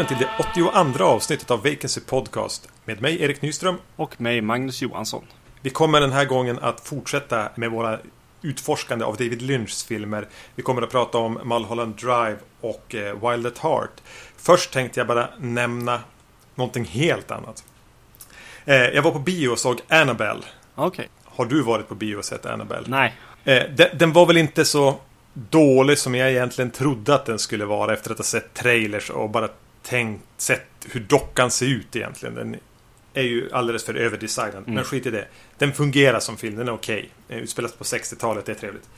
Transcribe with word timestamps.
Välkommen 0.00 0.18
till 0.18 0.28
det 0.54 0.70
82 0.92 1.04
avsnittet 1.04 1.50
av 1.50 1.62
Vacancy 1.62 2.00
Podcast 2.00 2.68
med 2.84 3.02
mig 3.02 3.22
Erik 3.22 3.42
Nyström. 3.42 3.76
Och 3.96 4.20
mig 4.20 4.40
Magnus 4.40 4.82
Johansson. 4.82 5.24
Vi 5.60 5.70
kommer 5.70 6.00
den 6.00 6.12
här 6.12 6.24
gången 6.24 6.58
att 6.58 6.80
fortsätta 6.80 7.48
med 7.54 7.70
våra 7.70 7.98
utforskande 8.42 9.04
av 9.04 9.16
David 9.16 9.42
Lynchs 9.42 9.84
filmer. 9.84 10.28
Vi 10.54 10.62
kommer 10.62 10.82
att 10.82 10.90
prata 10.90 11.18
om 11.18 11.38
Mulholland 11.44 11.94
Drive 11.94 12.36
och 12.60 12.94
eh, 12.94 13.30
Wild 13.30 13.46
at 13.46 13.58
Heart. 13.58 13.90
Först 14.36 14.72
tänkte 14.72 15.00
jag 15.00 15.06
bara 15.06 15.28
nämna 15.38 16.00
någonting 16.54 16.84
helt 16.84 17.30
annat. 17.30 17.64
Eh, 18.64 18.76
jag 18.76 19.02
var 19.02 19.10
på 19.10 19.18
bio 19.18 19.48
och 19.48 19.58
såg 19.58 19.80
Annabelle. 19.88 20.42
Okay. 20.76 21.06
Har 21.24 21.44
du 21.44 21.62
varit 21.62 21.88
på 21.88 21.94
bio 21.94 22.16
och 22.16 22.24
sett 22.24 22.46
Annabelle? 22.46 22.86
Nej. 22.88 23.14
Eh, 23.44 23.62
den 23.94 24.12
var 24.12 24.26
väl 24.26 24.36
inte 24.36 24.64
så 24.64 25.00
dålig 25.34 25.98
som 25.98 26.14
jag 26.14 26.30
egentligen 26.30 26.70
trodde 26.70 27.14
att 27.14 27.26
den 27.26 27.38
skulle 27.38 27.64
vara 27.64 27.92
efter 27.92 28.10
att 28.10 28.18
ha 28.18 28.24
sett 28.24 28.54
trailers 28.54 29.10
och 29.10 29.30
bara 29.30 29.48
tänkt, 29.82 30.24
sett 30.36 30.66
hur 30.90 31.00
dockan 31.00 31.50
ser 31.50 31.66
ut 31.66 31.96
egentligen. 31.96 32.34
Den 32.34 32.56
är 33.14 33.22
ju 33.22 33.52
alldeles 33.52 33.84
för 33.84 33.94
överdesignad. 33.94 34.56
Mm. 34.56 34.74
Men 34.74 34.84
skit 34.84 35.06
i 35.06 35.10
det. 35.10 35.26
Den 35.58 35.72
fungerar 35.72 36.20
som 36.20 36.36
film, 36.36 36.56
den 36.56 36.68
är 36.68 36.72
okej. 36.72 37.10
Okay. 37.26 37.40
Utspelas 37.40 37.72
på 37.72 37.84
60-talet, 37.84 38.46
det 38.46 38.52
är 38.52 38.56
trevligt. 38.56 38.88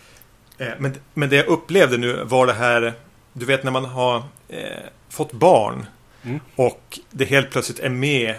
Eh, 0.59 0.73
men, 0.79 0.95
men 1.15 1.29
det 1.29 1.37
jag 1.37 1.47
upplevde 1.47 1.97
nu 1.97 2.25
var 2.25 2.47
det 2.47 2.53
här 2.53 2.95
Du 3.33 3.47
vet 3.47 3.65
när 3.65 3.71
man 3.71 3.85
har 3.85 4.23
eh, 4.49 4.63
fått 5.09 5.33
barn 5.33 5.87
mm. 6.23 6.41
Och 6.57 6.99
det 7.11 7.25
helt 7.25 7.51
plötsligt 7.51 7.79
är 7.79 7.89
med 7.89 8.37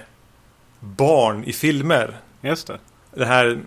Barn 0.80 1.44
i 1.44 1.54
filmer. 1.54 2.18
Just 2.42 2.68
det. 2.68 2.80
Det 3.12 3.26
här 3.26 3.62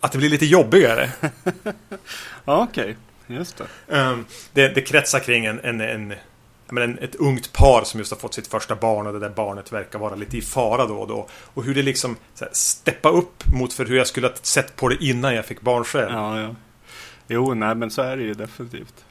Att 0.00 0.12
det 0.12 0.18
blir 0.18 0.30
lite 0.30 0.46
jobbigare. 0.46 1.10
ja, 2.44 2.66
okej. 2.70 2.82
Okay. 2.84 2.94
Just 3.36 3.56
det. 3.86 3.96
Um, 3.96 4.26
det. 4.52 4.68
Det 4.68 4.80
kretsar 4.80 5.18
kring 5.18 5.44
en, 5.44 5.60
en, 5.60 5.80
en 5.80 6.14
men 6.70 6.98
ett 6.98 7.14
ungt 7.14 7.52
par 7.52 7.84
som 7.84 8.00
just 8.00 8.12
har 8.12 8.18
fått 8.18 8.34
sitt 8.34 8.46
första 8.46 8.74
barn 8.74 9.06
och 9.06 9.12
det 9.12 9.18
där 9.18 9.30
barnet 9.30 9.72
verkar 9.72 9.98
vara 9.98 10.14
lite 10.14 10.36
i 10.36 10.42
fara 10.42 10.86
då 10.86 10.96
och 10.96 11.08
då. 11.08 11.28
Och 11.54 11.64
hur 11.64 11.74
det 11.74 11.82
liksom 11.82 12.16
så 12.34 12.44
här, 12.44 12.52
steppa 12.54 13.08
upp 13.08 13.46
mot 13.54 13.72
för 13.72 13.84
hur 13.84 13.96
jag 13.96 14.06
skulle 14.06 14.26
ha 14.26 14.34
sett 14.42 14.76
på 14.76 14.88
det 14.88 15.04
innan 15.04 15.34
jag 15.34 15.44
fick 15.44 15.60
barn 15.60 15.84
själv. 15.84 16.12
Ja, 16.12 16.40
ja. 16.40 16.54
Jo, 17.28 17.54
nej 17.54 17.74
men 17.74 17.90
så 17.90 18.02
är 18.02 18.16
det 18.16 18.22
ju 18.22 18.34
definitivt. 18.34 19.04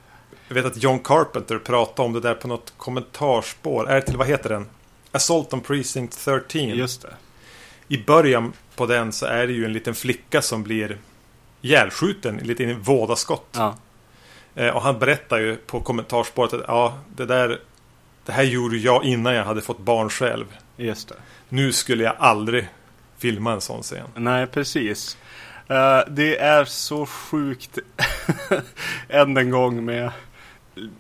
Jag 0.48 0.56
vet 0.56 0.66
att 0.66 0.84
John 0.84 1.00
Carpenter 1.00 1.58
pratade 1.58 2.06
om 2.06 2.14
det 2.14 2.20
där 2.20 2.36
på 2.36 2.48
något 2.48 2.74
kommentarspår. 2.78 3.90
Är 3.90 4.02
till, 4.02 4.18
vad 4.18 4.28
heter 4.28 4.50
den? 4.50 4.66
Assault 5.12 5.54
on 5.54 5.62
Precinct 5.62 6.26
13. 6.26 6.62
Just 6.62 7.02
det. 7.02 7.14
I 7.88 8.04
början 8.04 8.54
på 8.76 8.86
den 8.86 9.12
så 9.12 9.26
är 9.26 9.48
det 9.48 9.54
ju 9.54 9.66
en 9.66 9.73
liten 9.73 9.96
flicka 9.96 10.42
som 10.42 10.64
blir 10.64 10.98
ihjälskjuten, 11.62 12.38
lite 12.38 12.64
in 12.64 12.70
i 12.70 12.73
vådaskott. 12.73 13.48
Ja. 13.52 13.76
Eh, 14.60 14.70
och 14.70 14.82
han 14.82 15.00
berättar 15.00 15.38
ju 15.38 15.56
på 15.56 15.80
kommentarspåret 15.80 16.54
att 16.54 16.64
ja, 16.68 16.98
det 17.16 17.26
där 17.26 17.60
Det 18.26 18.32
här 18.32 18.44
gjorde 18.44 18.78
jag 18.78 19.04
innan 19.04 19.34
jag 19.34 19.46
hade 19.46 19.62
fått 19.62 19.80
barn 19.80 20.10
själv. 20.10 20.46
Just 20.78 21.10
det. 21.10 21.16
Nu 21.50 21.72
skulle 21.72 22.04
jag 22.04 22.16
aldrig 22.20 22.68
filma 23.18 23.54
en 23.54 23.62
sån 23.62 23.82
scen. 23.82 24.08
Nej, 24.16 24.48
precis. 24.48 25.17
Uh, 25.72 26.00
det 26.08 26.38
är 26.38 26.66
så 26.66 27.06
sjukt 27.06 27.78
än 29.10 29.38
en 29.38 29.50
gång 29.50 29.86
med 29.86 30.11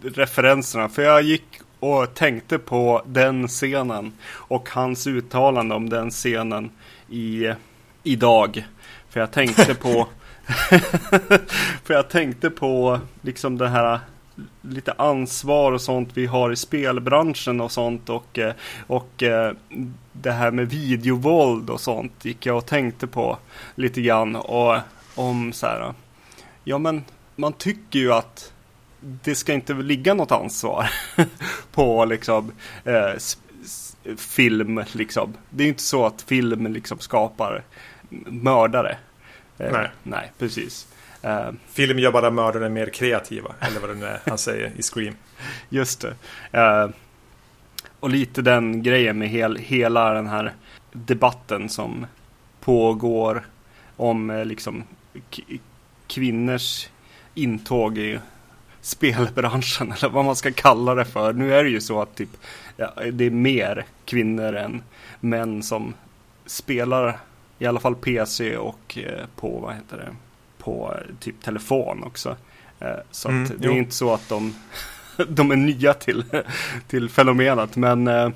referenserna. 0.03 0.89
För 0.89 1.01
jag 1.01 1.21
gick 1.21 1.61
och 1.79 2.13
tänkte 2.13 2.59
på 2.59 3.01
den 3.05 3.47
scenen 3.47 4.13
och 4.31 4.69
hans 4.69 5.07
uttalande 5.07 5.75
om 5.75 5.89
den 5.89 6.09
scenen 6.09 6.71
i, 7.09 7.53
idag. 8.03 8.67
För 9.09 9.19
jag 9.19 9.31
tänkte 9.31 9.75
på 9.75 10.07
För 11.83 11.93
jag 11.93 12.09
tänkte 12.09 12.49
på 12.49 12.99
liksom 13.21 13.57
det 13.57 13.67
här 13.67 13.99
lite 14.61 14.91
ansvar 14.91 15.71
och 15.71 15.81
sånt 15.81 16.09
vi 16.13 16.25
har 16.25 16.51
i 16.51 16.55
spelbranschen 16.55 17.61
och 17.61 17.71
sånt 17.71 18.09
och, 18.09 18.39
eh, 18.39 18.53
och 18.87 19.23
eh, 19.23 19.53
det 20.13 20.31
här 20.31 20.51
med 20.51 20.69
videovåld 20.69 21.69
och 21.69 21.81
sånt 21.81 22.25
gick 22.25 22.45
jag 22.45 22.57
och 22.57 22.65
tänkte 22.65 23.07
på 23.07 23.37
lite 23.75 24.01
grann 24.01 24.35
och 24.35 24.77
om 25.15 25.53
så 25.53 25.67
här. 25.67 25.93
Ja 26.63 26.77
men 26.77 27.03
man 27.35 27.53
tycker 27.53 27.99
ju 27.99 28.13
att 28.13 28.53
det 29.01 29.35
ska 29.35 29.53
inte 29.53 29.73
ligga 29.73 30.13
något 30.13 30.31
ansvar 30.31 30.89
på 31.71 32.05
liksom 32.05 32.51
eh, 32.83 33.13
film 34.17 34.83
liksom. 34.91 35.33
Det 35.49 35.63
är 35.63 35.67
inte 35.67 35.83
så 35.83 36.05
att 36.05 36.21
film 36.21 36.67
liksom 36.73 36.99
skapar 36.99 37.63
mördare. 38.25 38.97
Eh, 39.59 39.71
nej. 39.71 39.89
Nej, 40.03 40.31
precis. 40.37 40.87
Uh, 41.25 41.51
Film 41.67 41.99
gör 41.99 42.11
bara 42.11 42.31
mördaren 42.31 42.73
mer 42.73 42.89
kreativa, 42.89 43.55
eller 43.59 43.79
vad 43.79 43.89
det 43.89 43.95
nu 43.95 44.05
är 44.05 44.19
han 44.25 44.37
säger 44.37 44.71
i 44.77 44.81
Scream. 44.81 45.15
Just 45.69 46.01
det. 46.01 46.15
Uh, 46.59 46.89
och 47.99 48.09
lite 48.09 48.41
den 48.41 48.83
grejen 48.83 49.17
med 49.17 49.29
hel, 49.29 49.55
hela 49.57 50.13
den 50.13 50.27
här 50.27 50.53
debatten 50.91 51.69
som 51.69 52.05
pågår 52.59 53.45
om 53.95 54.43
liksom 54.45 54.83
kvinnors 56.07 56.89
intåg 57.33 57.97
i 57.97 58.19
spelbranschen 58.81 59.91
eller 59.97 60.09
vad 60.09 60.25
man 60.25 60.35
ska 60.35 60.51
kalla 60.51 60.95
det 60.95 61.05
för. 61.05 61.33
Nu 61.33 61.53
är 61.53 61.63
det 61.63 61.69
ju 61.69 61.81
så 61.81 62.01
att 62.01 62.15
typ, 62.15 62.29
ja, 62.77 62.93
det 63.11 63.25
är 63.25 63.29
mer 63.29 63.85
kvinnor 64.05 64.55
än 64.55 64.83
män 65.19 65.63
som 65.63 65.93
spelar 66.45 67.19
i 67.59 67.65
alla 67.65 67.79
fall 67.79 67.95
PC 67.95 68.57
och 68.57 68.97
eh, 68.97 69.25
på, 69.35 69.59
vad 69.59 69.75
heter 69.75 69.97
det, 69.97 70.15
på 70.63 70.95
eh, 70.95 71.15
typ 71.19 71.43
telefon 71.43 72.03
också. 72.03 72.35
Eh, 72.79 72.95
så 73.11 73.29
mm, 73.29 73.51
det 73.57 73.67
är 73.67 73.71
inte 73.71 73.95
så 73.95 74.13
att 74.13 74.29
de, 74.29 74.55
de 75.27 75.51
är 75.51 75.55
nya 75.55 75.93
till, 75.93 76.23
till 76.87 77.09
fenomenet. 77.09 77.75
Men 77.75 78.33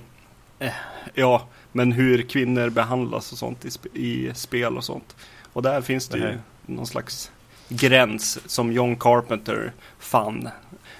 ja, 1.13 1.47
men 1.71 1.91
hur 1.91 2.21
kvinnor 2.21 2.69
behandlas 2.69 3.31
och 3.31 3.37
sånt 3.37 3.65
i, 3.65 3.71
sp 3.77 3.85
i 3.93 4.31
spel 4.33 4.77
och 4.77 4.83
sånt. 4.83 5.15
Och 5.53 5.61
där 5.61 5.81
finns 5.81 6.07
det, 6.07 6.19
det 6.19 6.31
ju 6.31 6.37
någon 6.65 6.87
slags 6.87 7.31
gräns 7.69 8.39
som 8.45 8.71
John 8.71 8.95
Carpenter 8.95 9.73
fann 9.99 10.49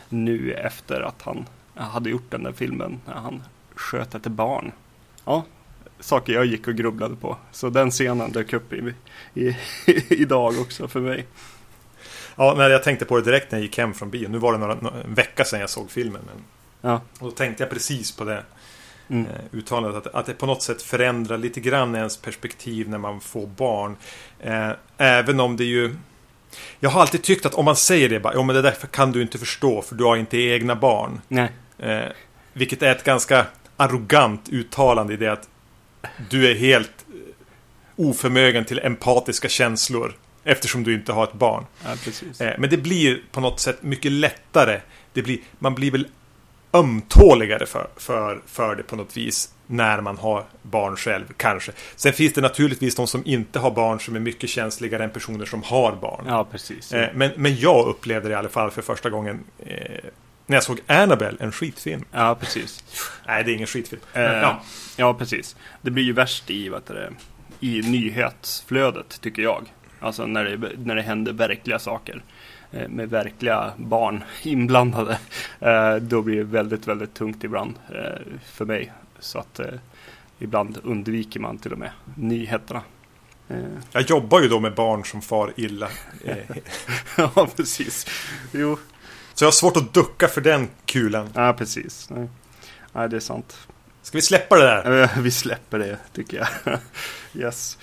nu 0.10 0.54
efter 0.54 1.02
att 1.02 1.22
han 1.22 1.46
hade 1.76 2.10
gjort 2.10 2.32
den 2.32 2.44
där 2.44 2.52
filmen 2.52 3.00
när 3.06 3.14
han 3.14 3.44
sköt 3.76 4.16
ett 4.16 4.28
barn. 4.28 4.72
Ja, 5.26 5.44
saker 6.04 6.34
jag 6.34 6.46
gick 6.46 6.68
och 6.68 6.76
grubblade 6.76 7.16
på. 7.16 7.38
Så 7.52 7.70
den 7.70 7.92
scenen 7.92 8.32
dök 8.32 8.54
upp 8.54 8.74
i, 8.74 8.94
i, 9.34 9.58
idag 10.10 10.60
också 10.60 10.88
för 10.88 11.00
mig. 11.00 11.26
Ja, 12.36 12.54
när 12.58 12.70
jag 12.70 12.84
tänkte 12.84 13.06
på 13.06 13.18
det 13.18 13.24
direkt 13.24 13.52
när 13.52 13.60
jag 13.60 13.64
gick 13.64 13.78
hem 13.78 13.94
från 13.94 14.10
bio. 14.10 14.30
Nu 14.30 14.38
var 14.38 14.54
det 14.54 14.58
några, 14.58 14.74
en 14.74 15.14
vecka 15.14 15.46
sedan 15.46 15.60
jag 15.60 15.70
såg 15.70 15.92
filmen. 15.92 16.22
Men... 16.26 16.44
Ja. 16.92 17.02
Och 17.20 17.30
då 17.30 17.32
tänkte 17.32 17.64
jag 17.64 17.70
precis 17.70 18.12
på 18.12 18.24
det 18.24 18.44
mm. 19.10 19.26
eh, 19.26 19.42
uttalandet. 19.52 20.08
Att, 20.08 20.16
att 20.16 20.26
det 20.26 20.34
på 20.34 20.46
något 20.46 20.62
sätt 20.62 20.82
förändrar 20.82 21.38
lite 21.38 21.60
grann 21.60 21.96
ens 21.96 22.18
perspektiv 22.18 22.90
när 22.90 22.98
man 22.98 23.22
får 23.22 23.48
barn. 23.48 23.96
Eh, 24.40 24.70
även 24.98 25.40
om 25.40 25.58
det 25.58 25.64
ju... 25.64 25.96
Jag 26.80 26.90
har 26.90 27.02
alltid 27.02 27.24
tyckt 27.24 27.46
att 27.46 27.54
om 27.54 27.66
man 27.66 27.76
säger 27.76 28.10
det 28.10 28.20
bara, 28.20 28.34
ja 28.34 28.44
men 28.44 28.56
det 28.56 28.62
där 28.62 28.72
kan 28.72 29.12
du 29.12 29.22
inte 29.22 29.38
förstå 29.38 29.82
för 29.82 29.96
du 29.96 30.04
har 30.04 30.16
inte 30.16 30.38
egna 30.38 30.76
barn. 30.76 31.22
Nej. 31.28 31.52
Eh, 31.80 32.06
vilket 32.54 32.82
är 32.82 32.92
ett 32.92 33.04
ganska 33.04 33.46
arrogant 33.78 34.50
uttalande 34.50 35.14
i 35.14 35.18
det 35.18 35.32
att 35.32 35.50
du 36.30 36.52
är 36.52 36.56
helt 36.56 37.06
oförmögen 37.96 38.66
till 38.66 38.80
empatiska 38.80 39.50
känslor. 39.50 40.16
Eftersom 40.44 40.84
du 40.84 40.94
inte 40.94 41.14
har 41.14 41.24
ett 41.24 41.34
barn. 41.34 41.66
Ja, 41.86 41.92
eh, 42.46 42.54
men 42.58 42.70
det 42.70 42.78
blir 42.78 43.22
på 43.32 43.42
något 43.42 43.60
sätt 43.60 43.84
mycket 43.84 44.12
lättare. 44.12 44.82
Det 45.14 45.22
blir, 45.22 45.40
man 45.60 45.76
blir 45.76 45.92
väl 45.92 46.08
ömtåligare 46.74 47.66
för, 47.66 47.88
för, 47.98 48.42
för 48.46 48.76
det 48.76 48.84
på 48.84 48.96
något 48.96 49.18
vis. 49.18 49.50
När 49.68 50.02
man 50.02 50.18
har 50.18 50.46
barn 50.62 50.96
själv, 50.96 51.26
kanske. 51.38 51.72
Sen 51.96 52.14
finns 52.14 52.34
det 52.34 52.42
naturligtvis 52.42 52.96
de 52.96 53.08
som 53.08 53.22
inte 53.26 53.60
har 53.60 53.72
barn 53.72 54.00
som 54.00 54.16
är 54.16 54.20
mycket 54.20 54.50
känsligare 54.50 55.04
än 55.04 55.10
personer 55.10 55.46
som 55.46 55.64
har 55.64 55.96
barn. 55.96 56.26
Ja, 56.28 56.48
precis. 56.52 56.92
Ja. 56.92 57.00
Eh, 57.00 57.10
men, 57.14 57.32
men 57.36 57.56
jag 57.56 57.88
upplevde 57.88 58.30
det 58.30 58.32
i 58.32 58.36
alla 58.36 58.50
fall 58.50 58.72
för 58.72 58.82
första 58.82 59.10
gången 59.10 59.44
eh, 59.60 60.10
när 60.46 60.58
jag 60.58 60.64
såg 60.64 60.80
Annabelle, 60.88 61.38
en 61.40 61.52
skitfilm. 61.52 62.06
Ja, 62.12 62.36
precis. 62.36 62.84
Nej, 63.28 63.44
det 63.44 63.52
är 63.52 63.56
ingen 63.56 63.68
skitfilm. 63.68 64.02
Eh, 64.14 64.22
ja. 64.22 64.62
ja, 64.98 65.14
precis. 65.14 65.56
Det 65.82 65.92
blir 65.92 66.04
ju 66.04 66.14
värst 66.14 66.50
i, 66.50 66.70
vad 66.70 66.82
det, 66.88 67.12
i 67.60 67.82
nyhetsflödet, 67.82 69.22
tycker 69.22 69.42
jag. 69.42 69.74
Alltså 70.00 70.26
när 70.26 70.44
det, 70.44 70.70
när 70.78 70.96
det 70.96 71.02
händer 71.02 71.34
verkliga 71.34 71.80
saker. 71.80 72.24
Eh, 72.72 72.88
med 72.90 73.10
verkliga 73.10 73.72
barn 73.78 74.24
inblandade. 74.44 75.18
Eh, 75.60 75.96
då 75.96 76.22
blir 76.22 76.38
det 76.38 76.44
väldigt, 76.44 76.88
väldigt 76.88 77.14
tungt 77.14 77.44
ibland 77.44 77.76
eh, 77.90 78.22
för 78.46 78.66
mig. 78.66 78.92
Så 79.20 79.40
att 79.40 79.60
eh, 79.60 79.68
ibland 80.40 80.78
undviker 80.84 81.40
man 81.40 81.58
till 81.58 81.72
och 81.72 81.80
med 81.80 81.92
nyheterna. 82.16 82.82
Eh. 83.50 83.58
Jag 83.92 84.10
jobbar 84.10 84.42
ju 84.42 84.48
då 84.48 84.60
med 84.60 84.76
barn 84.76 85.06
som 85.06 85.22
far 85.22 85.54
illa. 85.56 85.90
ja, 87.18 87.48
precis. 87.56 88.08
Jo, 88.52 88.78
så 89.34 89.44
jag 89.44 89.48
har 89.48 89.52
svårt 89.52 89.78
att 89.78 89.94
ducka 89.94 90.28
för 90.28 90.42
den 90.42 90.70
kulan. 90.86 91.30
Ja, 91.34 91.54
precis. 91.54 92.10
Nej, 92.10 92.30
Nej 92.92 93.10
det 93.10 93.16
är 93.16 93.20
sant. 93.20 93.58
Ska 94.02 94.18
vi 94.18 94.22
släppa 94.22 94.56
det 94.56 94.64
där? 94.64 95.10
Vi 95.22 95.32
släpper 95.32 95.80
det, 95.80 95.98
tycker 96.14 96.38
jag. 96.38 96.80
yes. 97.46 97.78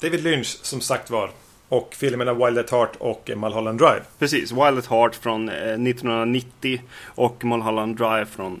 David 0.00 0.22
Lynch, 0.22 0.58
som 0.62 0.80
sagt 0.80 1.10
var. 1.10 1.30
Och 1.68 1.94
filmerna 1.94 2.34
Wild 2.34 2.58
at 2.58 2.70
Heart 2.70 2.96
och 2.98 3.30
Mulholland 3.36 3.78
Drive. 3.78 4.02
Precis, 4.18 4.52
Wild 4.52 4.78
at 4.78 4.86
Heart 4.86 5.14
från 5.14 5.48
1990 5.48 6.74
eh, 6.74 6.80
och 7.06 7.44
Mulholland 7.44 7.96
Drive 7.96 8.26
från 8.26 8.60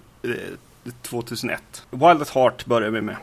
2001. 1.02 1.62
Wild 1.90 2.22
at 2.22 2.28
Heart 2.28 2.66
börjar 2.66 2.90
vi 2.90 3.00
med. 3.00 3.16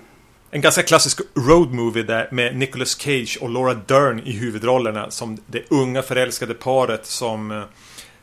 En 0.52 0.62
ganska 0.62 0.84
klassisk 0.84 1.22
road 1.36 1.74
movie 1.74 2.04
där 2.04 2.28
med 2.32 2.56
Nicolas 2.56 2.98
Cage 3.00 3.38
och 3.42 3.50
Laura 3.50 3.74
Dern 3.74 4.20
i 4.20 4.32
huvudrollerna 4.32 5.12
som 5.12 5.38
det 5.46 5.64
unga 5.70 6.02
förälskade 6.02 6.54
paret 6.54 7.06
som 7.06 7.52
eh, 7.52 7.64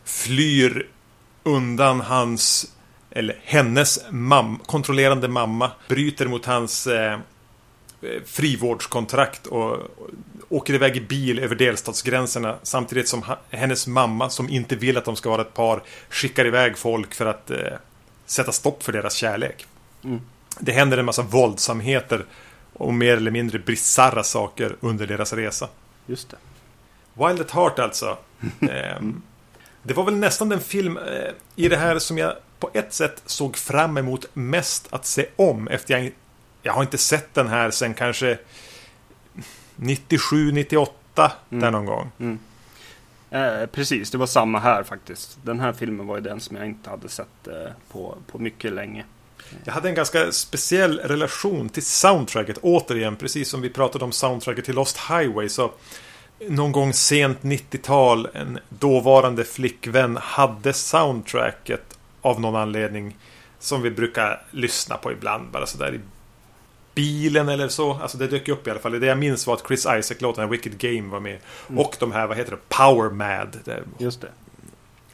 flyr 0.05 0.89
undan 1.43 2.01
hans 2.01 2.73
eller 3.11 3.41
hennes 3.45 3.99
mam 4.11 4.59
kontrollerande 4.67 5.29
mamma 5.29 5.71
bryter 5.89 6.27
mot 6.27 6.47
hans 6.47 6.87
eh, 6.87 7.19
frivårdskontrakt 8.27 9.47
och, 9.47 9.79
åker 10.49 10.75
iväg 10.75 10.97
i 10.97 11.01
bil 11.01 11.39
över 11.39 11.55
delstatsgränserna 11.55 12.56
samtidigt 12.62 13.09
som 13.09 13.25
hennes 13.51 13.87
mamma 13.87 14.31
som 14.31 14.49
inte 14.49 14.77
vill 14.77 14.97
att 14.97 15.05
de 15.05 15.17
ska 15.17 15.31
vara 15.31 15.43
ett 15.43 15.55
par 15.55 15.83
skickar 16.09 16.47
iväg 16.47 16.79
folk 16.79 17.15
för 17.15 17.27
att 17.27 17.51
eh, 17.51 17.73
sätta 18.27 18.53
stopp 18.53 18.83
för 18.83 18.93
deras 18.93 19.15
kärlek. 19.15 19.67
Mm. 20.05 20.21
Det 20.59 20.73
händer 20.73 20.99
en 20.99 21.05
massa 21.05 21.23
våldsamheter 21.23 22.25
och 22.73 22.95
mer 22.95 23.17
eller 23.17 23.31
mindre 23.31 23.59
bisarra 23.59 24.23
saker 24.23 24.77
under 24.81 25.06
deras 25.06 25.33
resa. 25.33 25.69
Just 26.06 26.31
det. 26.31 26.37
Wild 27.15 27.41
at 27.41 27.51
Heart 27.51 27.79
alltså. 27.79 28.19
eh, 28.61 29.01
det 29.84 29.94
var 29.94 30.04
väl 30.04 30.16
nästan 30.16 30.48
den 30.48 30.60
film 30.60 30.96
eh, 30.96 31.31
i 31.56 31.69
det 31.69 31.76
här 31.76 31.98
som 31.98 32.19
jag 32.19 32.34
på 32.58 32.70
ett 32.75 32.92
sätt 32.92 33.22
såg 33.26 33.56
fram 33.56 33.98
emot 33.98 34.26
mest 34.34 34.86
att 34.90 35.06
se 35.06 35.26
om 35.36 35.69
efter 35.69 35.94
jag 35.94 36.12
jag 36.62 36.72
har 36.72 36.82
inte 36.82 36.98
sett 36.98 37.34
den 37.34 37.48
här 37.48 37.70
sen 37.70 37.94
kanske 37.94 38.38
97, 39.76 40.52
98 40.52 41.32
Mm. 41.50 41.62
där 41.62 41.70
någon 41.70 41.86
gång. 41.86 42.10
Mm. 42.19 42.38
Eh, 43.31 43.66
precis, 43.66 44.10
det 44.10 44.19
var 44.19 44.26
samma 44.26 44.58
här 44.58 44.82
faktiskt. 44.82 45.38
Den 45.42 45.60
här 45.60 45.72
filmen 45.72 46.06
var 46.06 46.16
ju 46.16 46.22
den 46.22 46.40
som 46.40 46.56
jag 46.56 46.66
inte 46.66 46.90
hade 46.90 47.08
sett 47.08 47.46
eh, 47.46 47.54
på, 47.92 48.16
på 48.26 48.38
mycket 48.38 48.72
länge. 48.72 49.04
Jag 49.64 49.72
hade 49.72 49.88
en 49.88 49.94
ganska 49.94 50.32
speciell 50.32 50.98
relation 50.98 51.69
till 51.69 51.82
soundtracket 51.84 52.58
återigen, 52.62 53.16
precis 53.16 53.48
som 53.48 53.60
vi 53.60 53.70
pratade 53.70 54.04
om 54.04 54.12
soundtracket 54.12 54.64
till 54.64 54.75
Lost 54.75 54.98
Highway. 54.98 55.48
Så 55.48 55.72
någon 56.48 56.72
gång 56.72 56.92
sent 56.92 57.38
90-tal, 57.42 58.28
en 58.32 58.58
dåvarande 58.69 59.44
flickvän 59.44 60.16
hade 60.22 60.72
soundtracket 60.72 61.98
av 62.20 62.40
någon 62.40 62.56
anledning 62.56 63.16
som 63.58 63.82
vi 63.82 63.90
brukar 63.90 64.42
lyssna 64.50 64.96
på 64.96 65.12
ibland, 65.12 65.50
bara 65.50 65.66
sådär 65.66 65.94
i 65.94 66.00
bilen 66.94 67.48
eller 67.48 67.69
så. 67.69 67.92
Alltså 67.94 68.19
det 68.19 68.26
dök 68.26 68.48
upp 68.48 68.66
i 68.66 68.70
alla 68.70 68.81
fall. 68.81 69.00
Det 69.00 69.06
jag 69.06 69.19
minns 69.19 69.46
var 69.46 69.54
att 69.54 69.66
Chris 69.66 69.86
Isaac-låten 69.98 70.50
Wicked 70.50 70.78
Game 70.78 71.10
var 71.10 71.20
med. 71.20 71.38
Mm. 71.69 71.78
Och 71.78 71.96
de 72.00 72.12
här, 72.12 72.26
vad 72.26 72.36
heter 72.36 72.50
det, 72.50 72.58
Power 72.69 73.10
Mad. 73.10 73.58
Just 73.98 74.20
det. 74.20 74.28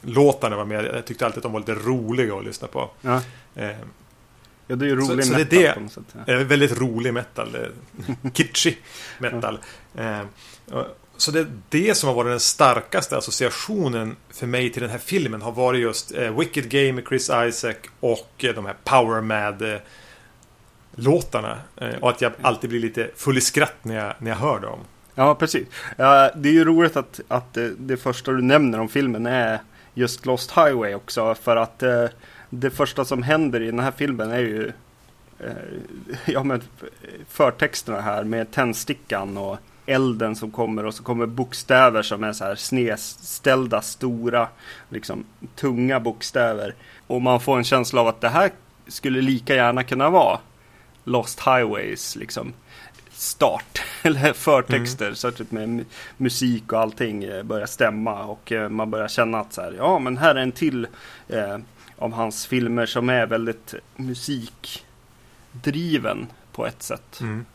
låtarna 0.01 0.55
var 0.55 0.65
med. 0.65 0.85
Jag 0.85 1.05
tyckte 1.05 1.25
alltid 1.25 1.37
att 1.37 1.43
de 1.43 1.51
var 1.51 1.59
lite 1.59 1.73
roliga 1.73 2.35
att 2.35 2.45
lyssna 2.45 2.67
på. 2.67 2.89
Ja, 3.01 3.21
Eh, 3.55 3.69
ja 4.67 4.75
det 4.75 4.85
är 4.85 4.89
ju 4.89 5.01
Så- 5.01 5.11
rolig 5.13 5.25
så 5.25 5.33
det 5.33 5.41
är 5.41 5.45
metal 5.75 5.83
det. 5.83 5.89
sätt. 5.89 6.15
Ja. 6.25 6.33
Eh, 6.33 6.39
väldigt 6.39 6.79
rolig 6.79 7.13
metal. 7.13 7.57
Kitschig 8.33 8.77
metal. 9.19 9.59
Eh, 9.95 10.19
och- 10.71 10.97
så 11.21 11.31
det 11.31 11.39
är 11.39 11.51
det 11.69 11.97
som 11.97 12.07
har 12.07 12.15
varit 12.15 12.31
den 12.31 12.39
starkaste 12.39 13.17
associationen 13.17 14.15
för 14.29 14.47
mig 14.47 14.69
till 14.69 14.81
den 14.81 14.91
här 14.91 14.97
filmen 14.97 15.41
har 15.41 15.51
varit 15.51 15.81
just 15.81 16.15
eh, 16.15 16.39
Wicked 16.39 16.69
Game 16.69 16.91
med 16.91 17.03
Chris 17.07 17.31
Isaac 17.47 17.75
och 17.99 18.29
eh, 18.37 18.55
de 18.55 18.65
här 18.65 18.75
Power 18.83 19.21
Mad 19.21 19.61
eh, 19.61 19.79
låtarna. 20.95 21.57
Eh, 21.75 21.95
och 22.01 22.09
att 22.09 22.21
jag 22.21 22.31
alltid 22.41 22.69
blir 22.69 22.79
lite 22.79 23.09
full 23.15 23.37
i 23.37 23.41
skratt 23.41 23.75
när 23.81 23.95
jag, 23.95 24.13
när 24.17 24.31
jag 24.31 24.37
hör 24.37 24.59
dem. 24.59 24.79
Ja, 25.15 25.35
precis. 25.35 25.67
Det 25.97 26.49
är 26.49 26.53
ju 26.53 26.65
roligt 26.65 26.95
att, 26.95 27.19
att 27.27 27.53
det, 27.53 27.73
det 27.77 27.97
första 27.97 28.31
du 28.31 28.41
nämner 28.41 28.79
om 28.79 28.89
filmen 28.89 29.25
är 29.25 29.59
just 29.93 30.25
Lost 30.25 30.51
Highway 30.51 30.93
också. 30.93 31.35
För 31.35 31.55
att 31.55 31.83
eh, 31.83 32.05
det 32.49 32.69
första 32.69 33.05
som 33.05 33.23
händer 33.23 33.61
i 33.61 33.65
den 33.65 33.79
här 33.79 33.91
filmen 33.91 34.31
är 34.31 34.39
ju 34.39 34.71
eh, 35.39 35.51
ja, 36.25 36.43
men 36.43 36.61
förtexterna 37.29 38.01
här 38.01 38.23
med 38.23 38.51
tändstickan 38.51 39.37
och 39.37 39.57
elden 39.91 40.35
som 40.35 40.51
kommer 40.51 40.85
och 40.85 40.93
så 40.93 41.03
kommer 41.03 41.25
bokstäver 41.25 42.01
som 42.01 42.23
är 42.23 42.33
så 42.33 42.43
här 42.43 42.55
snedställda, 42.55 43.81
stora, 43.81 44.47
liksom 44.89 45.23
tunga 45.55 45.99
bokstäver. 45.99 46.75
Och 47.07 47.21
man 47.21 47.39
får 47.39 47.57
en 47.57 47.63
känsla 47.63 48.01
av 48.01 48.07
att 48.07 48.21
det 48.21 48.29
här 48.29 48.51
skulle 48.87 49.21
lika 49.21 49.55
gärna 49.55 49.83
kunna 49.83 50.09
vara 50.09 50.39
Lost 51.03 51.39
Highways 51.39 52.15
liksom 52.15 52.53
start 53.11 53.81
eller 54.01 54.33
förtexter 54.33 55.13
så 55.13 55.27
att 55.27 55.51
med 55.51 55.69
mu- 55.69 55.85
musik 56.17 56.73
och 56.73 56.79
allting 56.79 57.23
eh, 57.23 57.43
börjar 57.43 57.65
stämma 57.65 58.23
och 58.23 58.51
eh, 58.51 58.69
man 58.69 58.91
börjar 58.91 59.07
känna 59.07 59.39
att 59.39 59.53
så 59.53 59.61
här, 59.61 59.73
ja 59.77 59.99
men 59.99 60.17
här 60.17 60.35
är 60.35 60.41
en 60.41 60.51
till 60.51 60.87
eh, 61.27 61.57
av 61.97 62.13
hans 62.13 62.45
filmer 62.45 62.85
som 62.85 63.09
är 63.09 63.25
väldigt 63.25 63.73
musikdriven 63.95 66.27
på 66.51 66.65
ett 66.65 66.83
sätt. 66.83 67.19
Mm. 67.21 67.45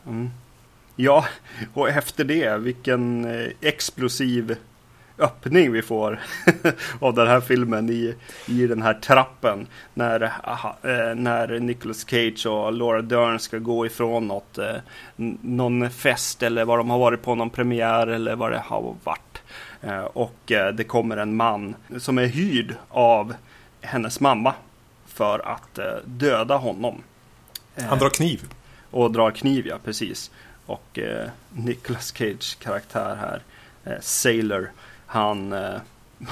Ja, 0.99 1.25
och 1.73 1.89
efter 1.89 2.23
det, 2.23 2.57
vilken 2.57 3.25
eh, 3.25 3.51
explosiv 3.61 4.55
öppning 5.17 5.71
vi 5.71 5.81
får 5.81 6.19
av 6.99 7.13
den 7.13 7.27
här 7.27 7.41
filmen 7.41 7.89
i, 7.89 8.15
i 8.47 8.67
den 8.67 8.81
här 8.81 8.93
trappen. 8.93 9.67
När, 9.93 10.31
aha, 10.43 10.77
eh, 10.81 11.15
när 11.15 11.59
Nicolas 11.59 12.05
Cage 12.09 12.45
och 12.45 12.73
Laura 12.73 13.01
Dern 13.01 13.39
ska 13.39 13.57
gå 13.57 13.85
ifrån 13.85 14.27
något, 14.27 14.57
eh, 14.57 14.75
någon 15.41 15.89
fest 15.89 16.43
eller 16.43 16.65
vad 16.65 16.79
de 16.79 16.89
har 16.89 16.99
varit 16.99 17.21
på, 17.21 17.35
någon 17.35 17.49
premiär 17.49 18.07
eller 18.07 18.35
vad 18.35 18.51
det 18.51 18.63
har 18.65 18.95
varit. 19.03 19.41
Och 20.13 20.39
det 20.47 20.87
kommer 20.87 21.17
en 21.17 21.35
man 21.35 21.75
som 21.97 22.17
är 22.17 22.25
hyrd 22.25 22.75
av 22.89 23.33
hennes 23.81 24.19
mamma 24.19 24.53
för 25.07 25.47
att 25.47 25.79
döda 26.05 26.57
honom. 26.57 27.01
Han 27.89 27.99
drar 27.99 28.09
kniv. 28.09 28.41
och 28.91 29.11
drar 29.11 29.31
kniv, 29.31 29.67
ja 29.67 29.77
precis. 29.83 30.31
Och 30.67 30.99
eh, 30.99 31.29
Nicolas 31.53 32.11
Cage 32.17 32.57
karaktär 32.59 33.15
här, 33.15 33.41
eh, 33.83 34.01
Sailor, 34.01 34.71
han, 35.05 35.53
eh, 35.53 35.79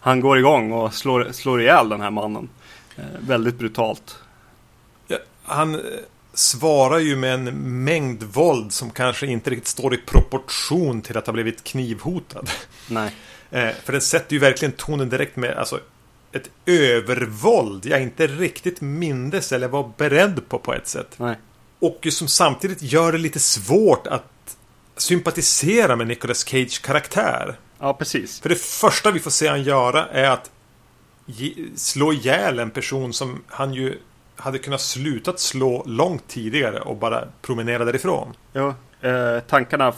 han 0.00 0.20
går 0.20 0.38
igång 0.38 0.72
och 0.72 0.94
slår, 0.94 1.32
slår 1.32 1.60
ihjäl 1.60 1.88
den 1.88 2.00
här 2.00 2.10
mannen. 2.10 2.48
Eh, 2.96 3.04
väldigt 3.20 3.58
brutalt. 3.58 4.18
Ja, 5.06 5.18
han 5.42 5.74
eh, 5.74 5.80
svarar 6.34 6.98
ju 6.98 7.16
med 7.16 7.34
en 7.34 7.84
mängd 7.84 8.22
våld 8.22 8.72
som 8.72 8.90
kanske 8.90 9.26
inte 9.26 9.50
riktigt 9.50 9.68
står 9.68 9.94
i 9.94 9.96
proportion 9.96 11.02
till 11.02 11.16
att 11.16 11.26
ha 11.26 11.32
blivit 11.32 11.64
knivhotad. 11.64 12.50
Nej, 12.88 13.14
Eh, 13.50 13.70
för 13.84 13.92
den 13.92 14.00
sätter 14.00 14.32
ju 14.32 14.38
verkligen 14.38 14.72
tonen 14.72 15.08
direkt 15.08 15.36
med 15.36 15.58
alltså, 15.58 15.80
ett 16.32 16.50
övervåld 16.66 17.86
jag 17.86 18.02
inte 18.02 18.26
riktigt 18.26 18.80
mindes 18.80 19.52
eller 19.52 19.68
var 19.68 19.92
beredd 19.96 20.48
på 20.48 20.58
på 20.58 20.74
ett 20.74 20.88
sätt. 20.88 21.14
nej. 21.16 21.36
Och 21.84 22.06
som 22.10 22.28
samtidigt 22.28 22.82
gör 22.82 23.12
det 23.12 23.18
lite 23.18 23.38
svårt 23.38 24.06
att 24.06 24.56
sympatisera 24.96 25.96
med 25.96 26.06
Nicolas 26.06 26.44
Cage 26.48 26.82
karaktär. 26.82 27.58
Ja, 27.78 27.94
precis. 27.94 28.40
För 28.40 28.48
det 28.48 28.60
första 28.60 29.10
vi 29.10 29.20
får 29.20 29.30
se 29.30 29.48
han 29.48 29.62
göra 29.62 30.06
är 30.06 30.30
att 30.30 30.50
slå 31.76 32.12
ihjäl 32.12 32.58
en 32.58 32.70
person 32.70 33.12
som 33.12 33.42
han 33.46 33.74
ju 33.74 33.98
hade 34.36 34.58
kunnat 34.58 34.80
slutat 34.80 35.40
slå 35.40 35.84
långt 35.86 36.28
tidigare 36.28 36.80
och 36.80 36.96
bara 36.96 37.24
promenera 37.42 37.84
därifrån. 37.84 38.36
Ja, 38.52 38.74
eh, 39.00 39.40
tankarna 39.40 39.92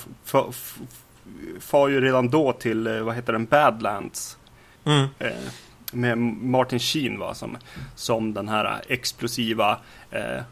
far 1.61 1.88
ju 1.88 2.00
redan 2.00 2.28
då 2.28 2.52
till, 2.52 2.87
eh, 2.87 3.00
vad 3.00 3.14
heter 3.14 3.33
den, 3.33 3.47
Badlands. 3.47 4.37
Mm. 4.85 5.07
eh, 5.19 5.31
med 5.93 6.19
Martin 6.19 6.78
Sheen 6.78 7.19
va, 7.19 7.35
som, 7.35 7.57
som 7.95 8.35
den 8.35 8.49
här 8.49 8.83
explosiva 8.88 9.78
eh, 10.11 10.43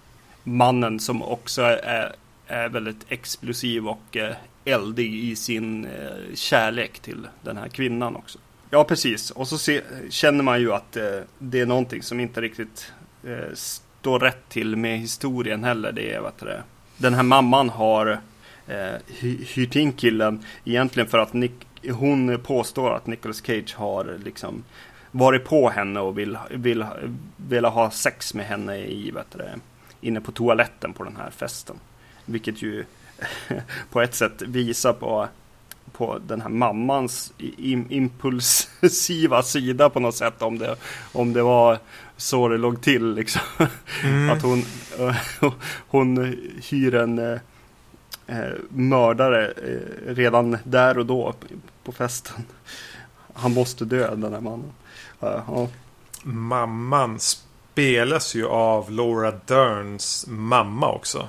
mannen 0.45 1.01
som 1.01 1.23
också 1.23 1.63
är, 1.63 2.13
är 2.47 2.69
väldigt 2.69 3.07
explosiv 3.09 3.89
och 3.89 4.17
eh, 4.17 4.35
eldig 4.65 5.15
i 5.15 5.37
sin 5.37 5.85
eh, 5.85 6.35
kärlek 6.35 6.99
till 6.99 7.27
den 7.43 7.57
här 7.57 7.69
kvinnan 7.69 8.17
också. 8.17 8.39
Ja, 8.71 8.85
precis. 8.85 9.31
Och 9.31 9.49
så 9.49 9.59
se, 9.59 9.81
känner 10.11 10.45
man 10.45 10.61
ju 10.61 10.73
att 10.73 10.97
eh, 10.97 11.21
det 11.39 11.61
är 11.61 11.67
någonting 11.67 12.03
som 12.03 12.21
inte 12.21 12.41
riktigt 12.41 12.93
eh, 13.25 13.55
står 13.55 14.21
rätt 14.21 14.49
till 14.49 14.77
med 14.77 14.99
historien 14.99 15.65
heller. 15.65 15.93
Det 15.93 16.13
är 16.13 16.21
vad 16.21 16.33
det, 16.39 16.63
den 16.97 17.15
här 17.15 17.23
mamman 17.23 17.69
har 17.69 18.19
eh, 18.67 18.95
hyrt 19.55 19.77
in 19.77 19.93
killen 19.93 20.45
egentligen 20.65 21.09
för 21.09 21.19
att 21.19 21.33
Nick, 21.33 21.67
hon 21.91 22.39
påstår 22.43 22.95
att 22.95 23.07
Nicolas 23.07 23.43
Cage 23.47 23.75
har 23.77 24.19
liksom 24.25 24.65
varit 25.11 25.45
på 25.45 25.69
henne 25.71 26.01
och 26.01 26.19
vill, 26.19 26.39
vill, 26.51 26.87
vill 27.37 27.65
ha 27.65 27.91
sex 27.91 28.35
med 28.35 28.47
henne 28.47 28.79
i, 28.79 29.11
vet 29.11 29.31
du, 29.33 29.39
det, 29.39 29.59
inne 30.04 30.20
på 30.20 30.32
toaletten 30.32 30.92
på 30.92 31.04
den 31.04 31.16
här 31.16 31.30
festen. 31.30 31.76
Vilket 32.25 32.62
ju 32.62 32.84
på 33.90 34.00
ett 34.00 34.14
sätt 34.14 34.42
visar 34.42 34.92
på, 34.92 35.28
på 35.92 36.18
den 36.26 36.40
här 36.40 36.49
mammans 36.49 37.32
im- 37.38 37.87
impulsiva 37.90 39.42
sida 39.42 39.90
på 39.90 40.00
något 40.00 40.16
sätt. 40.16 40.42
Om 40.42 40.58
det, 40.58 40.76
om 41.12 41.32
det 41.32 41.42
var 41.42 41.78
så 42.16 42.49
det 42.49 42.58
låg 42.58 42.82
till 42.82 43.14
liksom. 43.14 43.42
Mm. 44.04 44.30
Att 44.30 44.42
hon, 44.42 44.64
hon 45.88 46.37
hyr 46.70 46.94
en 46.94 47.18
eh, 47.18 47.38
mördare 48.68 49.46
eh, 49.46 50.14
redan 50.14 50.58
där 50.64 50.99
och 50.99 51.06
då 51.06 51.34
på, 51.84 51.92
festen. 51.92 52.44
Han 53.34 53.54
måste 53.54 53.84
dö 53.84 54.14
den 54.14 54.32
här 54.32 54.40
mannen. 54.40 54.73
Ja. 55.20 55.68
Mamman 56.23 57.18
spelas 57.75 58.35
ju 58.35 58.47
av 58.47 58.90
Laura 58.90 59.33
Derns 59.47 60.26
mamma 60.28 60.93
också. 60.93 61.28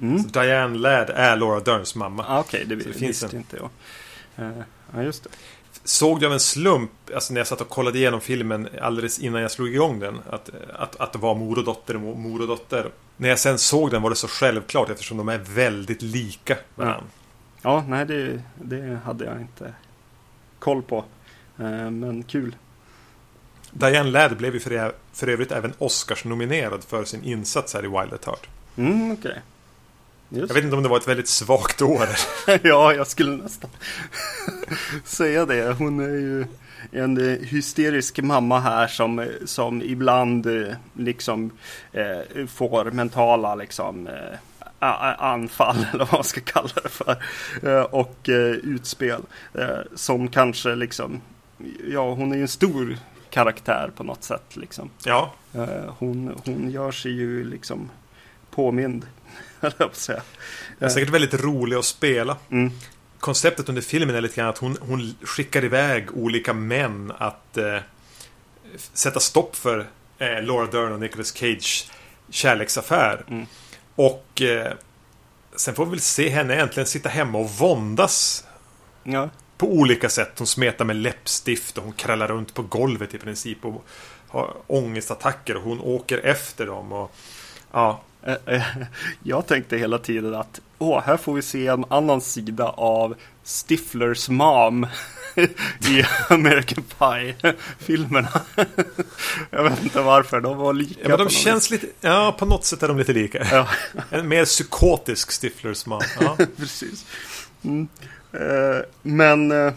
Mm. 0.00 0.22
Så 0.22 0.28
Diane 0.28 0.78
Ladd 0.78 1.10
är 1.10 1.36
Laura 1.36 1.60
Derns 1.60 1.94
mamma. 1.94 2.24
Ah, 2.28 2.40
Okej, 2.40 2.64
det, 2.66 2.74
Så 2.74 2.88
det 2.88 2.92
det 2.92 2.98
finns 2.98 3.02
visste 3.22 3.26
en- 3.26 3.36
inte 3.36 3.56
jag. 3.56 3.70
Eh, 4.46 4.62
Ja, 4.94 5.02
just 5.02 5.24
det. 5.24 5.30
Såg 5.84 6.20
du 6.20 6.26
av 6.26 6.32
en 6.32 6.40
slump, 6.40 6.90
alltså 7.14 7.32
när 7.32 7.40
jag 7.40 7.46
satt 7.46 7.60
och 7.60 7.68
kollade 7.68 7.98
igenom 7.98 8.20
filmen 8.20 8.68
alldeles 8.82 9.18
innan 9.18 9.42
jag 9.42 9.50
slog 9.50 9.68
igång 9.68 9.98
den, 10.00 10.18
att, 10.30 10.50
att, 10.78 10.96
att 10.96 11.12
det 11.12 11.18
var 11.18 11.34
mor 11.34 11.58
och 11.58 11.64
dotter 11.64 11.94
och 11.94 12.00
mor 12.18 12.40
och 12.40 12.46
dotter. 12.46 12.90
När 13.16 13.28
jag 13.28 13.38
sen 13.38 13.58
såg 13.58 13.90
den 13.90 14.02
var 14.02 14.10
det 14.10 14.16
så 14.16 14.28
självklart 14.28 14.90
eftersom 14.90 15.16
de 15.16 15.28
är 15.28 15.38
väldigt 15.38 16.02
lika 16.02 16.56
varandra. 16.74 17.04
Ja, 17.62 17.84
nej, 17.88 18.06
det, 18.06 18.42
det 18.54 18.98
hade 19.04 19.24
jag 19.24 19.40
inte 19.40 19.74
koll 20.58 20.82
på. 20.82 21.04
Eh, 21.58 21.90
Men 21.90 22.22
kul. 22.22 22.56
Diane 23.78 24.10
Ladd 24.10 24.36
blev 24.36 24.54
ju 24.54 24.60
för, 24.60 24.92
för 25.12 25.28
övrigt 25.28 25.52
även 25.52 25.72
Oscars-nominerad 25.78 26.84
för 26.84 27.04
sin 27.04 27.24
insats 27.24 27.74
här 27.74 27.84
i 27.84 27.88
Wild 27.88 28.12
at 28.12 28.24
Heart. 28.24 28.48
Mm, 28.76 29.12
okej. 29.12 29.42
Just. 30.28 30.48
Jag 30.48 30.54
vet 30.54 30.64
inte 30.64 30.76
om 30.76 30.82
det 30.82 30.88
var 30.88 30.96
ett 30.96 31.08
väldigt 31.08 31.28
svagt 31.28 31.82
år. 31.82 32.08
ja, 32.62 32.94
jag 32.94 33.06
skulle 33.06 33.36
nästan 33.36 33.70
säga 35.04 35.46
det. 35.46 35.72
Hon 35.72 36.00
är 36.00 36.08
ju 36.08 36.46
en 36.92 37.30
eh, 37.30 37.38
hysterisk 37.38 38.18
mamma 38.18 38.60
här 38.60 38.86
som, 38.86 39.26
som 39.44 39.82
ibland 39.82 40.46
eh, 40.46 40.74
liksom 40.94 41.50
eh, 41.92 42.46
får 42.46 42.90
mentala 42.90 43.54
liksom 43.54 44.06
eh, 44.06 44.38
anfall 45.18 45.86
eller 45.92 46.04
vad 46.04 46.12
man 46.12 46.24
ska 46.24 46.40
kalla 46.40 46.70
det 46.82 46.88
för. 46.88 47.16
Eh, 47.62 47.82
och 47.82 48.28
eh, 48.28 48.52
utspel. 48.52 49.22
Som 49.94 50.28
kanske 50.28 50.74
liksom, 50.74 51.20
ja 51.88 52.14
hon 52.14 52.32
är 52.32 52.36
ju 52.36 52.42
en 52.42 52.48
stor 52.48 52.98
karaktär 53.38 53.90
på 53.96 54.04
något 54.04 54.24
sätt 54.24 54.56
liksom. 54.56 54.90
Ja, 55.04 55.32
Eh, 55.54 55.94
hon, 55.98 56.40
hon 56.44 56.70
gör 56.70 56.90
sig 56.90 57.12
ju 57.12 57.44
liksom 57.44 57.90
påmind, 58.50 59.06
jag 59.78 59.96
säga. 59.96 60.22
är 60.78 60.88
säkert 60.88 61.10
väldigt 61.10 61.34
rolig 61.34 61.76
att 61.76 61.84
spela. 61.84 62.36
Mm. 62.50 62.70
Konceptet 63.18 63.68
under 63.68 63.82
filmen 63.82 64.16
är 64.16 64.20
lite 64.20 64.36
grann 64.36 64.48
att 64.48 64.58
hon, 64.58 64.76
hon 64.80 65.14
skickar 65.22 65.64
iväg 65.64 66.08
olika 66.14 66.52
män 66.52 67.12
att 67.18 67.56
eh, 67.56 67.78
sätta 68.92 69.20
stopp 69.20 69.56
för 69.56 69.86
eh, 70.18 70.42
Laura 70.42 70.66
Dern 70.66 70.92
och 70.92 71.00
Nicolas 71.00 71.32
Cage 71.34 71.90
kärleksaffär. 72.30 73.24
Mm. 73.28 73.46
Och 73.94 74.42
eh, 74.42 74.72
sen 75.56 75.74
får 75.74 75.84
vi 75.84 75.90
väl 75.90 76.00
se 76.00 76.28
henne 76.28 76.54
äntligen 76.54 76.86
sitta 76.86 77.08
hemma 77.08 77.38
och 77.38 77.50
våndas 77.50 78.44
Ja, 79.02 79.30
på 79.58 79.66
olika 79.72 80.08
sätt. 80.08 80.32
Hon 80.38 80.46
smetar 80.46 80.84
med 80.84 80.96
läppstift 80.96 81.78
och 81.78 81.84
hon 81.84 81.92
krallar 81.92 82.28
runt 82.28 82.54
på 82.54 82.62
golvet 82.62 83.14
i 83.14 83.18
princip 83.18 83.64
och 83.64 83.84
har 84.28 84.54
ångestattacker 84.66 85.56
och 85.56 85.62
hon 85.62 85.80
åker 85.80 86.18
efter 86.18 86.66
dem. 86.66 86.92
Och, 86.92 87.14
ja, 87.72 88.00
Eh, 88.22 88.54
eh, 88.54 88.62
Jag 89.22 89.46
tänkte 89.46 89.76
hela 89.76 89.98
tiden 89.98 90.34
att 90.34 90.60
åh, 90.78 91.02
här 91.06 91.16
får 91.16 91.34
vi 91.34 91.42
se 91.42 91.66
en 91.66 91.84
annan 91.88 92.20
sida 92.20 92.68
av 92.68 93.14
Stiflers 93.44 94.28
mom 94.28 94.86
i 95.88 96.04
American 96.28 96.84
Pie-filmerna. 96.98 98.40
Jag 99.50 99.64
vet 99.64 99.82
inte 99.82 100.00
varför, 100.00 100.40
de 100.40 100.56
var 100.56 100.72
lika. 100.72 101.00
ja 101.02 101.08
men 101.08 101.18
de 101.18 101.28
känns 101.30 101.70
lite... 101.70 101.86
Ja, 102.00 102.36
på 102.38 102.46
något 102.46 102.64
sätt 102.64 102.82
är 102.82 102.88
de 102.88 102.98
lite 102.98 103.12
lika. 103.12 103.46
Ja, 103.52 103.68
En 104.10 104.28
mer 104.28 104.44
psykotisk 104.44 105.30
Stiflers 105.30 105.86
man. 105.86 106.02
Ja. 106.20 106.36
precis. 106.56 107.06
Mm. 107.64 107.88
Eh, 108.32 108.80
Men 109.02 109.52
eh, 109.52 109.72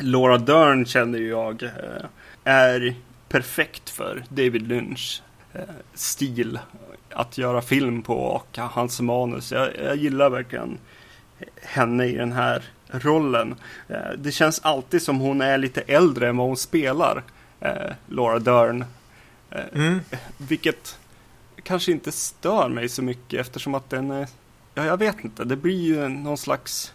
Laura 0.00 0.38
Dern 0.38 0.86
känner 0.86 1.18
jag 1.18 1.62
eh, 1.62 2.04
är 2.44 2.94
perfekt 3.28 3.90
för 3.90 4.24
David 4.28 4.68
Lynch 4.68 5.22
stil 5.94 6.58
att 7.10 7.38
göra 7.38 7.62
film 7.62 8.02
på 8.02 8.14
och 8.14 8.58
hans 8.58 9.00
manus. 9.00 9.52
Jag, 9.52 9.68
jag 9.84 9.96
gillar 9.96 10.30
verkligen 10.30 10.78
henne 11.62 12.06
i 12.06 12.16
den 12.16 12.32
här 12.32 12.62
rollen. 12.90 13.54
Det 14.18 14.32
känns 14.32 14.60
alltid 14.64 15.02
som 15.02 15.20
hon 15.20 15.40
är 15.40 15.58
lite 15.58 15.80
äldre 15.80 16.28
än 16.28 16.36
vad 16.36 16.46
hon 16.46 16.56
spelar, 16.56 17.22
Laura 18.06 18.38
Dern. 18.38 18.84
Mm. 19.72 20.00
Vilket 20.38 20.98
kanske 21.62 21.92
inte 21.92 22.12
stör 22.12 22.68
mig 22.68 22.88
så 22.88 23.02
mycket 23.02 23.40
eftersom 23.40 23.74
att 23.74 23.90
den 23.90 24.10
är, 24.10 24.28
ja 24.74 24.84
jag 24.84 24.96
vet 24.96 25.24
inte, 25.24 25.44
det 25.44 25.56
blir 25.56 25.80
ju 25.80 26.08
någon 26.08 26.38
slags 26.38 26.92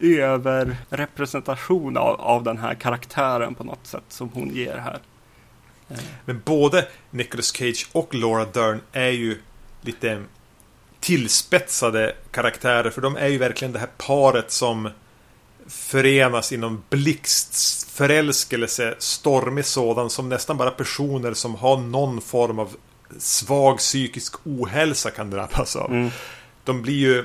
överrepresentation 0.00 1.96
av, 1.96 2.20
av 2.20 2.42
den 2.42 2.58
här 2.58 2.74
karaktären 2.74 3.54
på 3.54 3.64
något 3.64 3.86
sätt 3.86 4.04
som 4.08 4.28
hon 4.28 4.54
ger 4.54 4.76
här. 4.76 4.98
Eh, 5.88 5.96
Men 6.24 6.42
både 6.44 6.88
Nicolas 7.10 7.56
Cage 7.56 7.88
och 7.92 8.14
Laura 8.14 8.44
Dern 8.44 8.80
är 8.92 9.10
ju 9.10 9.40
lite 9.80 10.22
tillspetsade 11.00 12.14
karaktärer. 12.30 12.90
För 12.90 13.00
de 13.00 13.16
är 13.16 13.28
ju 13.28 13.38
verkligen 13.38 13.72
det 13.72 13.78
här 13.78 13.90
paret 13.96 14.50
som 14.50 14.90
förenas 15.68 16.52
inom 16.52 16.82
blixtförälskelse, 16.90 18.94
stormig 18.98 19.64
sådan, 19.64 20.10
som 20.10 20.28
nästan 20.28 20.56
bara 20.56 20.70
personer 20.70 21.34
som 21.34 21.54
har 21.54 21.76
någon 21.76 22.20
form 22.20 22.58
av 22.58 22.76
svag 23.18 23.78
psykisk 23.78 24.34
ohälsa 24.44 25.10
kan 25.10 25.30
drabbas 25.30 25.76
av. 25.76 25.90
Mm. 25.90 26.10
De 26.64 26.82
blir 26.82 26.94
ju 26.94 27.24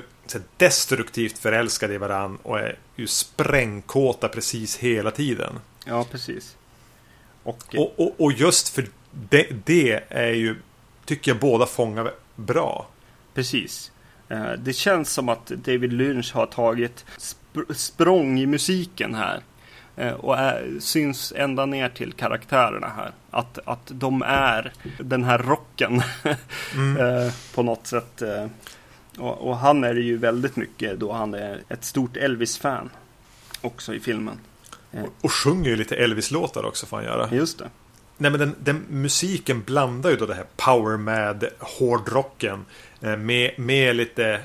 destruktivt 0.56 1.38
förälskade 1.38 1.94
i 1.94 1.98
varandra 1.98 2.38
och 2.42 2.60
är 2.60 2.78
ju 2.96 3.06
sprängkåta 3.06 4.28
precis 4.28 4.76
hela 4.76 5.10
tiden. 5.10 5.58
Ja, 5.84 6.06
precis. 6.10 6.56
Och, 7.42 7.74
Och, 7.76 8.00
och, 8.00 8.20
och 8.20 8.32
just 8.32 8.68
för 8.68 8.86
det, 9.10 9.46
det 9.64 10.00
är 10.08 10.32
ju, 10.32 10.56
tycker 11.04 11.30
jag 11.30 11.40
båda 11.40 11.66
fångar 11.66 12.10
bra. 12.36 12.86
Precis. 13.34 13.92
Eh, 14.28 14.52
Det 14.58 14.72
känns 14.72 15.12
som 15.12 15.28
att 15.28 15.46
David 15.46 15.92
Lynch 15.92 16.34
har 16.34 16.46
tagit 16.46 17.04
sp- 17.18 17.74
språng 17.74 18.38
i 18.40 18.46
musiken 18.46 19.14
här. 19.14 19.40
Eh, 19.96 20.12
Och 20.12 20.38
är, 20.38 20.70
syns 20.80 21.32
ända 21.36 21.66
ner 21.66 21.88
till 21.88 22.12
karaktärerna 22.12 22.88
här. 22.96 23.12
Att, 23.30 23.58
att 23.64 23.86
de 23.86 24.22
är 24.26 24.72
den 24.98 25.24
här 25.24 25.38
rocken 25.38 26.02
Mm. 26.74 26.96
eh, 27.26 27.32
på 27.54 27.62
något 27.62 27.86
sätt. 27.86 28.22
Eh. 29.16 29.22
Och, 29.24 29.48
och 29.48 29.56
han 29.56 29.84
är 29.84 29.94
det 29.94 30.00
ju 30.00 30.16
väldigt 30.16 30.56
mycket 30.56 31.00
då 31.00 31.12
han 31.12 31.34
är 31.34 31.60
ett 31.68 31.84
stort 31.84 32.16
Elvis-fan. 32.16 32.90
Också 33.60 33.94
i 33.94 34.00
filmen. 34.00 34.38
Och, 34.90 35.08
och 35.20 35.32
sjunger 35.32 35.70
ju 35.70 35.76
lite 35.76 35.96
Elvis-låtar 35.96 36.64
också 36.64 36.86
får 36.86 36.96
han 36.96 37.06
göra. 37.06 37.28
Just 37.32 37.58
det. 37.58 37.70
Nej 38.18 38.30
men 38.30 38.40
den, 38.40 38.54
den 38.58 38.84
musiken 38.88 39.62
blandar 39.62 40.10
ju 40.10 40.16
då 40.16 40.26
det 40.26 40.34
här 40.34 40.46
power 40.56 40.96
med 40.96 41.44
hårdrocken. 41.58 42.64
eh, 43.00 43.16
Med, 43.16 43.58
med 43.58 43.96
lite 43.96 44.40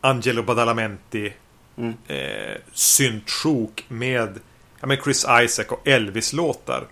Angelo 0.00 0.42
Badalamenti 0.42 1.32
Mm. 1.76 1.94
eh, 2.08 2.56
syntsjok 2.72 3.84
med 3.88 4.40
ja, 4.80 4.86
men 4.86 4.96
Chris 4.96 5.26
Isaac 5.44 5.64
och 5.68 5.88
Elvis-låtar. 5.88 6.86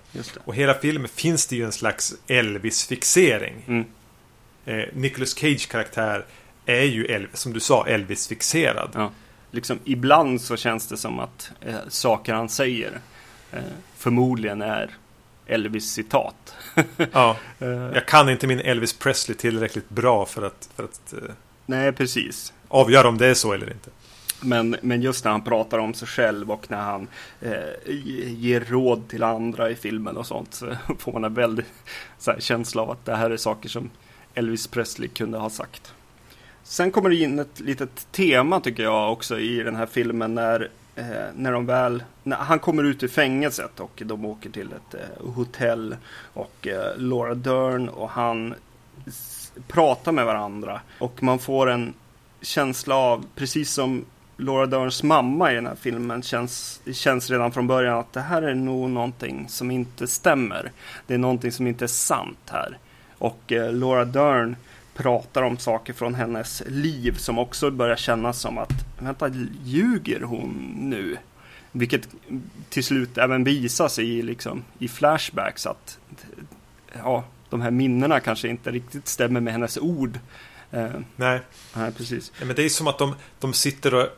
Och 0.45 0.55
hela 0.55 0.75
filmen 0.75 1.09
finns 1.09 1.47
det 1.47 1.57
ju 1.57 1.65
en 1.65 1.73
slags 1.73 2.15
Elvis-fixering. 2.27 3.55
Mm. 3.67 3.85
Eh, 4.65 4.85
Nicolas 4.95 5.35
Cage 5.35 5.69
karaktär 5.69 6.25
är 6.67 6.83
ju, 6.83 7.05
Elvis, 7.07 7.37
som 7.41 7.53
du 7.53 7.61
sa, 7.61 7.87
Elvis-fixerad. 7.87 8.91
Ja. 8.95 9.11
Liksom, 9.51 9.79
ibland 9.85 10.41
så 10.41 10.57
känns 10.57 10.87
det 10.89 10.97
som 10.97 11.19
att 11.19 11.53
eh, 11.61 11.75
saker 11.89 12.35
han 12.35 12.49
säger 12.49 13.01
eh, 13.53 13.59
förmodligen 13.97 14.63
är 14.63 14.91
Elvis-citat. 15.47 16.55
Ja, 17.13 17.37
Eh, 17.59 17.69
jag 17.69 18.07
kan 18.07 18.29
inte 18.29 18.47
min 18.47 18.61
Elvis 18.61 18.93
Presley 18.93 19.37
tillräckligt 19.37 19.89
bra 19.89 20.27
för 20.27 20.43
att, 20.43 20.69
för 20.77 20.85
att 20.85 21.13
eh, 21.13 21.19
Nej, 21.67 21.93
precis. 21.93 22.53
avgöra 22.69 23.09
om 23.09 23.19
det 23.19 23.27
är 23.27 23.35
så 23.35 23.53
eller 23.53 23.73
inte. 23.73 23.91
Men, 24.41 24.77
men 24.83 25.03
just 25.03 25.25
när 25.25 25.33
han 25.33 25.43
pratar 25.45 25.79
om 25.79 25.95
sig 25.95 26.09
själv 26.09 26.51
och 26.51 26.71
när 26.71 26.81
han 26.81 27.09
eh, 27.41 27.53
ge- 27.89 28.29
ger 28.29 28.61
råd 28.61 29.09
till 29.09 29.23
andra 29.23 29.71
i 29.71 29.75
filmen 29.75 30.17
och 30.17 30.27
sånt 30.27 30.55
så 30.55 30.77
får 30.99 31.13
man 31.13 31.25
en 31.25 31.35
väldig 31.35 31.65
så 32.19 32.31
här, 32.31 32.41
känsla 32.41 32.83
av 32.83 32.91
att 32.91 33.05
det 33.05 33.17
här 33.17 33.31
är 33.31 33.37
saker 33.37 33.69
som 33.69 33.91
Elvis 34.35 34.67
Presley 34.67 35.09
kunde 35.09 35.39
ha 35.39 35.51
sagt. 35.51 35.95
Sen 36.73 36.91
kommer 36.91 37.11
det 37.11 37.17
in 37.17 37.39
ett 37.39 37.61
litet 37.61 38.07
tema 38.13 38.61
tycker 38.61 38.83
jag 38.83 39.13
också 39.13 39.39
i 39.39 39.63
den 39.63 39.77
här 39.77 39.87
filmen 39.87 40.35
när, 40.35 40.69
eh, 40.97 41.05
när 41.35 41.53
de 41.53 41.67
väl, 41.67 42.05
när 42.23 42.37
han 42.37 42.59
kommer 42.59 42.85
ut 42.85 43.03
ur 43.03 43.09
fängelset 43.09 43.81
och 43.81 44.03
de 44.05 44.25
åker 44.25 44.51
till 44.51 44.73
ett 44.73 44.95
eh, 44.95 45.33
hotell 45.35 45.97
och 46.35 46.69
eh, 46.69 46.97
Laura 46.97 47.35
Dern 47.35 47.89
och 47.89 48.11
han 48.11 48.55
pratar 49.69 50.13
med 50.13 50.27
varandra 50.27 50.81
och 50.99 51.23
man 51.23 51.39
får 51.39 51.71
en 51.71 51.95
känsla 52.41 52.95
av, 52.95 53.25
precis 53.35 53.73
som 53.73 54.05
Laura 54.37 54.67
Derns 54.67 55.03
mamma 55.03 55.53
i 55.53 55.55
den 55.55 55.67
här 55.67 55.77
filmen 55.81 56.23
känns, 56.23 56.81
det 56.85 56.95
känns 56.95 57.31
redan 57.31 57.53
från 57.53 57.67
början 57.67 57.99
att 57.99 58.13
det 58.13 58.21
här 58.21 58.43
är 58.43 58.55
nog 58.55 58.91
någonting 58.91 59.47
som 59.49 59.71
inte 59.71 60.07
stämmer. 60.07 60.73
Det 61.07 61.15
är 61.15 61.19
någonting 61.19 61.53
som 61.53 61.67
inte 61.67 61.85
är 61.85 61.87
sant 61.87 62.51
här. 62.51 62.79
Och 63.19 63.53
eh, 63.53 63.73
Laura 63.73 64.05
Dern 64.05 64.57
pratar 64.95 65.43
om 65.43 65.59
saker 65.59 65.93
från 65.93 66.15
hennes 66.15 66.63
liv 66.67 67.17
som 67.17 67.39
också 67.39 67.71
börjar 67.71 67.97
kännas 67.97 68.41
som 68.41 68.59
att 68.59 68.73
vänta, 68.99 69.29
ljuger 69.65 70.21
hon 70.21 70.75
nu? 70.77 71.17
Vilket 71.73 72.09
till 72.69 72.85
slut 72.85 73.19
även 73.19 73.45
visar 73.45 73.89
sig 73.89 74.19
i, 74.19 74.23
liksom, 74.23 74.65
i 74.79 74.89
flashbacks 74.89 75.67
att 75.67 75.99
ja, 76.93 77.25
de 77.51 77.61
här 77.61 77.71
minnena 77.71 78.21
kanske 78.21 78.49
inte 78.49 78.71
riktigt 78.71 79.09
stämmer 79.09 79.41
med 79.41 79.53
hennes 79.53 79.79
ord. 79.79 80.19
Eh, 80.71 80.91
Nej. 81.17 81.41
nej, 81.75 81.93
precis. 81.93 82.33
Ja, 82.41 82.47
men 82.47 82.57
det 82.57 82.65
är 82.65 82.69
som 82.69 82.87
att 82.87 82.99
de, 82.99 83.15
de 83.41 83.53
sitter 83.53 83.95
och 83.95 84.09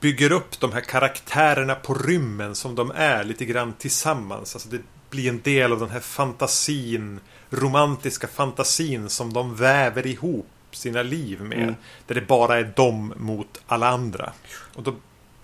bygger 0.00 0.32
upp 0.32 0.60
de 0.60 0.72
här 0.72 0.80
karaktärerna 0.80 1.74
på 1.74 1.94
rymmen 1.94 2.54
som 2.54 2.74
de 2.74 2.92
är 2.94 3.24
lite 3.24 3.44
grann 3.44 3.72
tillsammans. 3.72 4.54
Alltså 4.54 4.68
det 4.68 4.80
blir 5.10 5.28
en 5.28 5.40
del 5.40 5.72
av 5.72 5.80
den 5.80 5.90
här 5.90 6.00
fantasin, 6.00 7.20
romantiska 7.50 8.26
fantasin 8.26 9.08
som 9.08 9.32
de 9.32 9.54
väver 9.54 10.06
ihop 10.06 10.46
sina 10.70 11.02
liv 11.02 11.40
med. 11.40 11.62
Mm. 11.62 11.74
Där 12.06 12.14
det 12.14 12.26
bara 12.26 12.58
är 12.58 12.72
de 12.76 13.14
mot 13.16 13.60
alla 13.66 13.88
andra. 13.88 14.32
Och 14.74 14.82
då, 14.82 14.94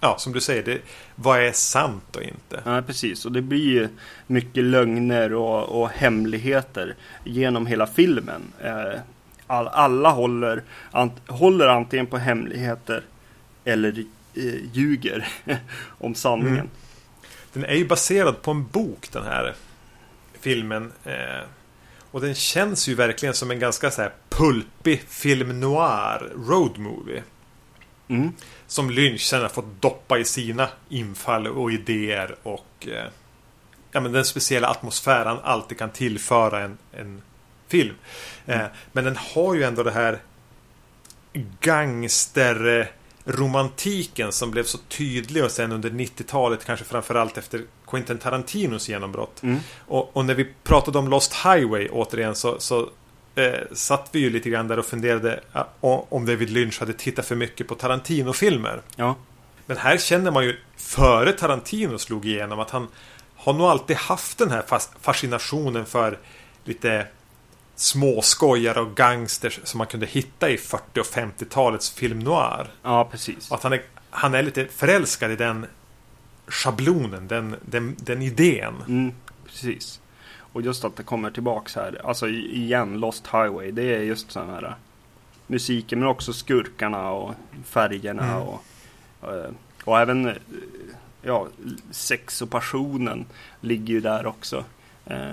ja, 0.00 0.18
som 0.18 0.32
du 0.32 0.40
säger, 0.40 0.62
det, 0.62 0.80
vad 1.14 1.40
är 1.40 1.52
sant 1.52 2.16
och 2.16 2.22
inte? 2.22 2.62
Ja, 2.64 2.82
precis. 2.82 3.24
Och 3.24 3.32
det 3.32 3.42
blir 3.42 3.66
ju 3.68 3.88
mycket 4.26 4.64
lögner 4.64 5.34
och, 5.34 5.82
och 5.82 5.88
hemligheter 5.88 6.94
genom 7.24 7.66
hela 7.66 7.86
filmen. 7.86 8.42
Eh, 8.60 9.00
all, 9.46 9.68
alla 9.68 10.10
håller, 10.10 10.62
ant, 10.90 11.28
håller 11.28 11.66
antingen 11.66 12.06
på 12.06 12.18
hemligheter 12.18 13.02
eller 13.64 14.04
eh, 14.34 14.54
ljuger 14.72 15.28
om 15.98 16.14
sanningen. 16.14 16.54
Mm. 16.54 16.70
Den 17.54 17.64
är 17.64 17.74
ju 17.74 17.86
baserad 17.86 18.42
på 18.42 18.50
en 18.50 18.66
bok 18.66 19.08
den 19.12 19.24
här 19.24 19.54
filmen. 20.40 20.92
Eh, 21.04 21.46
och 22.10 22.20
den 22.20 22.34
känns 22.34 22.88
ju 22.88 22.94
verkligen 22.94 23.34
som 23.34 23.50
en 23.50 23.58
ganska 23.58 23.90
så 23.90 24.02
här 24.02 24.12
pulpig 24.28 25.02
film 25.08 25.60
noir 25.60 26.32
road 26.48 26.78
movie. 26.78 27.22
Mm. 28.08 28.32
Som 28.66 28.90
Lynch 28.90 29.20
sen 29.20 29.42
har 29.42 29.48
fått 29.48 29.82
doppa 29.82 30.18
i 30.18 30.24
sina 30.24 30.68
infall 30.88 31.46
och 31.46 31.72
idéer 31.72 32.36
och 32.42 32.88
eh, 32.88 33.06
ja, 33.92 34.00
men 34.00 34.12
den 34.12 34.24
speciella 34.24 34.68
atmosfär 34.68 35.24
han 35.24 35.38
alltid 35.42 35.78
kan 35.78 35.90
tillföra 35.90 36.60
en, 36.60 36.78
en 36.92 37.22
film. 37.68 37.94
Eh, 38.46 38.66
men 38.92 39.04
den 39.04 39.16
har 39.16 39.54
ju 39.54 39.62
ändå 39.62 39.82
det 39.82 39.90
här 39.90 40.18
gangsterromantiken 43.24 44.32
som 44.32 44.50
blev 44.50 44.64
så 44.64 44.78
tydlig 44.78 45.44
och 45.44 45.50
sen 45.50 45.72
under 45.72 45.90
90-talet 45.90 46.64
kanske 46.64 46.84
framförallt 46.84 47.38
efter 47.38 47.62
Quentin 47.86 48.18
Tarantinos 48.18 48.88
genombrott. 48.88 49.42
Mm. 49.42 49.58
Och, 49.86 50.16
och 50.16 50.24
när 50.24 50.34
vi 50.34 50.46
pratade 50.62 50.98
om 50.98 51.08
Lost 51.08 51.34
Highway 51.34 51.88
återigen 51.88 52.34
så, 52.34 52.60
så 52.60 52.90
eh, 53.34 53.52
satt 53.72 54.08
vi 54.12 54.18
ju 54.18 54.30
lite 54.30 54.50
grann 54.50 54.68
där 54.68 54.78
och 54.78 54.84
funderade 54.84 55.40
eh, 55.54 55.64
om 55.82 56.26
David 56.26 56.50
Lynch 56.50 56.80
hade 56.80 56.92
tittat 56.92 57.26
för 57.26 57.36
mycket 57.36 57.68
på 57.68 57.74
Tarantino-filmer. 57.74 58.82
Ja. 58.96 59.14
Men 59.66 59.76
här 59.76 59.98
känner 59.98 60.30
man 60.30 60.44
ju 60.44 60.56
före 60.76 61.32
Tarantino 61.32 61.98
slog 61.98 62.26
igenom 62.26 62.60
att 62.60 62.70
han 62.70 62.88
har 63.36 63.52
nog 63.52 63.66
alltid 63.66 63.96
haft 63.96 64.38
den 64.38 64.50
här 64.50 64.62
fas- 64.62 64.90
fascinationen 65.00 65.86
för 65.86 66.18
lite 66.64 67.06
småskojare 67.76 68.80
och 68.80 68.96
gangsters 68.96 69.60
som 69.64 69.78
man 69.78 69.86
kunde 69.86 70.06
hitta 70.06 70.50
i 70.50 70.56
40 70.58 71.00
och 71.00 71.06
50-talets 71.06 71.90
film 71.90 72.18
noir. 72.18 72.66
ja, 72.82 73.08
precis. 73.10 73.50
Och 73.50 73.56
att 73.56 73.62
han 73.62 73.72
är, 73.72 73.82
han 74.10 74.34
är 74.34 74.42
lite 74.42 74.66
förälskad 74.66 75.30
i 75.30 75.36
den 75.36 75.66
schablonen, 76.46 77.28
den, 77.28 77.56
den, 77.62 77.96
den 77.98 78.22
idén. 78.22 78.74
Mm, 78.88 79.12
precis. 79.46 80.00
Och 80.38 80.62
just 80.62 80.84
att 80.84 80.96
det 80.96 81.02
kommer 81.02 81.30
tillbaks 81.30 81.76
här. 81.76 82.00
Alltså 82.04 82.28
igen, 82.28 83.00
Lost 83.00 83.26
Highway. 83.26 83.70
Det 83.70 83.82
är 83.94 84.00
just 84.02 84.32
sån 84.32 84.50
här 84.50 84.64
äh, 84.64 84.72
musiken 85.46 85.98
men 85.98 86.08
också 86.08 86.32
skurkarna 86.32 87.10
och 87.10 87.34
färgerna 87.64 88.24
Mm. 88.24 88.42
och, 88.42 88.62
eh, 89.22 89.50
och 89.84 90.00
även 90.00 90.26
eh, 90.26 90.34
ja, 91.22 91.48
sex 91.90 92.42
och 92.42 92.50
passionen 92.50 93.26
ligger 93.60 93.94
ju 93.94 94.00
där 94.00 94.26
också. 94.26 94.64
Eh, 95.06 95.32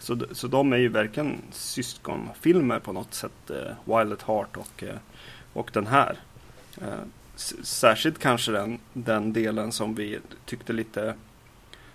Så, 0.00 0.18
så 0.32 0.46
de 0.48 0.72
är 0.72 0.76
ju 0.76 0.88
verkligen 0.88 1.38
syskonfilmer 1.52 2.78
på 2.78 2.92
något 2.92 3.14
sätt. 3.14 3.50
eh, 3.50 3.96
Wild 3.98 4.12
at 4.12 4.22
Heart 4.22 4.56
och, 4.56 4.82
eh, 4.82 4.96
och 5.52 5.70
den 5.72 5.86
här. 5.86 6.16
Eh, 6.82 6.88
Särskilt 7.62 8.18
kanske 8.18 8.52
den, 8.52 8.78
den 8.92 9.32
delen 9.32 9.72
som 9.72 9.94
vi 9.94 10.18
tyckte 10.46 10.72
lite 10.72 11.14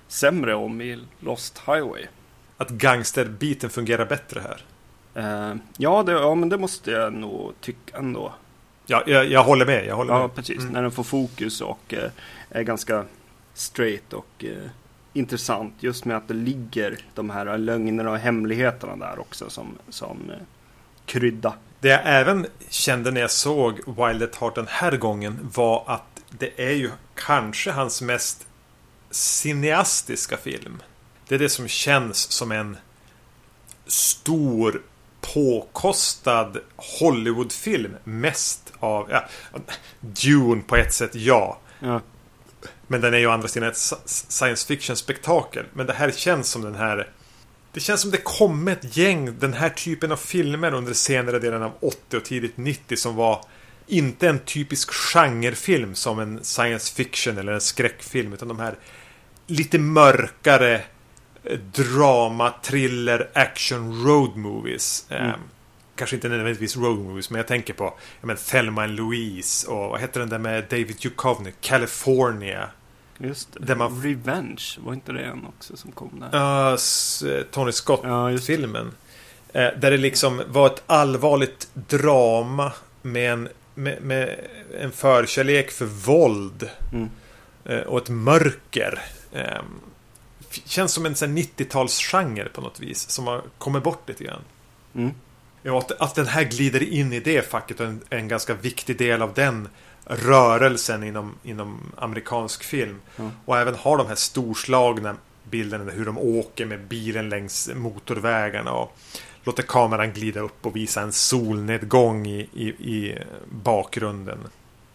sämre 0.07 0.55
om 0.55 0.81
i 0.81 0.99
Lost 1.19 1.61
Highway. 1.67 2.05
Att 2.57 2.69
gangsterbiten 2.69 3.69
fungerar 3.69 4.05
bättre 4.05 4.41
här. 4.41 4.61
Eh, 5.13 5.55
ja, 5.77 6.03
det, 6.03 6.11
ja, 6.11 6.35
men 6.35 6.49
det 6.49 6.57
måste 6.57 6.91
jag 6.91 7.13
nog 7.13 7.53
tycka 7.61 7.97
ändå. 7.97 8.33
Ja, 8.85 9.03
jag, 9.07 9.25
jag 9.25 9.43
håller 9.43 9.65
med. 9.65 9.85
Jag 9.85 9.95
håller 9.95 10.13
Ja, 10.13 10.19
med. 10.21 10.35
precis. 10.35 10.59
Mm. 10.61 10.73
När 10.73 10.81
den 10.81 10.91
får 10.91 11.03
fokus 11.03 11.61
och 11.61 11.93
eh, 11.93 12.09
är 12.49 12.63
ganska 12.63 13.05
straight 13.53 14.13
och 14.13 14.45
eh, 14.45 14.69
intressant. 15.15 15.73
Just 15.79 16.05
med 16.05 16.17
att 16.17 16.27
det 16.27 16.33
ligger 16.33 16.99
de 17.13 17.29
här 17.29 17.57
lögnerna 17.57 18.11
och 18.11 18.17
hemligheterna 18.17 18.95
där 18.95 19.19
också 19.19 19.49
som, 19.49 19.77
som 19.89 20.29
eh, 20.29 20.37
krydda. 21.05 21.53
Det 21.79 21.87
jag 21.87 22.01
även 22.03 22.47
kände 22.69 23.11
när 23.11 23.21
jag 23.21 23.31
såg 23.31 23.73
Wild 23.73 24.23
at 24.23 24.35
Heart 24.35 24.55
den 24.55 24.67
här 24.69 24.97
gången 24.97 25.51
var 25.55 25.83
att 25.87 26.23
det 26.29 26.65
är 26.69 26.73
ju 26.73 26.91
kanske 27.15 27.71
hans 27.71 28.01
mest 28.01 28.47
cineastiska 29.09 30.37
film. 30.37 30.81
Det 31.27 31.35
är 31.35 31.39
det 31.39 31.49
som 31.49 31.67
känns 31.67 32.17
som 32.17 32.51
en 32.51 32.77
stor 33.85 34.81
påkostad 35.33 36.57
Hollywoodfilm. 36.75 37.95
Mest 38.03 38.73
av... 38.79 39.07
Ja, 39.11 39.23
Dune 39.99 40.61
på 40.61 40.75
ett 40.75 40.93
sätt, 40.93 41.15
ja. 41.15 41.59
Ja, 41.79 42.01
Men 42.87 43.01
den 43.01 43.13
är 43.13 43.17
ju 43.17 43.27
å 43.27 43.31
andra 43.31 43.47
sidan 43.47 43.69
ett 43.69 43.75
sci- 43.75 43.95
science 44.05 44.67
fiction-spektakel. 44.67 45.65
Men 45.73 45.85
det 45.85 45.93
här 45.93 46.11
känns 46.11 46.49
som 46.49 46.61
den 46.61 46.75
här... 46.75 47.09
Det 47.73 47.79
känns 47.79 48.01
som 48.01 48.11
det 48.11 48.17
kom 48.17 48.67
ett 48.67 48.97
gäng 48.97 49.39
den 49.39 49.53
här 49.53 49.69
typen 49.69 50.11
av 50.11 50.17
filmer 50.17 50.73
under 50.73 50.93
senare 50.93 51.39
delen 51.39 51.63
av 51.63 51.71
80 51.81 52.17
och 52.17 52.25
tidigt 52.25 52.57
90 52.57 52.97
som 52.97 53.15
var 53.15 53.45
inte 53.87 54.29
en 54.29 54.39
typisk 54.39 54.91
genrefilm 54.93 55.95
som 55.95 56.19
en 56.19 56.43
science 56.43 56.93
fiction 56.93 57.37
eller 57.37 57.53
en 57.53 57.61
skräckfilm 57.61 58.33
utan 58.33 58.47
de 58.47 58.59
här 58.59 58.75
lite 59.47 59.79
mörkare 59.79 60.81
eh, 61.43 61.59
drama, 61.59 62.53
thriller, 62.63 63.29
action, 63.33 64.05
road 64.05 64.35
movies. 64.35 65.05
Mm. 65.09 65.39
Kanske 65.95 66.15
inte 66.15 66.29
nödvändigtvis 66.29 66.77
road 66.77 66.97
movies 66.99 67.29
men 67.29 67.37
jag 67.37 67.47
tänker 67.47 67.73
på 67.73 67.83
jag 68.21 68.27
men, 68.27 68.37
Thelma 68.37 68.83
and 68.83 68.95
Louise 68.95 69.67
och 69.67 69.89
vad 69.89 70.01
heter 70.01 70.19
den 70.19 70.29
där 70.29 70.37
med 70.39 70.63
David 70.69 70.95
Duchovny? 71.01 71.51
California. 71.61 72.69
just 73.17 73.53
det. 73.53 73.59
Där 73.65 73.75
man- 73.75 74.01
Revenge, 74.03 74.63
var 74.79 74.93
inte 74.93 75.11
det 75.11 75.23
en 75.23 75.45
också 75.45 75.77
som 75.77 75.91
kom 75.91 76.23
där? 76.31 76.71
Uh, 76.71 76.77
Tony 77.51 77.71
Ja, 78.03 78.31
just 78.31 78.47
det. 78.47 78.53
Scott-filmen. 78.53 78.91
Eh, 79.53 79.69
där 79.77 79.91
det 79.91 79.97
liksom 79.97 80.41
var 80.47 80.67
ett 80.67 80.83
allvarligt 80.87 81.67
drama 81.73 82.71
med 83.01 83.31
en, 83.33 83.49
med, 83.75 84.01
med 84.01 84.35
en 84.81 84.91
förkärlek 84.91 85.71
för 85.71 85.85
våld 85.85 86.69
Mm. 86.93 87.09
eh, 87.65 87.79
och 87.79 87.97
ett 87.97 88.09
mörker. 88.09 89.01
Eh, 89.31 89.61
f- 90.51 90.61
känns 90.65 90.91
som 90.93 91.05
en 91.05 91.15
sån 91.15 91.29
här 91.29 91.35
90-talsgenre 91.43 92.49
på 92.49 92.61
något 92.61 92.79
vis 92.79 93.09
som 93.09 93.27
har 93.27 93.41
kommit 93.57 93.83
bort 93.83 94.09
lite 94.09 94.23
grann. 94.23 94.41
Mm. 94.95 95.11
Ja, 95.67 95.77
att, 95.77 95.91
att 95.91 96.15
den 96.15 96.27
här 96.27 96.43
glider 96.43 96.83
in 96.83 97.13
i 97.13 97.19
det 97.19 97.49
facket 97.49 97.79
och 97.79 97.85
en, 97.85 98.01
en 98.09 98.27
ganska 98.27 98.53
viktig 98.53 98.97
del 98.97 99.21
av 99.21 99.33
den 99.33 99.69
rörelsen 100.05 101.03
inom, 101.03 101.35
inom 101.43 101.91
amerikansk 101.97 102.63
film. 102.63 103.01
Ja. 103.15 103.31
Och 103.45 103.57
även 103.57 103.75
har 103.75 103.97
de 103.97 104.07
här 104.07 104.15
storslagna 104.15 105.15
bilderna 105.43 105.91
hur 105.91 106.05
de 106.05 106.17
åker 106.17 106.65
med 106.65 106.87
bilen 106.87 107.29
längs 107.29 107.69
motorvägarna 107.75 108.71
och 108.71 108.97
låter 109.43 109.63
kameran 109.63 110.13
glida 110.13 110.39
upp 110.39 110.65
och 110.65 110.75
visa 110.75 111.01
en 111.01 111.11
solnedgång 111.11 112.27
i, 112.27 112.49
i, 112.53 112.67
i 112.67 113.17
bakgrunden. 113.49 114.39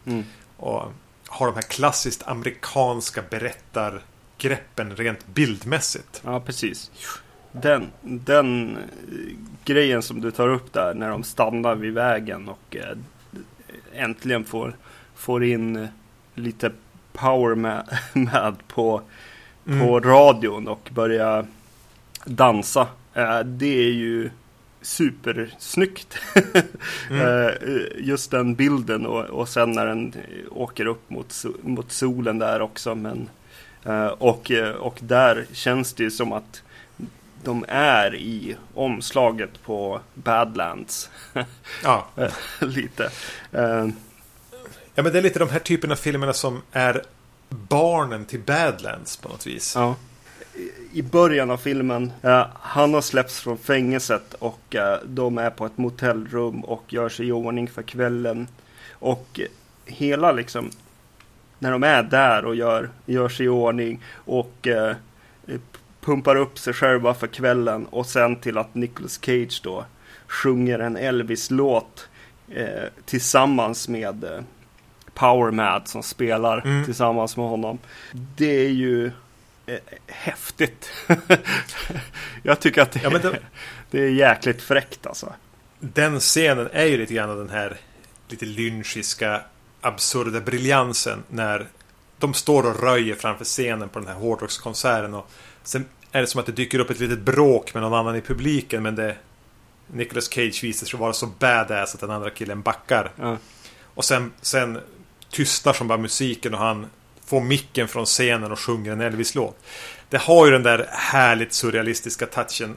Mm. 0.04 0.24
Och 0.56 0.92
har 1.28 1.46
de 1.46 1.54
här 1.54 1.62
klassiskt 1.62 2.22
amerikanska 2.28 3.22
berättargreppen 3.30 4.96
rent 4.96 5.26
bildmässigt. 5.26 6.22
Ja, 6.24 6.40
precis. 6.40 6.90
Den, 7.52 7.86
den 8.02 8.76
eh, 8.76 8.82
grejen 9.64 10.02
som 10.02 10.20
du 10.20 10.30
tar 10.30 10.48
upp 10.48 10.72
där 10.72 10.94
när 10.94 11.10
de 11.10 11.22
stannar 11.22 11.74
vid 11.74 11.92
vägen 11.92 12.48
och 12.48 12.76
eh, 12.76 12.96
äntligen 13.94 14.44
får, 14.44 14.76
får 15.14 15.44
in 15.44 15.76
eh, 15.76 15.88
lite 16.34 16.70
power 17.12 17.54
med, 17.54 17.98
med 18.12 18.54
på, 18.68 19.02
Mm. 19.66 19.86
på 19.86 20.00
radion 20.00 20.68
och 20.68 20.90
börjar 20.92 21.46
dansa. 22.24 22.86
Det 23.44 23.66
är 23.66 23.92
ju 23.92 24.30
supersnyggt. 24.82 26.18
Mm. 27.10 27.54
Just 27.98 28.30
den 28.30 28.54
bilden 28.54 29.06
och, 29.06 29.24
och 29.24 29.48
sen 29.48 29.72
när 29.72 29.86
den 29.86 30.14
åker 30.50 30.86
upp 30.86 31.10
mot, 31.10 31.34
mot 31.62 31.92
solen 31.92 32.38
där 32.38 32.62
också. 32.62 32.94
Men, 32.94 33.28
och, 34.18 34.50
och 34.78 34.98
där 35.00 35.46
känns 35.52 35.92
det 35.94 36.02
ju 36.02 36.10
som 36.10 36.32
att 36.32 36.62
de 37.44 37.64
är 37.68 38.14
i 38.14 38.56
omslaget 38.74 39.62
på 39.62 40.00
Badlands. 40.14 41.10
Ja. 41.84 42.06
Lite. 42.60 43.10
Eh, 43.52 43.88
ja, 44.94 45.02
men 45.02 45.12
det 45.12 45.18
är 45.18 45.22
lite 45.22 45.38
de 45.38 45.48
här 45.48 45.58
typerna 45.58 45.92
av 45.92 45.96
filmerna 45.96 46.32
som 46.32 46.62
är 46.72 47.02
barnen 47.48 48.24
till 48.24 48.40
Badlands 48.40 49.16
på 49.16 49.28
något 49.28 49.46
vis. 49.46 49.72
ja. 49.76 49.96
i 50.92 51.02
början 51.02 51.50
av 51.50 51.56
filmen. 51.56 52.12
Eh, 52.22 52.46
han 52.60 52.94
har 52.94 53.00
släppts 53.00 53.40
från 53.40 53.58
fängelset 53.58 54.34
och 54.34 54.74
eh, 54.74 54.98
de 55.04 55.38
är 55.38 55.50
på 55.50 55.66
ett 55.66 55.78
motellrum 55.78 56.64
och 56.64 56.92
gör 56.92 57.08
sig 57.08 57.26
i 57.26 57.32
ordning 57.32 57.68
för 57.68 57.82
kvällen. 57.82 58.48
Och 58.92 59.40
hela 59.84 60.32
liksom 60.32 60.70
när 61.58 61.72
de 61.72 61.82
är 61.82 62.02
där 62.02 62.44
och 62.44 62.56
gör, 62.56 62.90
gör 63.06 63.28
sig 63.28 63.46
i 63.46 63.48
ordning 63.48 64.02
och 64.12 64.66
eh, 64.66 64.96
pumpar 66.00 66.36
upp 66.36 66.58
sig 66.58 66.72
själva 66.72 67.14
för 67.14 67.26
kvällen 67.26 67.86
och 67.86 68.06
sen 68.06 68.36
till 68.36 68.58
att 68.58 68.74
Nicolas 68.74 69.20
Cage 69.22 69.60
då 69.62 69.84
sjunger 70.26 70.78
en 70.78 70.96
Elvis-låt 70.96 72.08
eh, 72.48 72.88
tillsammans 73.04 73.88
med 73.88 74.24
eh, 74.24 74.40
Power 75.14 75.50
Mad 75.50 75.88
som 75.88 76.02
spelar 76.02 76.66
mm. 76.66 76.84
tillsammans 76.84 77.36
med 77.36 77.46
honom. 77.46 77.78
Det 78.36 78.66
är 78.66 78.70
ju 78.70 79.06
eh, 79.66 79.78
häftigt. 80.06 80.90
Jag 82.42 82.60
tycker 82.60 82.82
att 82.82 82.92
det, 82.92 83.00
ja, 83.02 83.10
det, 83.10 83.38
det, 83.90 84.00
är 84.00 84.10
jäkligt 84.10 84.62
fräckt 84.62 85.06
alltså. 85.06 85.32
Den 85.80 86.20
scenen 86.20 86.68
är 86.72 86.86
ju 86.86 86.96
lite 86.96 87.14
grann 87.14 87.38
den 87.38 87.50
här 87.50 87.76
lite 88.28 88.46
lynchiska 88.46 89.42
absurda 89.80 90.40
briljansen 90.40 91.22
när 91.28 91.66
de 92.18 92.34
står 92.34 92.66
och 92.66 92.82
röjer 92.82 93.14
framför 93.14 93.44
scenen 93.44 93.88
på 93.88 93.98
den 93.98 94.08
här 94.08 94.14
hårdrockskonserten 94.14 95.14
och 95.14 95.30
sen 95.62 95.84
är 96.12 96.20
det 96.20 96.26
som 96.26 96.40
att 96.40 96.46
det 96.46 96.52
dyker 96.52 96.78
upp 96.78 96.90
ett 96.90 97.00
litet 97.00 97.20
bråk 97.20 97.74
med 97.74 97.82
någon 97.82 97.94
annan 97.94 98.16
i 98.16 98.20
publiken 98.20 98.82
men 98.82 98.96
det 98.96 99.16
Nicolas 99.86 100.32
Cage 100.32 100.64
visar 100.64 100.86
sig 100.86 101.00
vara 101.00 101.12
så 101.12 101.26
badass 101.26 101.94
att 101.94 102.00
den 102.00 102.10
andra 102.10 102.30
killen 102.30 102.62
backar. 102.62 103.12
Ja. 103.16 103.36
Och 103.94 104.04
sen, 104.04 104.32
sen 104.40 104.78
tystar 105.30 105.72
som 105.72 105.88
bara 105.88 105.98
musiken 105.98 106.54
och 106.54 106.60
han 106.60 106.86
får 107.26 107.40
micken 107.40 107.88
från 107.88 108.06
scenen 108.06 108.52
och 108.52 108.58
sjunger 108.58 108.92
en 108.92 109.00
Elvis-låt. 109.00 109.56
Det 110.08 110.18
har 110.18 110.46
ju 110.46 110.52
den 110.52 110.62
där 110.62 110.86
härligt 110.90 111.52
surrealistiska 111.52 112.26
touchen. 112.26 112.76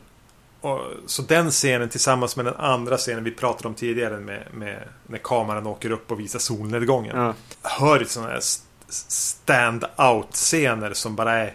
Och, 0.61 0.81
så 1.05 1.21
den 1.21 1.51
scenen 1.51 1.89
tillsammans 1.89 2.35
med 2.35 2.45
den 2.45 2.55
andra 2.55 2.97
scenen 2.97 3.23
vi 3.23 3.31
pratade 3.31 3.67
om 3.67 3.73
tidigare 3.73 4.19
med, 4.19 4.43
med 4.53 4.83
när 5.07 5.17
kameran 5.17 5.67
åker 5.67 5.91
upp 5.91 6.11
och 6.11 6.19
visar 6.19 6.39
solnedgången. 6.39 7.17
Ja. 7.17 7.33
Hör 7.61 7.97
till 7.97 8.09
sådana 8.09 8.31
här 8.31 8.41
stand-out-scener 8.89 10.93
som 10.93 11.15
bara 11.15 11.33
är 11.33 11.53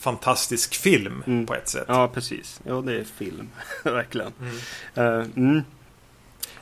fantastisk 0.00 0.74
film 0.74 1.22
mm. 1.26 1.46
på 1.46 1.54
ett 1.54 1.68
sätt. 1.68 1.84
Ja, 1.88 2.08
precis. 2.08 2.60
Ja, 2.64 2.80
det 2.80 3.00
är 3.00 3.04
film. 3.04 3.48
Verkligen. 3.84 4.32
Mm. 4.40 5.12
Uh, 5.12 5.26
mm. 5.36 5.62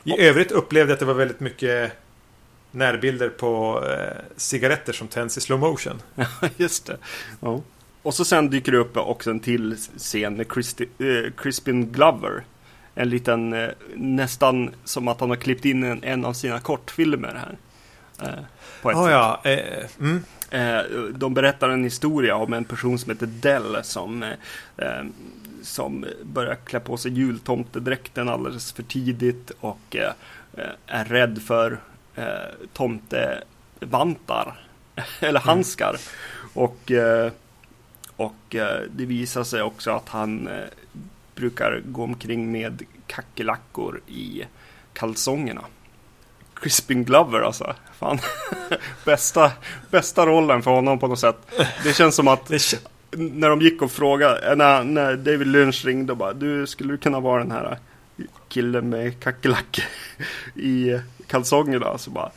I 0.03 0.21
övrigt 0.21 0.51
upplevde 0.51 0.91
jag 0.91 0.93
att 0.93 0.99
det 0.99 1.05
var 1.05 1.13
väldigt 1.13 1.39
mycket 1.39 1.93
närbilder 2.71 3.29
på 3.29 3.83
eh, 3.87 4.23
cigaretter 4.37 4.93
som 4.93 5.07
tänds 5.07 5.37
i 5.37 5.41
slow 5.41 5.59
motion. 5.59 6.01
Ja, 6.15 6.27
just 6.57 6.85
det. 6.85 6.97
Ja. 7.39 7.61
Och 8.01 8.13
så 8.13 8.25
sen 8.25 8.49
dyker 8.49 8.71
det 8.71 8.77
upp 8.77 8.97
också 8.97 9.29
en 9.29 9.39
till 9.39 9.75
scen 9.97 10.33
med 10.33 10.45
Christi, 10.53 10.89
eh, 10.97 11.31
Crispin 11.37 11.91
Glover. 11.91 12.43
En 12.95 13.09
liten, 13.09 13.53
eh, 13.53 13.69
nästan 13.95 14.71
som 14.83 15.07
att 15.07 15.19
han 15.19 15.29
har 15.29 15.37
klippt 15.37 15.65
in 15.65 15.83
en, 15.83 16.03
en 16.03 16.25
av 16.25 16.33
sina 16.33 16.59
kortfilmer 16.59 17.33
här. 17.33 17.57
Eh, 18.21 18.43
på 18.81 18.91
ett 18.91 18.97
oh, 18.97 19.03
sätt. 19.03 19.11
ja. 19.11 19.41
Eh, 19.43 19.85
mm. 19.99 20.23
Eh, 20.51 20.83
de 21.11 21.33
berättar 21.33 21.69
en 21.69 21.83
historia 21.83 22.35
om 22.35 22.53
en 22.53 22.65
person 22.65 22.99
som 22.99 23.11
heter 23.11 23.27
Dell 23.27 23.77
som, 23.83 24.33
som 25.63 26.05
börjar 26.23 26.55
klä 26.55 26.79
på 26.79 26.97
sig 26.97 27.11
jultomtedräkten 27.11 28.29
alldeles 28.29 28.71
för 28.71 28.83
tidigt 28.83 29.51
och 29.59 29.95
är 30.85 31.05
rädd 31.05 31.41
för 31.41 31.79
tomtevantar 32.73 34.59
eller 35.19 35.39
handskar. 35.39 35.89
Mm. 35.89 35.99
Och, 36.53 36.91
och 38.15 38.55
det 38.91 39.05
visar 39.05 39.43
sig 39.43 39.61
också 39.61 39.91
att 39.91 40.09
han 40.09 40.49
brukar 41.35 41.81
gå 41.85 42.03
omkring 42.03 42.51
med 42.51 42.83
kackerlackor 43.07 44.01
i 44.07 44.43
kalsongerna. 44.93 45.61
Crispin 46.61 47.03
Glover 47.03 47.41
alltså. 47.41 47.75
Fan. 47.99 48.19
bästa, 49.05 49.51
bästa 49.89 50.25
rollen 50.25 50.61
för 50.61 50.71
honom 50.71 50.99
på 50.99 51.07
något 51.07 51.19
sätt. 51.19 51.37
Det 51.83 51.93
känns 51.93 52.15
som 52.15 52.27
att 52.27 52.51
när 53.11 53.49
de 53.49 53.61
gick 53.61 53.81
och 53.81 53.91
frågade, 53.91 54.49
eh, 54.49 54.55
när, 54.55 54.83
när 54.83 55.15
David 55.15 55.47
Lynch 55.47 55.85
ringde 55.85 56.11
och 56.11 56.17
bara 56.17 56.33
du 56.33 56.67
skulle 56.67 56.93
du 56.93 56.97
kunna 56.97 57.19
vara 57.19 57.43
den 57.43 57.51
här 57.51 57.77
killen 58.49 58.89
med 58.89 59.19
kackerlackor 59.19 59.83
i 60.55 60.99
kalsongerna? 61.27 61.97
Så 61.97 62.09
bara 62.11 62.31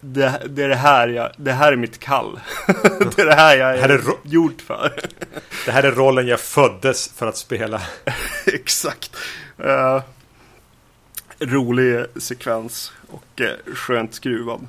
det, 0.00 0.42
det, 0.48 0.62
är 0.62 0.68
det 0.68 0.76
här 0.76 1.08
jag, 1.08 1.30
det 1.36 1.52
här 1.52 1.72
är 1.72 1.76
mitt 1.76 1.98
kall. 1.98 2.40
det 3.16 3.22
är 3.22 3.26
det 3.26 3.34
här 3.34 3.56
jag 3.56 3.78
är, 3.78 3.88
det 3.88 3.94
är 3.94 4.02
gjort 4.22 4.62
för. 4.66 4.92
det 5.66 5.72
här 5.72 5.82
är 5.82 5.92
rollen 5.92 6.26
jag 6.26 6.40
föddes 6.40 7.12
för 7.12 7.26
att 7.26 7.36
spela. 7.36 7.82
Exakt. 8.46 9.16
Uh, 9.64 10.00
rolig 11.46 12.06
sekvens 12.16 12.92
och 13.10 13.40
eh, 13.40 13.74
skönt 13.74 14.14
skruvad. 14.14 14.66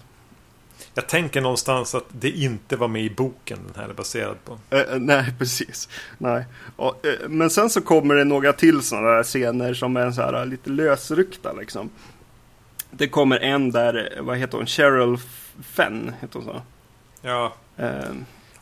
Jag 0.93 1.07
tänker 1.07 1.41
någonstans 1.41 1.95
att 1.95 2.05
det 2.11 2.29
inte 2.29 2.75
var 2.75 2.87
med 2.87 3.03
i 3.03 3.09
boken 3.09 3.59
den 3.65 3.83
här 3.83 3.89
är 3.89 3.93
baserad 3.93 4.37
på. 4.45 4.59
Eh, 4.69 4.79
eh 4.79 4.99
nej, 4.99 5.33
precis. 5.39 5.89
Nej. 6.17 6.45
Och, 6.75 7.05
eh, 7.05 7.29
men 7.29 7.49
sen 7.49 7.69
så 7.69 7.81
kommer 7.81 8.15
det 8.15 8.23
några 8.23 8.53
till 8.53 8.81
sådana 8.81 9.07
där 9.07 9.23
scener 9.23 9.73
som 9.73 9.97
är 9.97 10.11
så 10.11 10.21
här 10.21 10.45
lite 10.45 10.69
lösryckta 10.69 11.53
liksom. 11.53 11.89
Det 12.91 13.07
kommer 13.07 13.39
en 13.39 13.71
där, 13.71 14.17
vad 14.21 14.37
heter 14.37 14.57
hon, 14.57 14.67
Cheryl 14.67 15.17
Fenn, 15.63 16.13
heter 16.21 16.39
hon 16.39 16.45
så? 16.45 16.61
Ja. 17.21 17.53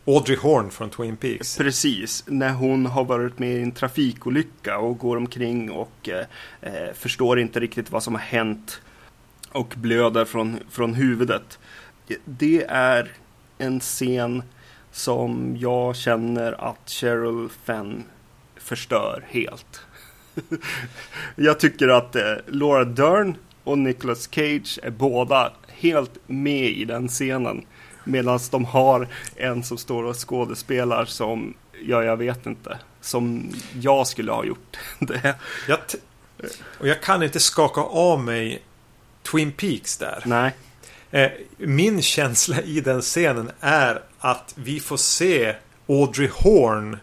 Audrey 0.06 0.38
Horn 0.38 0.72
från 0.72 0.90
Twin 0.90 1.18
Peaks. 1.18 1.58
Precis, 1.58 2.24
när 2.28 2.54
hon 2.54 2.86
har 2.86 3.04
varit 3.04 3.40
med 3.40 3.58
i 3.58 3.62
en 3.62 3.72
trafikolycka 3.72 4.78
och 4.78 4.98
går 4.98 5.18
omkring 5.18 5.72
och 5.72 6.10
eh, 6.10 6.26
eh, 6.62 6.94
förstår 6.94 7.40
inte 7.40 7.60
riktigt 7.60 7.92
vad 7.92 8.04
som 8.04 8.16
har 8.16 8.22
hänt 8.22 8.82
och 9.52 9.74
blöder 9.78 10.26
från, 10.26 10.60
från 10.70 10.94
huvudet. 10.94 11.60
Det 12.26 12.64
är 12.70 13.12
en 13.58 13.80
scen 13.80 14.44
som 14.92 15.58
jag 15.60 15.96
känner 15.96 16.70
att 16.70 16.90
Cheryl 16.90 17.50
Fenn 17.64 18.04
förstör 18.56 19.26
helt. 19.28 19.82
jag 21.36 21.60
tycker 21.60 21.88
att 21.88 22.16
eh, 22.16 22.34
Laura 22.48 22.86
Dern 22.86 23.36
och 23.64 23.78
Nicolas 23.78 24.30
Cage 24.32 24.80
är 24.84 24.92
båda 24.92 25.54
helt 25.68 26.20
med 26.28 26.70
i 26.70 26.86
den 26.86 27.08
scenen. 27.08 27.66
Medan 28.04 28.40
de 28.52 28.66
har 28.66 29.08
en 29.36 29.64
som 29.64 29.78
står 29.78 30.04
och 30.04 30.30
skådespelar 30.30 31.06
som, 31.06 31.54
ja 31.84 32.04
jag 32.04 32.18
vet 32.18 32.46
inte, 32.46 32.80
som 33.02 33.52
jag 33.82 34.08
skulle 34.08 34.32
ha 34.32 34.46
gjort 34.46 34.78
det. 35.00 35.36
Jag 35.68 35.80
och 36.80 36.88
jag 36.88 37.02
kan 37.02 37.24
inte 37.24 37.40
skaka 37.40 37.82
av 37.82 38.24
mig 38.24 38.62
Twin 39.32 39.52
Peaks 39.52 39.98
där. 39.98 40.24
Nej. 40.26 40.56
Eh, 41.12 41.32
min 41.58 42.02
känsla 42.02 42.62
i 42.62 42.82
den 42.82 43.02
scenen 43.02 43.52
är 43.60 44.02
att 44.20 44.54
vi 44.56 44.80
får 44.80 44.98
se 44.98 45.56
Audrey 45.88 46.30
Horn 46.34 46.98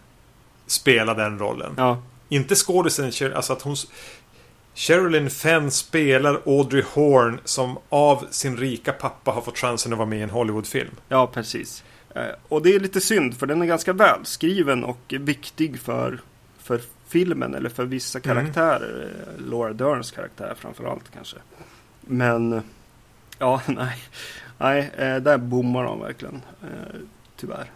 spela 0.67 1.15
den 1.15 1.39
rollen. 1.39 1.75
Ja. 1.77 2.03
Inte 2.29 2.55
skådisen, 2.55 3.13
alltså 3.35 3.53
att 3.53 3.63
hon... 3.63 3.77
Sherilyn 4.79 5.31
Fenn 5.31 5.71
spelar 5.71 6.41
Audrey 6.47 6.83
Horn 6.93 7.41
som 7.45 7.79
av 7.89 8.27
sin 8.31 8.57
rika 8.57 8.93
pappa 8.93 9.31
har 9.31 9.43
fått 9.43 9.59
chansen 9.59 9.93
att 9.93 9.99
vara 9.99 10.09
med 10.09 10.19
i 10.19 10.23
en 10.23 10.31
Hollywoodfilm. 10.31 10.91
Ja, 11.09 11.27
precis. 11.27 11.85
Eh, 12.15 12.23
och 12.49 12.63
det 12.63 12.75
är 12.75 12.81
lite 12.81 13.01
synd 13.01 13.37
för 13.39 13.47
den 13.47 13.63
är 13.63 13.67
ganska 13.67 13.93
välskriven 13.93 14.85
och 14.85 15.15
viktig 15.21 15.81
för, 15.81 16.21
för 16.59 16.81
filmen 17.09 17.55
eller 17.55 17.69
för 17.69 17.85
vissa 17.85 18.19
mm. 18.19 18.37
karaktärer. 18.37 19.09
Mm. 19.29 19.51
Laura 19.51 19.73
Derns 19.73 20.11
karaktär 20.11 20.55
framförallt 20.59 21.11
kanske. 21.15 21.37
Men 22.01 22.63
ja, 23.39 23.63
nej. 23.67 23.99
Nej, 24.59 24.91
eh, 24.97 25.17
där 25.17 25.39
bommar 25.39 25.85
de 25.85 26.01
verkligen. 26.01 26.43
Tyvärr. 27.37 27.71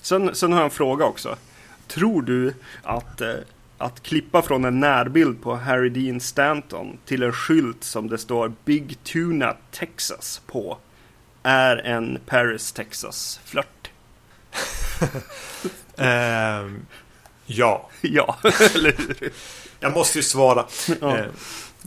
Sen, 0.00 0.34
sen 0.34 0.52
har 0.52 0.58
jag 0.58 0.64
en 0.64 0.70
fråga 0.70 1.04
också. 1.04 1.36
Tror 1.86 2.22
du 2.22 2.54
att 2.82 3.22
att 3.82 4.02
klippa 4.02 4.42
från 4.42 4.64
en 4.64 4.80
närbild 4.80 5.42
på 5.42 5.54
Harry 5.54 5.88
Dean 5.88 6.20
Stanton 6.20 6.98
till 7.04 7.22
en 7.22 7.32
skylt 7.32 7.84
som 7.84 8.08
det 8.08 8.18
står 8.18 8.52
Big 8.64 9.04
Tuna 9.04 9.56
Texas 9.70 10.42
på 10.46 10.78
är 11.42 11.76
en 11.76 12.18
Paris 12.26 12.72
Texas 12.72 13.40
flört. 13.44 13.90
um, 15.96 16.86
ja. 17.46 17.90
ja, 18.00 18.38
eller 18.74 18.94
hur? 18.98 19.32
Jag 19.80 19.92
måste 19.92 20.18
ju 20.18 20.22
svara. 20.22 20.66
Ja. 21.00 21.18
Uh, 21.18 21.26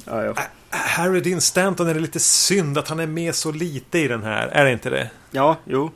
ja, 0.06 0.24
ja. 0.24 0.36
Harry 0.70 1.20
Dean 1.20 1.42
Stanton 1.42 1.88
är 1.88 1.94
det 1.94 2.00
lite 2.00 2.20
synd 2.20 2.78
att 2.78 2.88
han 2.88 3.00
är 3.00 3.08
med 3.08 3.36
så 3.36 3.52
lite 3.52 4.00
i 4.00 4.08
den 4.08 4.24
här. 4.24 4.48
Är 4.48 4.66
det 4.66 4.72
inte 4.72 4.90
det? 4.90 5.10
Ja, 5.32 5.58
jo. 5.66 5.92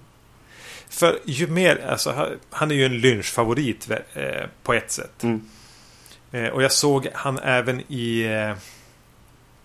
För 0.89 1.19
ju 1.25 1.47
mer, 1.47 1.85
alltså 1.85 2.37
han 2.49 2.71
är 2.71 2.75
ju 2.75 2.85
en 2.85 2.97
lynchfavorit 2.97 3.89
eh, 4.13 4.45
på 4.63 4.73
ett 4.73 4.91
sätt. 4.91 5.23
Mm. 5.23 5.49
Eh, 6.31 6.47
och 6.47 6.63
jag 6.63 6.71
såg 6.71 7.07
han 7.13 7.39
även 7.39 7.83
i 7.87 8.21
eh, 8.21 8.55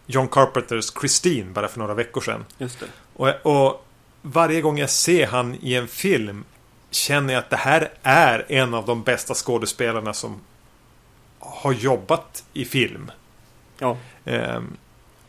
John 0.07 0.29
Carpenters 0.29 0.93
Christine 1.01 1.51
bara 1.51 1.69
för 1.69 1.79
några 1.79 1.95
veckor 1.95 2.21
sedan. 2.21 2.45
Just 2.59 2.81
det. 2.81 2.87
Och, 3.15 3.47
och 3.47 3.87
varje 4.23 4.61
gång 4.61 4.79
jag 4.79 4.91
ser 4.91 5.27
han 5.27 5.55
i 5.61 5.75
en 5.75 5.89
film 5.89 6.45
känner 6.91 7.35
jag 7.35 7.41
att 7.41 7.51
det 7.51 7.57
här 7.57 7.93
är 8.03 8.45
en 8.49 8.75
av 8.75 8.87
de 8.87 9.03
bästa 9.03 9.35
skådespelarna 9.35 10.13
som 10.13 10.41
har 11.39 11.73
jobbat 11.73 12.45
i 12.53 12.65
film. 12.65 13.11
Ja. 13.79 13.97
Eh, 14.25 14.61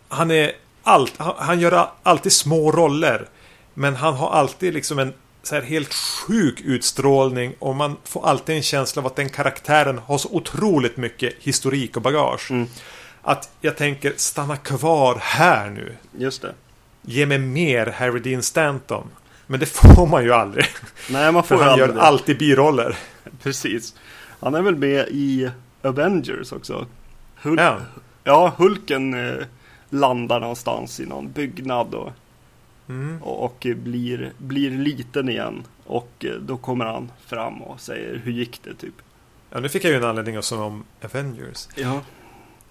han 0.07 0.31
är 0.31 0.51
allt, 0.83 1.13
han 1.17 1.59
gör 1.59 1.89
alltid 2.03 2.31
små 2.31 2.71
roller. 2.71 3.27
Men 3.73 3.95
han 3.95 4.13
har 4.13 4.29
alltid 4.29 4.73
liksom 4.73 4.99
en 4.99 5.13
så 5.47 5.55
här 5.55 5.61
helt 5.61 5.93
sjuk 5.93 6.61
utstrålning 6.61 7.53
och 7.59 7.75
man 7.75 7.97
får 8.03 8.27
alltid 8.27 8.55
en 8.55 8.63
känsla 8.63 9.01
av 9.01 9.05
att 9.05 9.15
den 9.15 9.29
karaktären 9.29 9.97
har 9.97 10.17
så 10.17 10.29
otroligt 10.31 10.97
mycket 10.97 11.33
historik 11.39 11.95
och 11.95 12.01
bagage. 12.01 12.51
Mm. 12.51 12.67
Att 13.21 13.49
jag 13.61 13.77
tänker 13.77 14.13
stanna 14.17 14.57
kvar 14.57 15.17
här 15.21 15.69
nu. 15.69 15.95
Just 16.17 16.41
det. 16.41 16.53
Ge 17.01 17.25
mig 17.25 17.37
mer 17.37 17.85
Harry 17.85 18.19
Dean 18.19 18.43
Stanton. 18.43 19.07
Men 19.47 19.59
det 19.59 19.65
får 19.65 20.07
man 20.07 20.23
ju 20.23 20.33
aldrig. 20.33 20.65
Nej, 21.09 21.31
man 21.31 21.43
För 21.47 21.55
får 21.55 21.63
ju 21.63 21.69
han 21.69 21.79
gör 21.79 21.83
aldrig 21.85 22.01
det. 22.01 22.07
alltid 22.07 22.37
biroller. 22.37 22.97
Precis. 23.43 23.93
Han 24.39 24.55
är 24.55 24.61
väl 24.61 24.75
med 24.75 25.07
i 25.11 25.49
Avengers 25.81 26.51
också. 26.51 26.85
Hul- 27.41 27.57
Ja. 27.61 27.77
ja, 28.23 28.53
Hulken 28.57 29.27
eh, 29.29 29.45
landar 29.89 30.39
någonstans 30.39 30.99
i 30.99 31.05
någon 31.05 31.31
byggnad 31.31 31.93
och, 31.93 32.11
Mm. 32.89 33.21
och, 33.23 33.67
blir, 33.75 34.31
blir 34.37 34.71
liten 34.71 35.29
igen. 35.29 35.63
Och 35.85 36.25
eh, 36.25 36.31
då 36.33 36.57
kommer 36.57 36.85
han 36.85 37.11
fram 37.27 37.61
och 37.61 37.79
säger 37.81 38.21
hur 38.23 38.31
gick 38.31 38.59
det 38.63 38.73
typ. 38.73 38.93
ja, 39.49 39.59
nu 39.59 39.69
fick 39.69 39.83
jag 39.83 39.91
ju 39.91 39.97
en 39.97 40.03
anledning 40.03 40.41
som 40.41 40.59
om 40.59 40.83
Avengers. 41.03 41.67
Ja. 41.75 42.01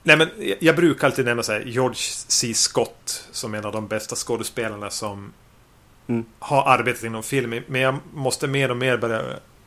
Nej 0.03 0.17
men 0.17 0.29
jag- 0.39 0.57
jag 0.61 0.77
brukar 0.77 1.07
alltid 1.07 1.25
nämna 1.25 1.43
så 1.43 1.53
här, 1.53 1.61
George 1.61 1.97
C. 2.29 2.55
Scott 2.55 3.29
som 3.33 3.55
en 3.55 3.65
av 3.65 3.73
de 3.73 3.87
bästa 3.89 4.17
skådespelarna 4.17 4.91
som 4.91 5.33
Mm. 6.07 6.25
har 6.39 6.63
arbetat 6.69 7.05
inom 7.05 7.23
film. 7.23 7.55
Men 7.67 7.81
jag 7.81 7.97
måste 8.15 8.47
mer 8.47 8.71
och 8.71 8.77
mer 8.77 8.97
börja, 8.97 9.23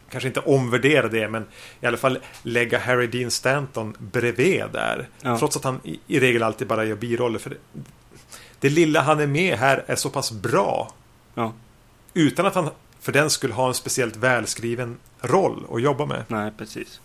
kanske 0.09 0.27
inte 0.27 0.39
omvärdera 0.39 1.07
det, 1.07 1.29
men 1.29 1.45
i 1.81 1.85
alla 1.85 1.97
fall 1.97 2.19
lägga 2.43 2.79
Harry 2.79 3.07
Dean 3.07 3.31
Stanton 3.31 3.95
bredvid 3.99 4.63
där. 4.73 5.09
Ja. 5.21 5.37
Trots 5.39 5.57
att 5.57 5.63
han 5.63 5.79
i, 5.83 5.99
i 6.07 6.19
regel 6.19 6.43
alltid 6.43 6.67
bara 6.67 6.85
gör 6.85 6.95
biroller. 6.95 7.39
För 7.39 7.49
det, 7.49 7.55
det 8.59 8.69
lilla 8.69 9.01
han 9.01 9.19
är 9.19 9.27
med 9.27 9.57
här 9.57 9.83
är 9.87 9.95
så 9.95 10.09
pass 10.09 10.31
bra. 10.31 10.91
Ja. 11.35 11.53
Utan 12.13 12.45
att 12.45 12.55
han 12.55 12.69
för 12.99 13.11
den 13.11 13.29
skulle 13.29 13.53
ha 13.53 13.67
en 13.67 13.73
speciellt 13.73 14.15
välskriven 14.15 14.97
roll 15.21 15.65
att 15.71 15.81
jobba 15.81 16.05
med. 16.05 16.23
Nej, 16.27 16.51
precis. 16.57 16.99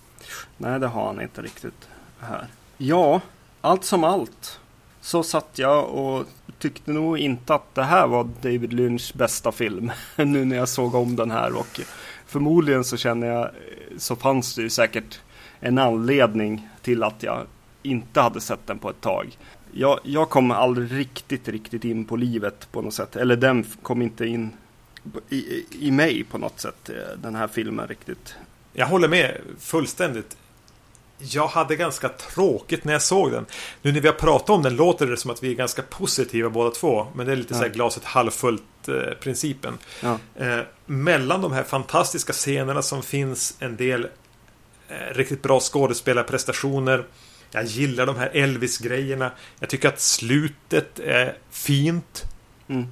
Nej, 0.56 0.80
det 0.80 0.86
har 0.86 1.06
han 1.06 1.20
inte 1.20 1.42
riktigt 1.42 1.88
här. 2.20 2.46
Ja, 2.78 3.20
allt 3.60 3.84
som 3.84 4.04
allt. 4.04 4.60
Så 5.00 5.22
satt 5.22 5.48
jag 5.54 5.88
och 5.88 6.26
tyckte 6.58 6.90
nog 6.90 7.18
inte 7.18 7.54
att 7.54 7.74
det 7.74 7.82
här 7.82 8.06
var 8.06 8.28
David 8.40 8.72
Lynchs 8.72 9.14
bästa 9.14 9.52
film. 9.52 9.92
nu 10.16 10.44
när 10.44 10.56
jag 10.56 10.68
såg 10.68 10.94
om 10.94 11.16
den 11.16 11.30
här 11.30 11.56
och 11.56 11.80
förmodligen 12.26 12.84
så 12.84 12.96
känner 12.96 13.26
jag 13.26 13.50
så 13.98 14.16
fanns 14.16 14.54
det 14.54 14.62
ju 14.62 14.70
säkert 14.70 15.20
en 15.60 15.78
anledning 15.78 16.68
till 16.82 17.02
att 17.02 17.22
jag 17.22 17.46
inte 17.82 18.20
hade 18.20 18.40
sett 18.40 18.66
den 18.66 18.78
på 18.78 18.90
ett 18.90 19.00
tag. 19.00 19.38
Jag, 19.72 20.00
jag 20.02 20.30
kom 20.30 20.50
aldrig 20.50 20.92
riktigt, 20.92 21.48
riktigt 21.48 21.84
in 21.84 22.04
på 22.04 22.16
livet 22.16 22.68
på 22.72 22.82
något 22.82 22.94
sätt. 22.94 23.16
Eller 23.16 23.36
den 23.36 23.66
kom 23.82 24.02
inte 24.02 24.26
in 24.26 24.50
i, 25.28 25.64
i, 25.80 25.90
mig 25.90 26.24
på 26.24 26.38
något 26.38 26.60
sätt, 26.60 26.88
eh, 26.88 27.18
den 27.22 27.34
här 27.34 27.48
filmen 27.48 27.88
riktigt. 27.88 28.34
Jag 28.72 28.86
håller 28.86 29.08
med 29.08 29.40
fullständigt. 29.58 30.36
Jag 31.18 31.46
hade 31.46 31.76
ganska 31.76 32.08
tråkigt 32.08 32.84
när 32.84 32.92
jag 32.92 33.02
såg 33.02 33.32
den. 33.32 33.46
Nu 33.82 33.92
när 33.92 34.00
vi 34.00 34.08
har 34.08 34.14
pratat 34.14 34.50
om 34.50 34.62
den 34.62 34.76
låter 34.76 35.06
det 35.06 35.16
som 35.16 35.30
att 35.30 35.42
vi 35.42 35.50
är 35.50 35.54
ganska 35.54 35.82
positiva 35.82 36.50
båda 36.50 36.70
två. 36.70 37.06
Men 37.14 37.26
det 37.26 37.32
är 37.32 37.36
lite 37.36 37.54
Ja. 37.54 37.58
så 37.58 37.64
här 37.64 37.70
glaset 37.72 38.04
halvfullt 38.04 38.88
eh, 38.88 39.14
principen. 39.20 39.78
Ja. 40.02 40.18
Eh, 40.36 40.58
mellan 40.86 41.42
de 41.42 41.52
här 41.52 41.62
fantastiska 41.62 42.32
scenerna 42.32 42.82
som 42.82 43.02
finns 43.02 43.56
en 43.58 43.76
del 43.76 44.08
eh, 44.88 45.14
riktigt 45.14 45.42
bra 45.42 45.60
skådespelarprestationer. 45.60 47.04
Jag 47.52 47.64
gillar 47.64 48.06
de 48.06 48.16
här 48.16 48.30
Elvis-grejerna. 48.34 49.32
Jag 49.60 49.68
tycker 49.68 49.88
att 49.88 50.00
slutet 50.00 50.98
är 50.98 51.36
fint. 51.50 52.22
Mm. 52.68 52.86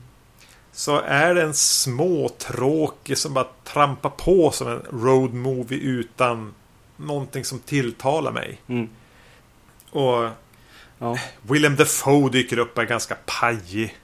Så 0.73 1.01
är 1.01 1.35
den 1.35 1.55
småtråkig 1.55 3.19
som 3.19 3.35
bara 3.35 3.47
trampar 3.65 4.11
på 4.11 4.51
som 4.51 4.69
en 4.69 4.83
road 4.93 5.35
movie 5.35 5.79
utan 5.79 6.55
någonting 6.97 7.45
som 7.45 7.59
tilltalar 7.59 8.33
mig. 8.33 8.61
Mm. 8.69 8.89
Och 9.91 10.29
Ja. 11.03 11.19
Willem 11.43 11.77
Dafoe 11.77 12.31
dyker 12.31 12.59
upp 12.59 12.77
och 12.77 12.83
är 12.83 12.87
ganska 12.87 13.17
pajig. 13.41 13.97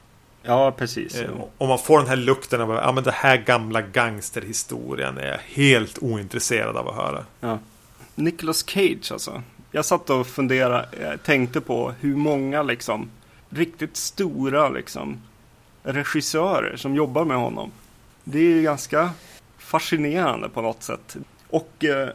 ja, 0.43 0.73
precis. 0.73 1.15
Eh, 1.15 1.31
och 1.59 1.69
man 1.69 1.79
får 1.79 1.99
den 1.99 2.09
här 2.09 2.17
lukten 2.17 2.61
av 2.61 2.71
att 2.71 2.83
ja, 2.83 2.93
men 2.93 3.05
det 3.05 3.11
här 3.13 3.37
gamla 3.37 3.83
gangsterhistorien 3.83 5.19
är 5.19 5.27
jag 5.27 5.39
helt 5.39 5.99
ointresserad 5.99 6.77
av 6.77 6.89
att 6.89 6.95
höra. 6.95 7.25
Ja. 7.41 7.59
Nicolas 8.15 8.65
Cage 8.69 9.13
alltså. 9.13 9.43
Jag 9.77 9.85
satt 9.85 10.11
och 10.11 10.27
funderade, 10.27 10.89
eh, 11.01 11.17
tänkte 11.17 11.61
på 11.61 11.95
hur 12.01 12.17
många 12.17 12.63
liksom 12.63 13.11
riktigt 13.49 13.97
stora 13.97 14.69
liksom 14.69 15.21
regissörer 15.83 16.77
som 16.77 16.95
jobbar 16.97 17.25
med 17.25 17.37
honom. 17.37 17.71
Det 18.25 18.39
är 18.39 18.43
ju 18.43 18.63
ganska 18.63 19.11
fascinerande 19.59 20.49
på 20.49 20.63
något 20.63 20.83
sätt. 20.83 21.17
Och 21.51 21.85
eh, 21.85 22.09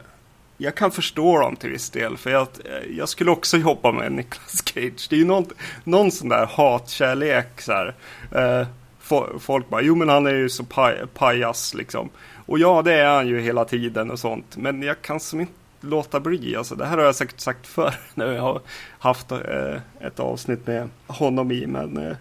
jag 0.56 0.74
kan 0.74 0.90
förstå 0.90 1.40
dem 1.40 1.56
till 1.56 1.70
viss 1.70 1.90
del. 1.90 2.16
För 2.16 2.30
jag, 2.30 2.48
eh, 2.64 2.96
jag 2.96 3.08
skulle 3.08 3.30
också 3.30 3.56
jobba 3.68 3.92
med 3.92 4.12
Nicolas 4.12 4.62
Cage. 4.66 5.06
Det 5.10 5.16
är 5.16 5.20
ju 5.20 5.24
någon, 5.26 5.46
någon 5.84 6.10
sån 6.10 6.28
där 6.28 6.46
hatkärlek 6.46 7.60
så 7.60 7.72
här. 7.72 7.94
Eh, 8.32 8.66
fo- 9.02 9.38
folk 9.38 9.68
bara, 9.68 9.82
jo 9.82 9.94
men 9.94 10.08
han 10.08 10.26
är 10.26 10.34
ju 10.34 10.48
så 10.48 10.64
paj, 10.64 11.02
pajas 11.14 11.74
liksom. 11.74 12.08
Och 12.46 12.58
ja, 12.58 12.82
det 12.82 12.94
är 12.94 13.14
han 13.14 13.28
ju 13.28 13.40
hela 13.40 13.64
tiden 13.64 14.10
och 14.10 14.18
sånt. 14.18 14.56
Men 14.56 14.82
jag 14.82 15.02
kan 15.02 15.20
som 15.20 15.40
inte 15.40 15.52
låta 15.82 16.20
bli. 16.20 16.56
Alltså, 16.56 16.74
det 16.74 16.86
här 16.86 16.98
har 16.98 17.04
jag 17.04 17.14
säkert 17.14 17.40
sagt 17.40 17.66
förr 17.66 17.94
när 18.14 18.32
jag 18.32 18.42
har 18.42 18.60
haft 18.98 19.32
eh, 19.32 19.76
ett 20.00 20.20
avsnitt 20.20 20.66
med 20.66 20.88
honom 21.06 21.52
i. 21.52 21.66
Men 21.66 21.96
eh, 21.96 22.16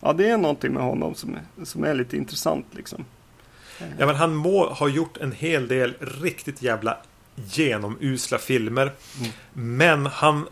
ja, 0.00 0.12
det 0.12 0.28
är 0.28 0.36
någonting 0.36 0.72
med 0.72 0.82
honom 0.82 1.14
som 1.14 1.36
som 1.64 1.84
är 1.84 1.94
lite 1.94 2.16
intressant 2.16 2.66
liksom. 2.70 3.04
Ja, 3.98 4.06
men 4.06 4.16
han 4.16 4.34
må 4.34 4.66
ha 4.66 4.88
gjort 4.88 5.16
en 5.16 5.32
hel 5.32 5.68
del 5.68 5.94
riktigt 6.00 6.62
jävla 6.62 6.96
genomusla 7.50 8.38
filmer. 8.38 8.92
Men 9.52 10.06
han... 10.06 10.48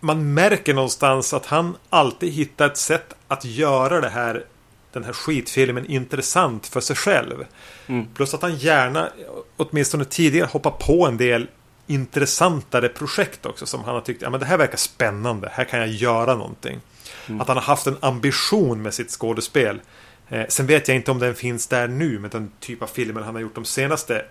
Man 0.00 0.34
märker 0.34 0.74
någonstans 0.74 1.34
att 1.34 1.46
han 1.46 1.76
alltid 1.90 2.32
hittar 2.32 2.66
ett 2.66 2.76
sätt 2.76 3.14
att 3.28 3.44
göra 3.44 4.00
det 4.00 4.08
här 4.08 4.44
den 4.92 5.04
här 5.04 5.12
skitfilmen 5.12 5.86
intressant 5.86 6.66
för 6.66 6.80
sig 6.80 6.96
själv. 6.96 7.44
Mm. 7.86 8.06
Plus 8.14 8.34
att 8.34 8.42
han 8.42 8.56
gärna, 8.56 9.08
åtminstone 9.56 10.04
tidigare, 10.04 10.46
hoppar 10.46 10.70
på 10.70 11.06
en 11.06 11.16
del 11.16 11.48
intressantare 11.86 12.88
projekt 12.88 13.46
också 13.46 13.66
som 13.66 13.84
han 13.84 13.94
har 13.94 14.00
tyckt, 14.02 14.22
ja 14.22 14.30
men 14.30 14.40
det 14.40 14.46
här 14.46 14.58
verkar 14.58 14.76
spännande, 14.76 15.48
här 15.52 15.64
kan 15.64 15.78
jag 15.80 15.88
göra 15.88 16.34
någonting. 16.34 16.80
Mm. 17.26 17.40
Att 17.40 17.48
han 17.48 17.56
har 17.56 17.64
haft 17.64 17.86
en 17.86 17.96
ambition 18.00 18.82
med 18.82 18.94
sitt 18.94 19.10
skådespel. 19.10 19.80
Eh, 20.28 20.44
sen 20.48 20.66
vet 20.66 20.88
jag 20.88 20.96
inte 20.96 21.10
om 21.10 21.18
den 21.18 21.34
finns 21.34 21.66
där 21.66 21.88
nu 21.88 22.18
med 22.18 22.30
den 22.30 22.50
typ 22.60 22.82
av 22.82 22.86
filmer 22.86 23.20
han 23.22 23.34
har 23.34 23.42
gjort 23.42 23.54
de 23.54 23.64
senaste 23.64 24.24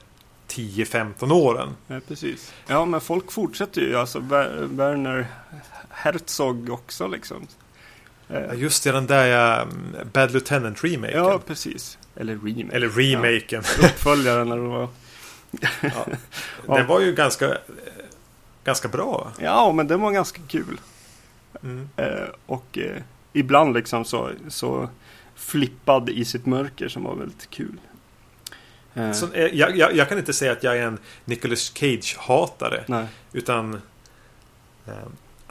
10-15 0.47 1.31
åren. 1.33 1.69
Ja, 1.87 1.99
precis. 2.07 2.53
Ja, 2.67 2.85
men 2.85 3.01
folk 3.01 3.31
fortsätter 3.31 3.81
ju. 3.81 3.95
Alltså 3.97 4.19
Wer- 4.19 4.67
Werner 4.77 5.27
Herzog 5.89 6.69
också 6.69 7.07
liksom. 7.07 7.47
Eh, 8.29 8.41
Ja, 8.47 8.53
Just 8.53 8.83
det, 8.83 8.91
den 8.91 9.07
där 9.07 9.25
ja, 9.27 9.65
Bad 10.13 10.31
Lieutenant-remaken. 10.31 11.17
Ja, 11.17 11.39
precis. 11.47 11.97
Eller 12.15 12.33
remake. 12.33 12.75
Eller 12.75 12.89
remaken. 12.89 13.63
Ja, 13.81 13.87
uppföljaren 13.87 14.51
eller 14.51 14.61
vad. 14.61 14.87
Ja. 15.81 16.07
Den 16.75 16.87
var 16.87 16.99
ju 17.01 17.13
ganska, 17.15 17.57
ganska 18.63 18.87
bra. 18.87 19.31
Ja, 19.39 19.71
men 19.71 19.87
den 19.87 20.01
var 20.01 20.11
ganska 20.11 20.41
kul. 20.47 20.79
Mm. 21.63 21.89
Eh, 21.97 22.27
och 22.45 22.77
eh, 22.77 23.01
ibland 23.33 23.73
liksom 23.73 24.05
så, 24.05 24.29
så 24.47 24.89
flippad 25.35 26.09
i 26.09 26.25
sitt 26.25 26.45
mörker 26.45 26.87
som 26.87 27.03
var 27.03 27.15
väldigt 27.15 27.49
kul. 27.49 27.77
Eh, 28.93 29.11
Så, 29.11 29.27
jag, 29.33 29.77
jag, 29.77 29.95
jag 29.95 30.09
kan 30.09 30.17
inte 30.17 30.33
säga 30.33 30.51
att 30.51 30.63
jag 30.63 30.77
är 30.77 30.81
en 30.87 30.97
Nicolas 31.25 31.71
Cage-hatare. 31.75 32.83
Utan 33.33 33.81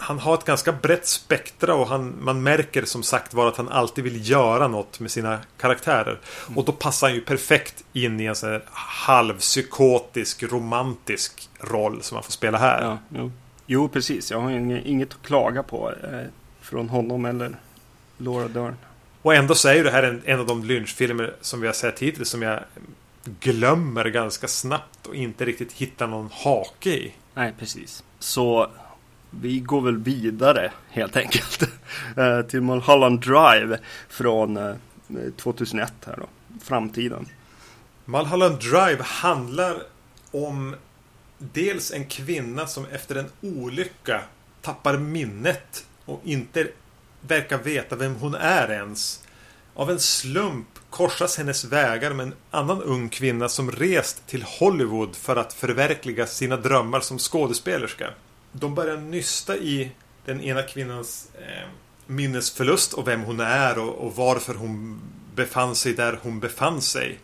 han 0.03 0.19
har 0.19 0.35
ett 0.35 0.45
ganska 0.45 0.73
brett 0.73 1.07
spektra 1.07 1.75
och 1.75 1.87
han, 1.87 2.15
man 2.21 2.43
märker 2.43 2.85
som 2.85 3.03
sagt 3.03 3.35
var 3.35 3.49
att 3.49 3.57
han 3.57 3.69
alltid 3.69 4.05
vill 4.05 4.31
göra 4.31 4.69
något 4.69 5.01
med 5.01 5.11
sina 5.11 5.39
karaktärer. 5.59 6.21
Mm. 6.47 6.59
Och 6.59 6.65
då 6.65 6.73
passar 6.73 7.07
han 7.07 7.15
ju 7.15 7.21
perfekt 7.21 7.85
in 7.93 8.21
i 8.21 8.25
en 8.25 8.35
sån 8.35 8.51
här 8.51 8.63
halvpsykotisk, 8.73 10.43
romantisk 10.43 11.49
roll 11.61 12.03
som 12.03 12.15
han 12.15 12.25
får 12.25 12.33
spela 12.33 12.59
här. 12.59 12.83
Ja, 12.83 12.99
jo. 13.09 13.33
jo, 13.67 13.89
precis. 13.89 14.31
Jag 14.31 14.41
har 14.41 14.51
inget, 14.51 15.13
att 15.13 15.23
klaga 15.23 15.63
på 15.63 15.93
eh, 16.03 16.21
från 16.61 16.89
honom 16.89 17.25
eller 17.25 17.57
Laura 18.19 18.49
Dern. 18.49 18.77
Och 19.23 19.35
ändå 19.35 19.55
så 19.55 19.69
är 19.69 19.75
ju 19.75 19.83
det 19.83 19.91
här 19.91 20.03
en, 20.03 20.23
en 20.25 20.41
av 20.41 20.47
de 20.47 20.65
lynchfilmer 20.65 21.35
som 21.41 21.61
vi 21.61 21.67
har 21.67 21.75
sett 21.75 21.99
hittills 21.99 22.29
som 22.29 22.43
jag 22.43 22.61
glömmer 23.41 24.05
ganska 24.05 24.49
snabbt 24.49 25.07
och 25.07 25.15
inte 25.15 25.45
riktigt 25.45 25.73
hittar 25.73 26.07
någon 26.07 26.31
hake 26.33 26.91
i. 26.91 27.15
Nej, 27.35 27.53
precis. 27.59 28.05
Så 28.19 28.71
vi 29.41 29.61
går 29.61 29.81
väl 29.81 29.97
vidare 29.97 30.73
helt 30.91 31.17
enkelt 31.17 31.63
eh, 32.17 32.43
till 32.43 32.61
Mulholland 32.61 33.21
Drive 33.21 33.79
från 34.09 34.57
eh, 34.57 34.75
2001 35.37 35.93
här 36.07 36.17
då, 36.17 36.27
framtiden. 36.65 37.27
Mulholland 38.05 38.59
Drive 38.59 39.03
handlar 39.03 39.83
om 40.31 40.75
dels 41.39 41.93
en 41.93 42.07
kvinna 42.07 42.67
som 42.67 42.87
efter 42.93 43.15
en 43.15 43.27
olycka 43.41 44.23
tappar 44.61 44.97
minnet 44.97 45.87
och 46.05 46.21
inte 46.25 46.69
verkar 47.21 47.59
veta 47.59 47.97
vem 47.97 48.15
hon 48.15 48.35
är 48.35 48.71
ens. 48.71 49.23
Av 49.75 49.91
en 49.91 50.01
slump 50.01 50.69
korsas 50.91 51.39
hennes 51.39 51.65
vägar 51.65 52.13
med 52.13 52.27
en 52.27 52.35
annan 52.51 52.83
ung 52.83 53.09
kvinna 53.09 53.49
som 53.49 53.71
rest 53.71 54.27
till 54.27 54.43
Hollywood 54.43 55.17
för 55.17 55.37
att 55.37 55.53
förverkliga 55.53 56.27
sina 56.27 56.57
drömmar 56.57 57.01
som 57.01 57.19
skådespelerska. 57.19 58.11
De 58.53 58.75
börjar 58.75 58.97
nysta 58.97 59.57
i 59.57 59.91
den 60.25 60.41
ena 60.41 60.63
kvinnans 60.63 61.29
eh, 61.35 61.69
minnesförlust 62.07 62.93
och 62.93 63.09
vem 63.09 63.23
hon 63.23 63.41
är 63.41 63.79
och, 63.79 63.95
och 63.95 64.17
varför 64.17 64.55
hon 64.55 65.01
befann 65.35 65.75
sig 65.75 65.95
där 65.95 66.19
hon 66.23 66.41
befann 66.41 66.81
sig. 66.81 67.19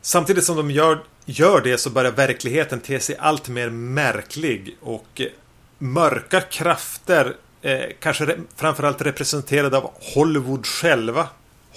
Samtidigt 0.00 0.44
som 0.44 0.56
de 0.56 0.70
gör, 0.70 1.04
gör 1.24 1.60
det 1.60 1.78
så 1.78 1.90
börjar 1.90 2.12
verkligheten 2.12 2.80
te 2.80 3.00
sig 3.00 3.16
allt 3.18 3.48
mer 3.48 3.70
märklig 3.70 4.76
och 4.80 5.20
eh, 5.20 5.26
mörka 5.78 6.40
krafter, 6.40 7.36
eh, 7.62 7.80
kanske 8.00 8.26
re 8.26 8.36
framförallt 8.56 9.02
representerade 9.02 9.76
av 9.76 9.90
Hollywood 10.14 10.66
själva, 10.66 11.28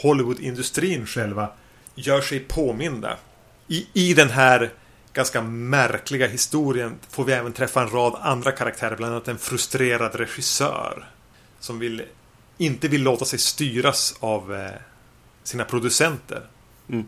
Hollywoodindustrin 0.02 1.06
själva, 1.06 1.50
gör 1.96 2.22
sig 2.22 2.40
påminda. 2.40 3.18
I, 3.68 3.88
I 3.94 4.14
den 4.14 4.30
här 4.30 4.72
ganska 5.14 5.42
märkliga 5.42 6.28
historien 6.28 6.96
får 7.10 7.26
vi 7.26 7.34
även 7.34 7.54
träffa 7.54 7.82
en 7.82 7.90
rad 7.90 8.16
andra 8.22 8.52
karaktärer, 8.52 8.96
bland 8.96 9.14
annat 9.14 9.28
en 9.28 9.38
frustrerad 9.38 10.16
regissör. 10.16 11.10
Som 11.60 11.80
vill, 11.80 12.04
inte 12.58 12.88
vill 12.88 13.04
låta 13.04 13.26
sig 13.26 13.40
styras 13.40 14.16
av 14.20 14.56
eh, 14.56 14.72
sina 15.44 15.64
producenter. 15.66 16.42
Mm. 16.90 17.06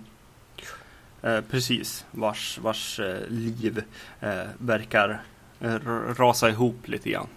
Eh, 1.21 1.41
precis, 1.51 2.05
vars, 2.11 2.57
vars 2.57 2.99
eh, 2.99 3.27
liv 3.27 3.83
eh, 4.19 4.43
verkar 4.57 5.23
eh, 5.59 5.75
rasa 6.17 6.49
ihop 6.49 6.87
lite 6.87 7.09
grann. 7.09 7.27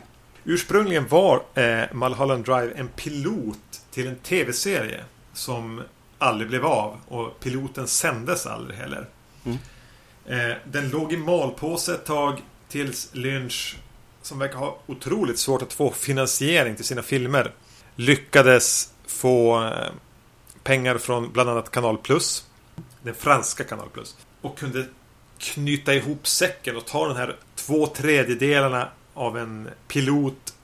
Ursprungligen 0.45 1.09
var 1.09 1.43
eh, 1.55 1.85
Mulholland 1.93 2.45
Drive 2.45 2.73
en 2.77 2.89
pilot 2.89 3.83
till 3.91 4.07
en 4.07 4.17
tv-serie 4.17 5.05
som 5.33 5.83
aldrig 6.19 6.49
blev 6.49 6.67
av 6.67 7.01
och 7.09 7.41
piloten 7.41 7.89
sändes 7.89 8.47
aldrig 8.47 8.79
heller. 8.79 9.07
Mm. 9.45 9.59
Eh, 10.27 10.57
den 10.65 10.89
låg 10.89 11.13
i 11.13 11.17
malpåse 11.17 11.95
ett 11.95 12.05
tag 12.05 12.43
tills 12.69 13.09
Lynch, 13.13 13.77
som 14.23 14.39
verkar 14.39 14.59
ha 14.59 14.79
otroligt 14.87 15.39
svårt 15.39 15.63
att 15.63 15.73
få 15.73 15.91
finansiering 15.91 16.77
till 16.77 16.85
sina 16.85 17.03
filmer, 17.03 17.53
lyckades 17.97 18.93
få 19.07 19.65
eh, 19.65 19.93
pengar 20.63 20.99
från 20.99 21.33
bland 21.33 21.51
annat 21.51 21.71
Kanal 21.71 21.99
Plus. 21.99 22.45
Den 23.03 23.15
franska 23.15 23.65
Kanal 23.65 23.89
Plus. 23.93 24.17
Och 24.41 24.59
kunde 24.59 24.87
knyta 25.39 25.95
ihop 25.95 26.27
säcken 26.27 26.77
och 26.77 26.87
ta 26.87 27.09
den 27.09 27.17
här 27.17 27.37
två 27.55 27.87
tredjedelarna 27.87 28.89
av 29.15 29.39
en 29.39 29.69
pilot, 29.89 30.55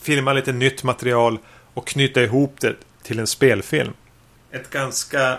filma 0.00 0.32
lite 0.32 0.52
nytt 0.52 0.82
material 0.82 1.38
och 1.74 1.86
knyta 1.86 2.22
ihop 2.22 2.60
det 2.60 2.76
till 3.02 3.18
en 3.18 3.26
spelfilm. 3.26 3.92
Ett 4.50 4.70
ganska 4.70 5.38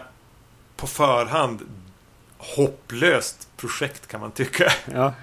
på 0.76 0.88
förhand 0.88 1.62
hopplöst 2.38 3.48
projekt 3.58 4.08
kan 4.08 4.22
man 4.22 4.32
tycka. 4.32 4.72
Ja. 4.94 5.14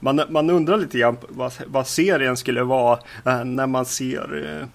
Man, 0.00 0.20
man 0.28 0.50
undrar 0.50 0.76
lite 0.76 0.98
grann 0.98 1.16
vad, 1.28 1.52
vad 1.66 1.86
serien 1.86 2.36
skulle 2.36 2.62
vara 2.62 2.98
eh, 3.24 3.44
när 3.44 3.66
man 3.66 3.84
ser 3.84 4.58
eh, 4.60 4.66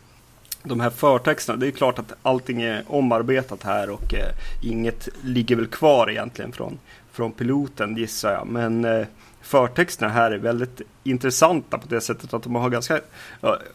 de 0.64 0.80
här 0.80 0.90
förtexterna. 0.90 1.58
Det 1.58 1.68
är 1.68 1.72
klart 1.72 2.00
att 2.00 2.14
allting 2.22 2.62
är 2.62 2.84
omarbetat 2.88 3.64
här 3.64 3.90
och 3.90 4.14
eh, 4.14 4.30
inget 4.62 5.10
ligger 5.22 5.56
väl 5.56 5.68
kvar 5.68 6.10
egentligen 6.10 6.52
från, 6.52 6.80
från 7.12 7.32
piloten 7.32 7.98
gissar 7.98 8.34
jag. 8.34 8.48
Men 8.48 9.06
förtexterna 9.42 10.12
här 10.12 10.32
är 10.32 10.38
väldigt 10.38 10.82
intressanta 11.04 11.78
på 11.78 11.88
det 11.88 12.02
sättet 12.02 12.34
att 12.34 12.44
de 12.44 12.56
har 12.56 12.70
ganska 12.70 13.00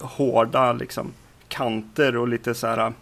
hårda 0.01 0.73
liksom, 0.73 1.13
kanter 1.49 2.17
och 2.17 2.29
lite 2.29 2.55
så 2.55 2.67
här 2.67 2.93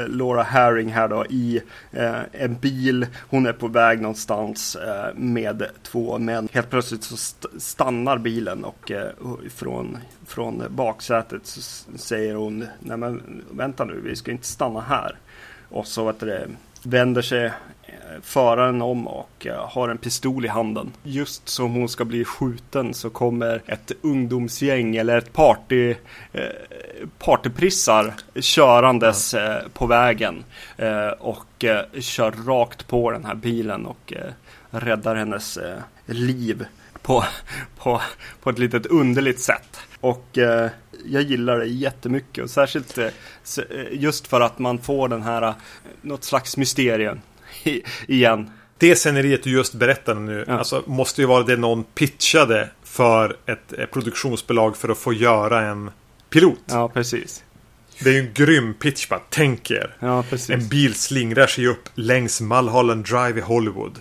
Laura 0.08 0.44
Herring 0.44 0.90
här 0.90 1.08
då 1.08 1.26
i 1.26 1.62
eh, 1.92 2.20
en 2.32 2.56
bil. 2.56 3.08
Hon 3.30 3.46
är 3.46 3.54
på 3.54 3.68
väg 3.68 4.02
någonstans 4.02 4.76
eh, 4.76 5.16
med 5.16 5.66
två 5.84 6.18
män. 6.18 6.50
Helt 6.52 6.70
plötsligt 6.70 7.04
så 7.04 7.16
st 7.16 7.48
stannar 7.58 8.18
bilen 8.18 8.64
och 8.64 8.92
eh, 8.92 9.10
från, 9.56 9.98
från 10.26 10.64
baksätet 10.70 11.46
så 11.46 11.62
säger 11.98 12.36
hon 12.36 12.68
Nej 12.80 12.98
men 12.98 13.44
vänta 13.52 13.86
nu, 13.86 14.02
vi 14.04 14.16
ska 14.16 14.32
inte 14.32 14.48
stanna 14.48 14.82
här. 14.82 15.16
Och 15.70 15.88
så 15.88 16.06
vet 16.06 16.20
du, 16.20 16.48
vänder 16.84 17.22
sig 17.22 17.52
föraren 18.22 18.82
om 18.82 19.08
och 19.08 19.48
eh, 19.48 19.68
har 19.70 19.90
en 19.90 19.98
pistol 19.98 20.46
i 20.46 20.48
handen. 20.48 20.92
Just 21.04 21.50
som 21.50 21.74
hon 21.74 21.90
ska 21.90 22.06
bli 22.06 22.26
skjuten 22.26 22.94
så 22.94 23.10
kommer 23.10 23.62
ett 23.66 23.92
ungdomsgäng 24.02 24.96
eller 24.96 25.18
ett 25.18 25.34
party, 25.34 25.96
eh, 26.34 26.44
partyprissar 27.20 28.14
körandes 28.36 29.34
eh, 29.34 29.68
på 29.74 29.88
vägen 29.88 30.44
eh, 30.78 31.08
och 31.08 31.64
eh, 31.64 32.00
kör 32.00 32.32
rakt 32.32 32.88
på 32.88 33.12
den 33.12 33.26
här 33.26 33.36
bilen 33.36 33.86
och 33.86 34.14
eh, 34.14 34.32
räddar 34.70 35.16
hennes 35.16 35.60
liv 36.06 36.66
på, 37.02 37.24
på, 37.78 38.02
på 38.42 38.50
ett 38.50 38.60
litet 38.60 38.86
underligt 38.86 39.40
sätt. 39.40 39.80
Och 40.00 40.38
eh, 40.38 40.70
jag 41.06 41.22
gillar 41.22 41.60
det 41.60 41.66
jättemycket 41.66 42.44
och 42.44 42.50
särskilt 42.50 42.98
eh, 42.98 43.10
just 43.92 44.28
för 44.28 44.42
att 44.42 44.60
man 44.60 44.78
får 44.78 45.08
den 45.08 45.22
här 45.22 45.42
eh, 45.42 45.54
något 46.02 46.24
slags 46.24 46.58
mysterium 46.58 47.22
igen. 48.08 48.52
Det 48.78 48.96
sceneriet 48.96 49.44
du 49.44 49.52
just 49.52 49.74
berättade 49.74 50.20
nu, 50.20 50.46
ja. 50.48 50.58
alltså, 50.58 50.84
måste 50.86 51.22
ju 51.22 51.28
vara 51.28 51.44
det 51.44 51.58
någon 51.58 51.84
pitchade 51.84 52.70
för 52.84 53.38
ett 53.46 53.92
produktionsbolag 53.92 54.78
för 54.78 54.90
att 54.90 54.98
få 54.98 55.14
göra 55.14 55.62
en 55.62 55.92
pilot. 56.30 56.64
Ja, 56.66 56.90
precis. 56.90 57.44
Det 58.04 58.10
är 58.10 58.14
ju 58.14 58.20
en 58.20 58.34
grym 58.34 58.74
pitch 58.74 59.10
bara. 59.10 59.22
Tänk 59.30 59.72
er. 59.72 59.96
Ja, 60.00 60.24
precis. 60.30 60.50
En 60.50 60.68
bil 60.68 60.96
slingrar 60.96 61.48
sig 61.48 61.68
upp 61.68 61.90
längs 61.96 62.42
Mulholland 62.42 63.06
Drive 63.06 63.40
i 63.40 63.42
Hollywood. 63.42 64.00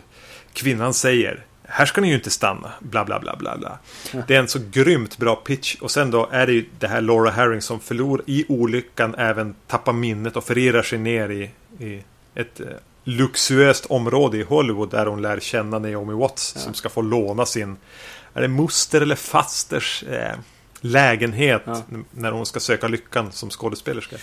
Kvinnan 0.52 0.94
säger 0.94 1.44
här 1.72 1.86
ska 1.86 2.00
ni 2.00 2.08
ju 2.08 2.14
inte 2.14 2.30
stanna. 2.30 2.72
Bla 2.80 3.04
bla 3.04 3.20
bla 3.20 3.36
bla 3.36 3.58
bla. 3.58 3.78
Det 4.28 4.34
är 4.34 4.38
en 4.38 4.48
så 4.48 4.58
grymt 4.70 5.18
bra 5.18 5.36
pitch. 5.36 5.76
Och 5.80 5.90
sen 5.90 6.10
då 6.10 6.28
är 6.32 6.46
det 6.46 6.52
ju 6.52 6.64
det 6.78 6.88
här 6.88 7.00
Laura 7.00 7.30
Herring 7.30 7.62
som 7.62 7.80
förlorar 7.80 8.24
i 8.26 8.44
olyckan 8.48 9.14
även 9.14 9.54
tappar 9.66 9.92
minnet 9.92 10.36
och 10.36 10.44
förirrar 10.44 10.82
sig 10.82 10.98
ner 10.98 11.28
i, 11.28 11.50
i 11.84 12.02
ett 12.34 12.60
eh, 12.60 12.66
luxuöst 13.04 13.86
område 13.86 14.38
i 14.38 14.42
Hollywood 14.42 14.90
där 14.90 15.06
hon 15.06 15.22
lär 15.22 15.40
känna 15.40 15.78
Naomi 15.78 16.14
Watts 16.14 16.52
ja. 16.54 16.60
som 16.60 16.74
ska 16.74 16.88
få 16.88 17.02
låna 17.02 17.46
sin 17.46 17.76
är 18.34 18.42
det 18.42 18.48
moster 18.48 19.00
eller 19.00 19.16
fasters 19.16 20.02
eh, 20.02 20.34
lägenhet 20.80 21.62
ja. 21.66 21.82
när 22.10 22.32
hon 22.32 22.46
ska 22.46 22.60
söka 22.60 22.88
lyckan 22.88 23.32
som 23.32 23.50
skådespelerska. 23.50 24.16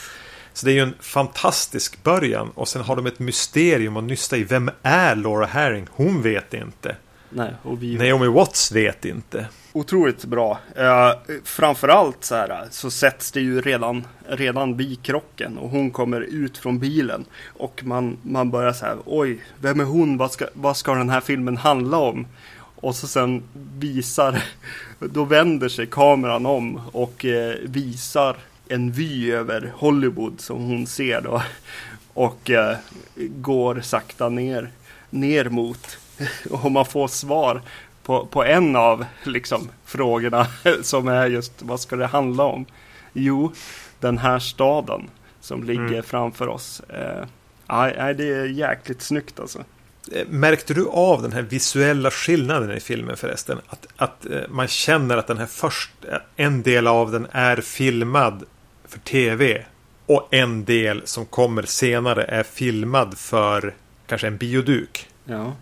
Så 0.53 0.65
det 0.65 0.71
är 0.71 0.73
ju 0.73 0.81
en 0.81 0.93
fantastisk 0.99 2.03
början 2.03 2.49
och 2.49 2.67
sen 2.67 2.81
har 2.81 2.95
de 2.95 3.05
ett 3.05 3.19
mysterium 3.19 3.97
att 3.97 4.03
nysta 4.03 4.37
i. 4.37 4.43
Vem 4.43 4.71
är 4.81 5.15
Laura 5.15 5.45
Herring? 5.45 5.87
Hon 5.91 6.21
vet 6.21 6.53
inte. 6.53 6.95
Nej, 7.29 7.53
och 7.63 7.83
vi... 7.83 7.97
Naomi 7.97 8.27
Watts 8.27 8.71
vet 8.71 9.05
inte. 9.05 9.47
Otroligt 9.77 10.25
bra. 10.25 10.59
Eh, 10.75 11.11
framförallt 11.43 12.23
så 12.23 12.35
här 12.35 12.67
så 12.71 12.91
sätts 12.91 13.31
det 13.31 13.41
ju 13.41 13.61
redan, 13.61 14.07
redan 14.27 14.77
vid 14.77 15.03
krocken 15.03 15.57
och 15.57 15.69
hon 15.69 15.91
kommer 15.91 16.21
ut 16.21 16.57
från 16.57 16.79
bilen. 16.79 17.25
Och 17.47 17.81
man, 17.83 18.17
man 18.23 18.51
börjar 18.51 18.73
så 18.73 18.85
här, 18.85 18.97
oj, 19.05 19.43
vem 19.59 19.79
är 19.79 19.83
hon? 19.83 20.17
Vad 20.17 20.31
ska, 20.31 20.45
vad 20.53 20.77
ska 20.77 20.93
den 20.93 21.09
här 21.09 21.21
filmen 21.21 21.57
handla 21.57 21.97
om? 21.97 22.27
Och 22.75 22.95
så 22.95 23.07
sen 23.07 23.43
visar, 23.79 24.43
då 24.99 25.23
vänder 25.23 25.69
sig 25.69 25.85
kameran 25.87 26.45
om 26.45 26.81
och 26.91 27.25
eh, 27.25 27.55
visar 27.63 28.35
en 28.67 28.91
vy 28.91 29.31
över 29.31 29.73
Hollywood 29.75 30.41
som 30.41 30.63
hon 30.63 30.87
ser 30.87 31.21
då. 31.21 31.41
Och 32.13 32.49
eh, 32.49 32.77
går 33.15 33.81
sakta 33.81 34.29
ner, 34.29 34.69
ner 35.09 35.49
mot. 35.49 35.97
Och 36.49 36.71
man 36.71 36.85
får 36.85 37.07
svar 37.07 37.61
på, 38.07 38.25
på 38.25 38.43
en 38.43 38.75
av 38.75 39.05
liksom, 39.23 39.69
frågorna 39.85 40.47
som 40.81 41.07
är 41.07 41.27
just 41.27 41.61
vad 41.61 41.79
ska 41.79 41.95
det 41.95 42.07
handla 42.07 42.43
om? 42.43 42.65
Jo, 43.13 43.53
den 43.99 44.17
här 44.17 44.39
staden 44.39 45.09
som 45.41 45.63
ligger 45.63 45.87
mm. 45.87 46.03
framför 46.03 46.47
oss. 46.47 46.79
Eh, 46.79 47.25
nej, 47.69 48.13
det 48.13 48.23
är 48.23 48.45
jäkligt 48.45 49.01
snyggt 49.01 49.39
alltså. 49.39 49.63
Eh, 50.11 50.27
märkte 50.27 50.73
du 50.73 50.87
av 50.87 51.21
den 51.21 51.31
här 51.31 51.41
visuella 51.41 52.11
skillnaden 52.11 52.77
i 52.77 52.79
filmen 52.79 53.17
förresten? 53.17 53.57
Att, 53.67 53.87
att 53.97 54.25
eh, 54.25 54.41
man 54.49 54.67
känner 54.67 55.17
att 55.17 55.27
den 55.27 55.37
här 55.37 55.45
först, 55.45 55.91
en 56.35 56.63
del 56.63 56.87
av 56.87 57.11
den 57.11 57.27
är 57.31 57.57
filmad 57.57 58.43
för 58.87 58.99
tv 58.99 59.65
och 60.05 60.27
en 60.31 60.65
del 60.65 61.01
som 61.05 61.25
kommer 61.25 61.63
senare 61.63 62.23
är 62.23 62.43
filmad 62.43 63.17
för 63.17 63.73
kanske 64.07 64.27
en 64.27 64.37
bioduk. 64.37 65.09
Ja. 65.25 65.53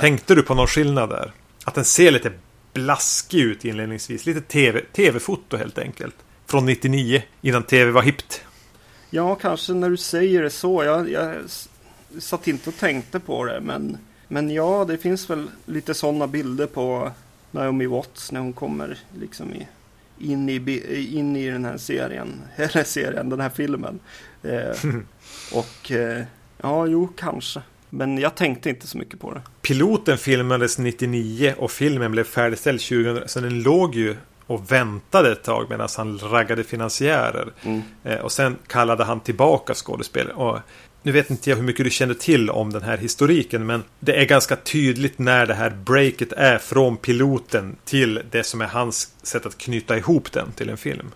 Tänkte 0.00 0.34
du 0.34 0.42
på 0.42 0.54
någon 0.54 0.66
skillnad 0.66 1.08
där? 1.08 1.32
Att 1.66 1.74
den 1.74 1.84
ser 1.84 2.10
lite 2.10 2.32
blaskig 2.72 3.40
ut 3.40 3.64
inledningsvis. 3.64 4.26
Lite 4.26 4.40
TV, 4.40 4.80
tv-foto 4.80 5.56
helt 5.56 5.78
enkelt. 5.78 6.14
Från 6.46 6.66
99 6.66 7.22
innan 7.40 7.62
tv 7.62 7.90
var 7.90 8.02
hippt. 8.02 8.44
Ja, 9.10 9.34
kanske 9.34 9.72
när 9.72 9.90
du 9.90 9.96
säger 9.96 10.42
det 10.42 10.50
så. 10.50 10.84
Jag, 10.84 11.10
jag 11.10 11.34
satt 12.18 12.48
inte 12.48 12.70
och 12.70 12.76
tänkte 12.76 13.20
på 13.20 13.44
det. 13.44 13.60
Men, 13.60 13.98
men 14.28 14.50
ja, 14.50 14.84
det 14.88 14.98
finns 14.98 15.30
väl 15.30 15.50
lite 15.66 15.94
sådana 15.94 16.26
bilder 16.26 16.66
på 16.66 17.10
Naomi 17.50 17.86
Watts 17.86 18.32
när 18.32 18.40
hon 18.40 18.52
kommer 18.52 18.98
liksom 19.20 19.54
i, 19.54 19.68
in, 20.18 20.48
i, 20.48 21.16
in 21.18 21.36
i 21.36 21.50
den 21.50 21.64
här 21.64 21.78
serien. 21.78 22.42
Eller 22.56 22.84
serien, 22.84 23.28
den 23.28 23.40
här 23.40 23.50
filmen. 23.50 24.00
Eh, 24.42 24.76
och 25.52 25.90
eh, 25.90 26.24
ja, 26.62 26.86
jo, 26.86 27.08
kanske. 27.16 27.62
Men 27.90 28.18
jag 28.18 28.34
tänkte 28.34 28.68
inte 28.68 28.86
så 28.86 28.98
mycket 28.98 29.20
på 29.20 29.34
det. 29.34 29.42
Piloten 29.62 30.18
filmades 30.18 30.78
99 30.78 31.54
och 31.58 31.70
filmen 31.70 32.12
blev 32.12 32.24
färdigställd 32.24 32.80
2000. 32.80 33.28
Så 33.28 33.40
den 33.40 33.62
låg 33.62 33.94
ju 33.94 34.16
och 34.46 34.72
väntade 34.72 35.32
ett 35.32 35.42
tag 35.42 35.66
medan 35.70 35.88
han 35.96 36.18
raggade 36.18 36.64
finansiärer. 36.64 37.52
Mm. 37.62 37.82
Eh, 38.04 38.18
och 38.18 38.32
sen 38.32 38.56
kallade 38.66 39.04
han 39.04 39.20
tillbaka 39.20 39.74
skådespelare. 39.74 40.62
Nu 41.02 41.12
vet 41.12 41.30
inte 41.30 41.50
jag 41.50 41.56
hur 41.56 41.64
mycket 41.64 41.84
du 41.84 41.90
känner 41.90 42.14
till 42.14 42.50
om 42.50 42.72
den 42.72 42.82
här 42.82 42.96
historiken 42.96 43.66
men 43.66 43.84
det 44.00 44.20
är 44.20 44.24
ganska 44.24 44.56
tydligt 44.56 45.18
när 45.18 45.46
det 45.46 45.54
här 45.54 45.70
breaket 45.70 46.32
är 46.32 46.58
från 46.58 46.96
piloten 46.96 47.76
till 47.84 48.20
det 48.30 48.42
som 48.42 48.60
är 48.60 48.66
hans 48.66 49.12
sätt 49.22 49.46
att 49.46 49.58
knyta 49.58 49.96
ihop 49.96 50.32
den 50.32 50.52
till 50.52 50.68
en 50.68 50.76
film. 50.76 51.10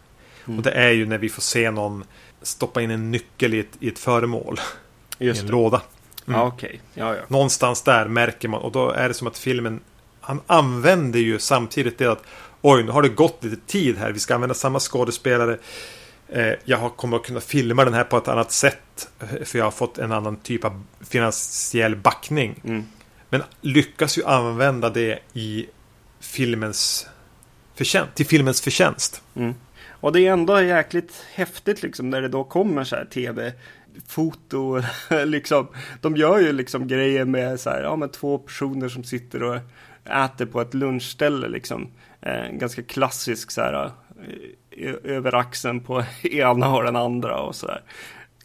Mm. 0.47 0.59
Och 0.59 0.65
det 0.65 0.71
är 0.71 0.91
ju 0.91 1.07
när 1.07 1.19
vi 1.19 1.29
får 1.29 1.43
se 1.43 1.71
någon 1.71 2.05
stoppa 2.43 2.83
in 2.83 2.91
en 2.91 3.11
nyckel 3.11 3.55
i 3.55 3.61
ett, 3.61 3.77
i 3.81 3.89
ett 3.89 3.99
föremål. 3.99 4.61
Just 5.19 5.39
I 5.39 5.41
en 5.41 5.47
det. 5.47 5.53
låda. 5.53 5.83
Mm. 6.31 6.41
Ja, 6.41 6.47
okay. 6.47 6.79
ja, 6.95 7.17
ja. 7.17 7.23
Någonstans 7.29 7.83
där 7.83 8.09
märker 8.09 8.49
man 8.49 8.61
och 8.61 8.73
då 8.73 8.91
är 8.91 9.09
det 9.09 9.15
som 9.15 9.27
att 9.27 9.39
filmen 9.39 9.81
han 10.21 10.41
använder 10.47 11.21
ju 11.21 11.39
samtidigt 11.39 11.99
det 11.99 12.07
att 12.07 12.23
oj, 12.61 12.83
nu 12.83 12.91
har 12.91 13.03
det 13.03 13.09
gått 13.09 13.45
lite 13.45 13.57
tid 13.67 13.99
här. 13.99 14.13
Vi 14.13 14.19
ska 14.19 14.35
använda 14.35 14.55
samma 14.55 14.81
skådespelare. 14.81 15.59
Eh, 16.29 16.53
jag 16.65 16.97
kommer 16.97 17.17
att 17.17 17.25
kunna 17.25 17.41
filma 17.41 17.85
den 17.85 17.95
här 17.95 18.05
på 18.05 18.17
ett 18.17 18.29
annat 18.29 18.53
sätt. 18.53 19.09
För 19.45 19.59
jag 19.59 19.65
har 19.67 19.71
fått 19.71 19.99
en 19.99 20.13
annan 20.13 20.37
typ 20.37 20.65
av 20.65 20.85
finansiell 21.01 21.97
backning. 21.97 22.61
Mm. 22.65 22.85
Men 23.29 23.43
lyckas 23.61 24.19
ju 24.19 24.25
använda 24.25 24.91
det 24.91 25.19
i 25.33 25.67
filmens 26.21 27.07
förtjänst, 27.75 28.15
till 28.15 28.27
filmens 28.27 28.61
förtjänst. 28.61 29.23
Mm. 29.35 29.55
Och 29.89 30.13
det 30.13 30.27
är 30.27 30.33
ändå 30.33 30.63
jäkligt 30.63 31.25
häftigt 31.35 31.83
liksom 31.83 32.11
när 32.11 32.23
det 32.23 32.29
då 32.29 32.45
kommer 32.45 32.85
så 32.85 32.97
här 32.97 33.05
tv 33.05 33.53
foto, 34.07 34.83
liksom. 35.25 35.69
De 36.01 36.17
gör 36.17 36.39
ju 36.39 36.53
liksom 36.53 36.89
grejer 36.89 37.25
med 37.25 37.61
så 37.61 37.71
här, 37.71 37.83
ja 37.83 37.97
men 37.97 38.09
två 38.09 38.39
personer 38.39 38.89
som 38.89 39.05
sitter 39.05 39.43
och 39.43 39.57
äter 40.05 40.47
på 40.47 40.61
ett 40.61 40.75
lunchställe 40.75 41.49
liksom. 41.49 41.91
Eh, 42.21 42.49
ganska 42.53 42.83
klassisk 42.83 43.51
så 43.51 43.61
här, 43.61 43.91
eh, 44.71 44.95
över 45.05 45.35
axeln 45.35 45.81
på 45.81 46.05
ena 46.23 46.75
och 46.75 46.85
den 46.85 46.97
andra 46.97 47.41
och 47.41 47.55
så 47.55 47.67
där. 47.67 47.83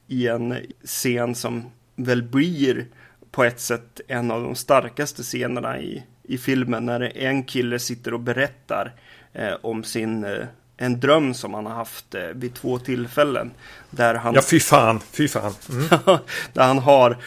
I 0.07 0.27
en 0.27 0.57
scen 0.83 1.35
som 1.35 1.63
väl 1.95 2.23
blir 2.23 2.87
på 3.31 3.43
ett 3.43 3.59
sätt 3.59 4.01
en 4.07 4.31
av 4.31 4.43
de 4.43 4.55
starkaste 4.55 5.23
scenerna 5.23 5.79
i, 5.79 6.03
i 6.23 6.37
filmen 6.37 6.85
när 6.85 7.17
en 7.17 7.43
kille 7.43 7.79
sitter 7.79 8.13
och 8.13 8.19
berättar 8.19 8.93
eh, 9.33 9.53
om 9.61 9.83
sin 9.83 10.23
eh, 10.23 10.45
en 10.77 10.99
dröm 10.99 11.33
som 11.33 11.53
han 11.53 11.65
har 11.65 11.73
haft 11.73 12.15
eh, 12.15 12.21
vid 12.21 12.53
två 12.53 12.79
tillfällen. 12.79 13.51
Där 13.89 14.15
han, 14.15 14.33
ja, 14.33 14.41
fy 14.41 14.59
fan, 14.59 14.99
fy 14.99 15.27
fan. 15.27 15.53
Mm. 15.69 15.87
där 16.53 16.67
han 16.67 16.79
har 16.79 17.17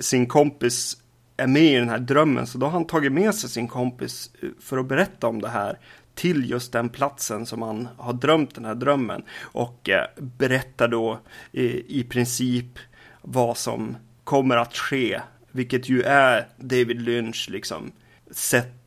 sin 0.00 0.26
kompis 0.26 0.96
är 1.36 1.46
med 1.46 1.62
i 1.62 1.76
den 1.76 1.88
här 1.88 1.98
drömmen. 1.98 2.46
Så 2.46 2.58
då 2.58 2.66
har 2.66 2.72
han 2.72 2.86
tagit 2.86 3.12
med 3.12 3.34
sig 3.34 3.50
sin 3.50 3.68
kompis 3.68 4.30
eh, 4.42 4.48
för 4.60 4.78
att 4.78 4.86
berätta 4.86 5.26
om 5.26 5.40
det 5.42 5.48
här 5.48 5.78
till 6.14 6.50
just 6.50 6.72
den 6.72 6.88
platsen 6.88 7.46
som 7.46 7.62
han 7.62 7.88
har 7.96 8.12
drömt 8.12 8.54
den 8.54 8.64
här 8.64 8.74
drömmen. 8.74 9.22
Och 9.40 9.88
eh, 9.88 10.06
berättar 10.16 10.88
då 10.88 11.18
i 11.52 12.04
princip 12.04 12.78
vad 13.22 13.56
som 13.56 13.96
kommer 14.24 14.56
att 14.56 14.76
ske. 14.76 15.20
Vilket 15.52 15.88
ju 15.88 16.02
är 16.02 16.48
David 16.56 17.02
Lynch 17.02 17.48
liksom 17.50 17.92
sätt 18.30 18.79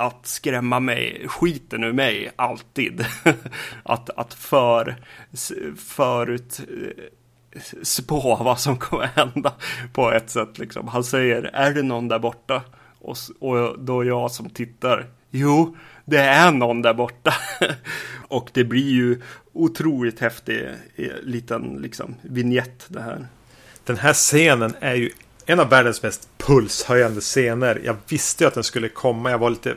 att 0.00 0.26
skrämma 0.26 0.80
mig, 0.80 1.28
skiten 1.28 1.84
ur 1.84 1.92
mig, 1.92 2.30
alltid. 2.36 3.06
att, 3.82 4.10
att 4.10 4.34
för, 4.34 4.96
förut 5.76 6.60
eh, 6.68 7.04
spå 7.82 8.36
vad 8.40 8.60
som 8.60 8.76
kommer 8.76 9.06
hända 9.06 9.52
på 9.92 10.12
ett 10.12 10.30
sätt. 10.30 10.58
Liksom. 10.58 10.88
Han 10.88 11.04
säger, 11.04 11.42
är 11.42 11.74
det 11.74 11.82
någon 11.82 12.08
där 12.08 12.18
borta? 12.18 12.62
Och, 12.98 13.16
och 13.40 13.78
då 13.78 14.04
jag 14.04 14.30
som 14.30 14.50
tittar, 14.50 15.06
jo, 15.30 15.76
det 16.04 16.20
är 16.20 16.52
någon 16.52 16.82
där 16.82 16.94
borta. 16.94 17.34
och 18.28 18.50
det 18.52 18.64
blir 18.64 18.90
ju 18.90 19.20
otroligt 19.52 20.20
häftig 20.20 20.68
eh, 20.96 21.06
liten 21.22 21.78
liksom, 21.82 22.14
vignett 22.22 22.84
det 22.88 23.02
här. 23.02 23.26
Den 23.84 23.96
här 23.96 24.12
scenen 24.12 24.74
är 24.80 24.94
ju 24.94 25.10
en 25.46 25.60
av 25.60 25.68
världens 25.68 26.02
mest 26.02 26.28
pulshöjande 26.38 27.20
scener. 27.20 27.80
Jag 27.84 27.96
visste 28.08 28.44
ju 28.44 28.48
att 28.48 28.54
den 28.54 28.64
skulle 28.64 28.88
komma. 28.88 29.30
Jag 29.30 29.38
var 29.38 29.50
lite 29.50 29.76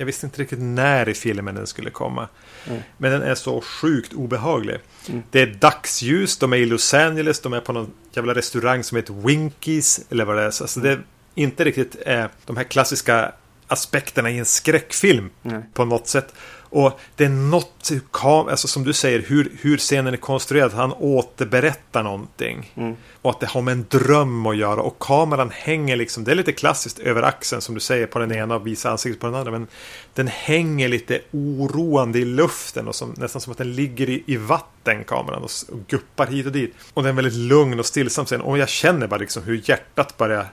jag 0.00 0.06
visste 0.06 0.26
inte 0.26 0.42
riktigt 0.42 0.58
när 0.58 1.08
i 1.08 1.14
filmen 1.14 1.54
den 1.54 1.66
skulle 1.66 1.90
komma. 1.90 2.28
Mm. 2.66 2.82
Men 2.96 3.12
den 3.12 3.22
är 3.22 3.34
så 3.34 3.60
sjukt 3.60 4.12
obehaglig. 4.12 4.78
Mm. 5.08 5.22
Det 5.30 5.40
är 5.40 5.46
dagsljus, 5.46 6.38
de 6.38 6.52
är 6.52 6.56
i 6.56 6.66
Los 6.66 6.94
Angeles, 6.94 7.40
de 7.40 7.52
är 7.52 7.60
på 7.60 7.72
någon 7.72 7.90
jävla 8.12 8.34
restaurang 8.34 8.84
som 8.84 8.96
heter 8.96 9.14
Winkies. 9.14 10.00
Eller 10.10 10.24
vad 10.24 10.36
det 10.36 10.42
är. 10.42 10.46
Alltså 10.46 10.80
det 10.80 10.90
är 10.90 11.02
inte 11.34 11.64
riktigt 11.64 11.96
eh, 12.06 12.24
de 12.46 12.56
här 12.56 12.64
klassiska 12.64 13.32
aspekterna 13.66 14.30
i 14.30 14.38
en 14.38 14.44
skräckfilm 14.44 15.30
mm. 15.42 15.62
på 15.74 15.84
något 15.84 16.08
sätt. 16.08 16.34
Och 16.70 17.00
det 17.16 17.24
är 17.24 17.28
något, 17.28 17.90
alltså 18.22 18.68
som 18.68 18.84
du 18.84 18.92
säger, 18.92 19.18
hur, 19.18 19.52
hur 19.60 19.78
scenen 19.78 20.12
är 20.12 20.18
konstruerad. 20.18 20.72
Han 20.72 20.92
återberättar 20.92 22.02
någonting. 22.02 22.72
Mm. 22.76 22.96
Och 23.22 23.30
att 23.30 23.40
det 23.40 23.46
har 23.46 23.62
med 23.62 23.72
en 23.72 23.86
dröm 23.88 24.46
att 24.46 24.56
göra. 24.56 24.80
Och 24.80 24.98
kameran 24.98 25.50
hänger 25.54 25.96
liksom, 25.96 26.24
det 26.24 26.30
är 26.30 26.34
lite 26.34 26.52
klassiskt 26.52 26.98
över 26.98 27.22
axeln 27.22 27.62
som 27.62 27.74
du 27.74 27.80
säger 27.80 28.06
på 28.06 28.18
den 28.18 28.32
ena 28.32 28.54
och 28.56 28.66
visar 28.66 28.90
ansiktet 28.90 29.20
på 29.20 29.26
den 29.26 29.34
andra. 29.34 29.52
Men 29.52 29.66
den 30.14 30.26
hänger 30.26 30.88
lite 30.88 31.20
oroande 31.32 32.18
i 32.18 32.24
luften 32.24 32.88
och 32.88 32.94
som, 32.94 33.14
nästan 33.16 33.40
som 33.40 33.50
att 33.52 33.58
den 33.58 33.74
ligger 33.74 34.10
i, 34.10 34.22
i 34.26 34.36
vatten 34.36 35.04
kameran 35.04 35.42
och, 35.42 35.50
och 35.72 35.86
guppar 35.88 36.26
hit 36.26 36.46
och 36.46 36.52
dit. 36.52 36.74
Och 36.94 37.02
den 37.02 37.10
är 37.10 37.22
väldigt 37.22 37.34
lugn 37.34 37.78
och 37.78 37.86
stillsam 37.86 38.26
sen. 38.26 38.40
Och 38.40 38.58
jag 38.58 38.68
känner 38.68 39.06
bara 39.06 39.20
liksom 39.20 39.42
hur 39.42 39.62
hjärtat 39.64 40.16
börjar 40.16 40.46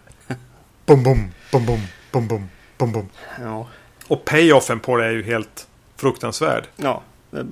bom, 0.85 1.03
bom, 1.03 1.31
bom, 1.51 1.65
bom, 1.65 1.81
bom, 2.11 2.27
bom, 2.27 2.49
bom, 2.77 2.91
bom. 2.91 3.09
Ja. 3.41 3.67
Och 4.07 4.25
payoffen 4.25 4.79
på 4.79 4.97
det 4.97 5.05
är 5.05 5.11
ju 5.11 5.23
helt 5.23 5.66
fruktansvärd. 5.97 6.67
Ja, 6.75 7.01
det, 7.31 7.45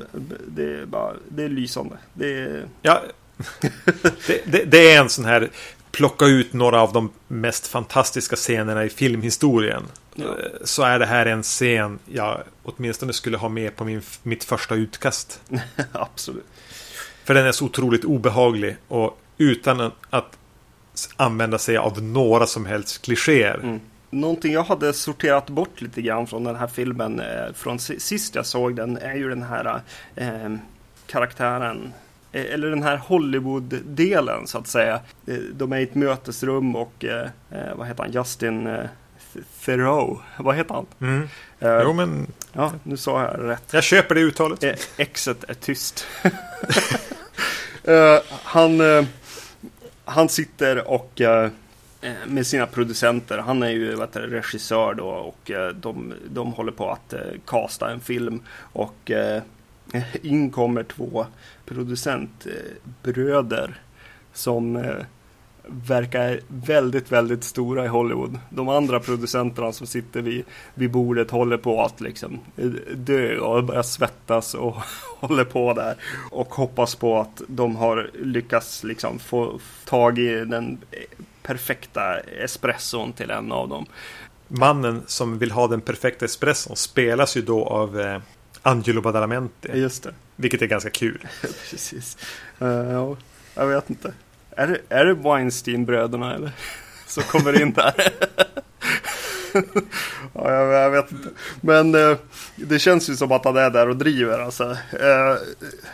det 0.48 0.64
är 0.64 0.86
bara 0.86 1.14
det 1.30 1.44
är 1.44 1.50
lysande. 1.50 1.98
Det 2.14 2.40
är... 2.40 2.68
Ja, 2.82 3.02
det, 4.46 4.64
det, 4.66 4.94
är 4.94 5.02
en 5.02 5.10
sån 5.10 5.26
här 5.26 5.50
plocka 5.92 6.26
ut 6.26 6.54
några 6.54 6.82
av 6.82 6.94
de 6.94 7.12
mest 7.28 7.68
fantastiska 7.68 8.36
scenerna 8.36 8.86
i 8.86 8.90
filmhistorien. 8.90 9.84
Ja. 10.16 10.26
Så 10.64 10.84
är 10.84 11.00
det 11.00 11.06
här 11.06 11.26
en 11.26 11.44
scen 11.44 12.00
jag 12.06 12.44
åtminstone 12.64 13.14
skulle 13.14 13.38
ha 13.38 13.50
med 13.50 13.76
på 13.76 13.86
min, 13.86 14.02
mitt 14.24 14.44
första 14.44 14.76
utkast. 14.76 15.42
Absolut. 15.92 16.46
För 17.24 17.34
den 17.34 17.46
är 17.46 17.52
så 17.52 17.66
otroligt 17.66 18.04
obehaglig 18.04 18.78
och 18.88 19.20
utan 19.38 19.92
att 20.10 20.38
använda 21.16 21.58
sig 21.58 21.78
av 21.78 22.04
några 22.04 22.48
som 22.48 22.66
helst 22.66 23.02
klichéer. 23.02 23.60
Mm. 23.64 23.80
Någonting 24.10 24.54
jag 24.54 24.64
hade 24.64 24.94
sorterat 24.94 25.50
bort 25.50 25.82
lite 25.82 26.02
grann 26.02 26.28
från 26.28 26.44
den 26.44 26.56
här 26.56 26.68
filmen 26.68 27.20
eh, 27.20 27.54
från 27.54 27.80
sist 27.80 28.36
jag 28.36 28.46
såg 28.46 28.76
den 28.76 28.98
är 28.98 29.16
ju 29.16 29.30
den 29.30 29.44
här 29.44 29.82
eh, 30.16 30.56
karaktären 31.08 31.94
eh, 32.32 32.46
eller 32.54 32.70
den 32.70 32.84
här 32.84 32.98
Hollywood-delen 32.98 34.48
så 34.48 34.58
att 34.58 34.68
säga. 34.68 35.00
Eh, 35.28 35.34
de 35.36 35.74
är 35.74 35.78
i 35.78 35.84
ett 35.84 35.96
mötesrum 35.96 36.76
och 36.76 37.06
eh, 37.06 37.28
vad 37.76 37.88
heter 37.88 38.04
han, 38.04 38.12
Justin 38.12 38.78
Theroux, 39.66 40.22
vad 40.38 40.56
heter 40.56 40.74
han? 40.74 40.86
Mm. 41.02 41.28
Eh, 41.60 41.80
Jo, 41.84 41.94
men 41.94 42.28
Ja, 42.54 42.72
nu 42.84 42.98
sa 42.98 43.22
jag 43.24 43.50
rätt. 43.50 43.64
jag 43.72 43.84
köper 43.84 44.16
det 44.16 44.22
uttalet. 44.22 44.64
Eh, 44.64 44.74
Exet 44.98 45.44
är 45.48 45.54
tyst. 45.54 46.08
Eh, 47.88 48.18
han, 48.44 48.82
eh, 48.82 49.06
han 50.06 50.30
sitter 50.30 50.88
och 50.88 51.22
eh, 51.22 51.44
eh, 51.44 51.50
Eh, 52.06 52.14
med 52.28 52.48
sina 52.48 52.66
producenter. 52.66 53.38
Han 53.38 53.64
är 53.64 53.70
ju 53.70 53.96
vet, 53.96 54.16
regissör 54.16 54.94
då 54.94 55.08
och 55.08 55.52
eh, 55.52 55.70
de, 55.70 56.14
de 56.30 56.54
håller 56.54 56.72
på 56.72 56.92
att 56.92 57.14
kasta 57.46 57.46
casta 57.46 57.92
en 57.92 58.00
film. 58.00 58.42
Och 58.58 59.12
in 60.22 60.52
kommer 60.52 60.84
två 60.84 61.26
producentbröder 61.66 63.82
som 64.34 64.84
verkar 65.68 66.40
väldigt, 66.48 67.12
väldigt 67.12 67.44
stora 67.44 67.86
i 67.86 67.88
Hollywood. 67.88 68.40
De 68.50 68.70
andra 68.70 69.00
producenterna 69.00 69.72
som 69.72 69.88
sitter 69.88 70.22
vid, 70.22 70.44
vid 70.74 70.92
bordet 70.92 71.32
håller 71.32 71.58
på 71.58 71.82
att 71.82 72.02
liksom 72.02 72.40
dö 72.96 73.38
och 73.38 73.64
börjar 73.64 73.84
svettas 73.84 74.54
och 74.54 74.76
håller 75.20 75.46
på 75.46 75.74
där. 75.74 75.96
Och 76.32 76.54
hoppas 76.54 76.96
på 76.96 77.20
att 77.20 77.42
de 77.48 77.76
har 77.76 78.10
lyckats 78.14 78.84
liksom 78.84 79.20
få 79.20 79.60
tag 79.86 80.20
i 80.20 80.46
den 80.46 80.78
perfekta 81.46 82.20
espresson 82.20 83.14
till 83.14 83.32
en 83.32 83.52
av 83.52 83.70
dem. 83.70 83.86
Mannen 84.48 85.04
som 85.08 85.38
vill 85.40 85.52
ha 85.52 85.68
den 85.68 85.82
perfekta 85.82 86.26
espresson 86.26 86.76
spelas 86.76 87.38
ju 87.38 87.42
då 87.42 87.66
av 87.66 88.00
eh, 88.00 88.22
Angelo 88.62 89.02
Badalamenti. 89.02 89.70
Just 89.74 90.04
det. 90.04 90.14
Vilket 90.36 90.62
är 90.62 90.66
ganska 90.66 90.90
kul. 90.90 91.28
Precis. 91.70 92.18
Ja, 92.58 93.18
jag 93.56 93.68
vet 93.68 93.90
inte. 93.90 94.14
Är 94.52 94.68
det, 94.68 94.80
är 94.90 95.06
det 95.06 95.14
Weinstein-bröderna 95.14 96.36
eller? 96.36 96.52
Som 97.08 97.24
kommer 97.24 97.62
in 97.62 97.74
där. 97.74 97.94
ja, 100.34 100.52
jag, 100.52 100.74
jag 100.74 100.92
vet 100.92 101.12
inte. 101.12 101.30
Men 101.62 101.96
eh, 101.96 102.18
det 102.56 102.80
känns 102.80 103.10
ju 103.10 103.16
som 103.16 103.32
att 103.32 103.46
han 103.46 103.58
är 103.58 103.70
där 103.70 103.90
och 103.90 103.96
driver 103.98 104.40
alltså. 104.40 104.64
Eh, 104.92 105.36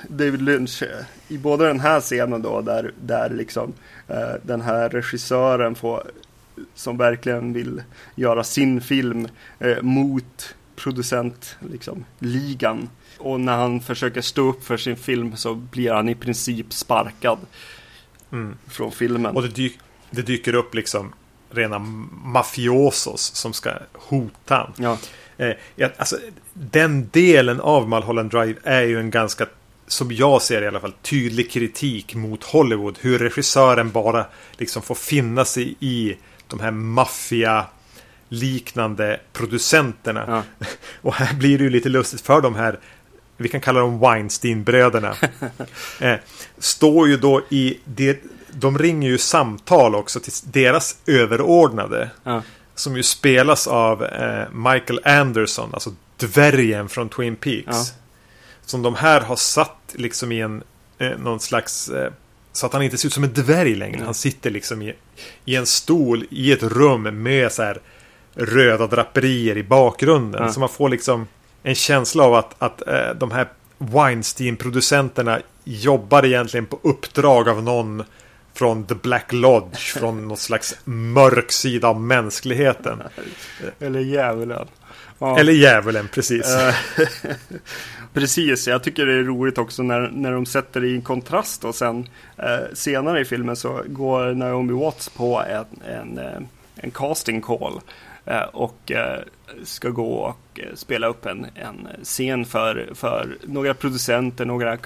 David 0.08 0.42
Lynch. 0.42 0.84
eh, 0.84 1.06
I 1.28 1.38
både 1.38 1.68
den 1.68 1.80
här 1.80 2.02
scenen 2.02 2.42
då 2.42 2.62
där, 2.62 2.92
där 3.02 3.30
liksom 3.30 3.74
eh, 4.08 4.34
den 4.44 4.62
här 4.62 4.90
regissören 4.90 5.76
får 5.76 6.04
som 6.76 6.98
verkligen 6.98 7.54
vill 7.54 7.84
göra 8.16 8.44
sin 8.44 8.82
film 8.82 9.28
eh, 9.60 9.82
mot 9.82 10.56
producent 10.76 11.56
liksom, 11.72 12.06
ligan. 12.20 12.90
Och 13.18 13.40
när 13.40 13.58
han 13.58 13.82
försöker 13.82 14.22
stå 14.22 14.50
upp 14.50 14.64
för 14.64 14.78
sin 14.78 14.96
film 14.96 15.36
så 15.36 15.56
blir 15.56 15.92
han 15.92 16.10
i 16.10 16.16
princip 16.16 16.74
sparkad 16.74 17.38
Mm. 18.34 18.58
från 18.68 18.92
filmen. 18.92 19.36
Och 19.36 19.42
det, 19.42 19.48
dyk, 19.56 19.80
det 20.10 20.22
dyker 20.22 20.56
upp 20.56 20.76
liksom 20.76 21.14
rena 21.52 21.80
mafiosos 22.24 23.36
som 23.36 23.54
ska 23.54 23.72
hota 23.94 24.56
han. 24.56 24.74
Ja, 24.76 24.98
Eh, 25.42 25.90
alltså, 25.98 26.18
den 26.54 27.10
delen 27.12 27.62
av 27.62 27.90
Mulholland 27.90 28.32
Drive 28.32 28.60
är 28.64 28.82
ju 28.82 29.00
en 29.00 29.12
ganska, 29.12 29.46
som 29.88 30.12
jag 30.12 30.42
ser 30.42 30.62
det 30.62 30.66
i 30.66 30.68
alla 30.68 30.80
fall, 30.80 30.94
tydlig 31.02 31.52
kritik 31.52 32.16
mot 32.16 32.44
Hollywood. 32.44 32.98
Hur 33.02 33.20
regissören 33.20 33.92
bara 33.92 34.26
liksom 34.58 34.82
får 34.82 34.96
finna 34.96 35.46
sig 35.46 35.76
i 35.80 36.18
de 36.48 36.60
här 36.60 36.72
maffia 36.72 37.66
liknande 38.30 39.20
producenterna. 39.34 40.44
ja, 40.60 40.66
Och 41.02 41.14
här 41.14 41.36
blir 41.36 41.58
det 41.58 41.64
ju 41.64 41.70
lite 41.70 41.90
lustigt 41.90 42.22
för 42.22 42.42
de 42.42 42.56
här 42.56 42.80
vi 43.38 43.50
kan 43.50 43.62
kalla 43.62 43.80
dem 43.80 44.00
Weinstein-bröderna. 44.00 45.16
eh, 46.00 46.16
står 46.58 47.08
ju 47.08 47.18
då 47.18 47.42
i 47.50 47.80
det, 47.86 48.24
de 48.54 48.78
ringer 48.78 49.10
ju 49.10 49.18
samtal 49.18 49.96
också 49.96 50.20
till 50.20 50.34
deras 50.44 50.98
överordnade. 51.08 52.10
ja, 52.24 52.42
Som 52.76 52.98
ju 52.98 53.04
spelas 53.04 53.68
av 53.68 54.04
eh, 54.04 54.46
Michael 54.54 55.00
Anderson, 55.04 55.70
alltså 55.74 55.96
dvärgen 56.18 56.90
från 56.90 57.10
Twin 57.10 57.36
Peaks. 57.36 57.66
Ja. 57.68 57.86
Som 58.66 58.82
de 58.82 58.96
här 58.96 59.22
har 59.22 59.36
satt 59.36 59.78
liksom 59.94 60.32
i 60.32 60.40
en 60.40 60.64
eh, 60.98 61.18
någon 61.20 61.40
slags 61.40 61.90
eh, 61.90 62.12
så 62.54 62.66
att 62.66 62.74
han 62.74 62.82
inte 62.82 62.98
ser 62.98 63.08
ut 63.08 63.14
som 63.14 63.24
en 63.24 63.34
dvärg 63.34 63.76
längre. 63.76 63.98
Nej. 63.98 64.06
Han 64.06 64.14
sitter 64.14 64.50
liksom 64.50 64.82
i, 64.82 64.94
i 65.46 65.56
en 65.56 65.66
stol 65.66 66.26
i 66.30 66.52
ett 66.52 66.64
rum 66.64 67.24
med 67.24 67.52
så 67.52 67.64
här 67.64 67.80
röda 68.36 68.88
draperier 68.88 69.58
i 69.58 69.64
bakgrunden. 69.64 70.44
Ja. 70.44 70.52
Så 70.52 70.60
man 70.60 70.70
får 70.70 70.90
liksom 70.90 71.28
en 71.64 71.76
känsla 71.76 72.24
av 72.24 72.34
att, 72.36 72.56
att 72.58 72.88
eh, 72.88 73.10
de 73.16 73.32
här 73.32 73.48
Weinstein-producenterna 73.78 75.42
jobbar 75.64 76.26
egentligen 76.26 76.66
på 76.66 76.80
uppdrag 76.84 77.50
av 77.50 77.64
någon 77.64 78.04
från 78.54 78.84
The 78.84 78.96
Black 78.96 79.34
Lodge, 79.34 79.78
från 80.00 80.28
någon 80.28 80.38
slags 80.38 80.76
mörk 80.84 81.52
sida 81.52 81.88
av 81.88 82.02
mänskligheten. 82.02 83.02
eller 83.80 84.00
djävulen. 84.00 84.68
Ja. 85.20 85.40
Eller 85.40 85.54
djävulen, 85.54 86.08
precis. 86.08 86.56
Eh, 86.56 86.76
Precis, 88.14 88.68
jag 88.68 88.84
tycker 88.84 89.06
det 89.06 89.14
är 89.14 89.24
roligt 89.24 89.58
också 89.58 89.84
när, 89.84 90.10
när 90.14 90.32
de 90.32 90.46
sätter 90.46 90.82
det 90.82 90.88
i 90.88 90.96
en 90.96 91.02
kontrast 91.02 91.66
och 91.66 91.76
sen 91.76 92.08
eh, 92.38 92.74
senare 92.74 93.22
i 93.22 93.26
filmen 93.26 93.56
så 93.56 93.82
går 93.88 94.34
Naomi 94.34 94.74
Watts 94.74 95.10
på 95.10 95.42
en, 95.42 95.66
en, 95.92 96.18
eh, 96.18 96.42
en 96.76 96.92
casting 96.92 97.42
call 97.42 97.80
eh, 98.26 98.42
och 98.42 98.92
eh, 98.92 99.20
ska 99.64 99.90
gå 99.90 100.14
och 100.14 100.60
eh, 100.60 100.76
spela 100.76 101.08
upp 101.08 101.26
en, 101.26 101.46
en 101.56 101.88
scen 102.04 102.46
för, 102.46 102.90
för 102.94 103.38
några 103.44 103.74
producenter, 103.74 104.46
några 104.46 104.78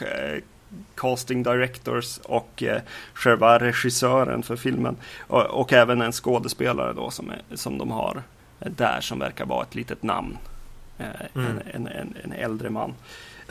casting 0.95 1.43
directors 1.43 2.17
och 2.17 2.63
eh, 2.63 2.81
själva 3.13 3.59
regissören 3.59 4.43
för 4.43 4.55
filmen 4.55 4.95
och, 5.19 5.41
och 5.41 5.73
även 5.73 6.01
en 6.01 6.11
skådespelare 6.11 6.93
då 6.93 7.11
som, 7.11 7.29
är, 7.29 7.41
som 7.55 7.77
de 7.77 7.91
har 7.91 8.23
där 8.59 9.01
som 9.01 9.19
verkar 9.19 9.45
vara 9.45 9.63
ett 9.63 9.75
litet 9.75 10.03
namn. 10.03 10.37
Eh, 10.97 11.05
Mm. 11.33 11.59
en, 11.73 11.87
en, 11.87 12.15
en, 12.23 12.31
äldre 12.31 12.69
man. 12.69 12.93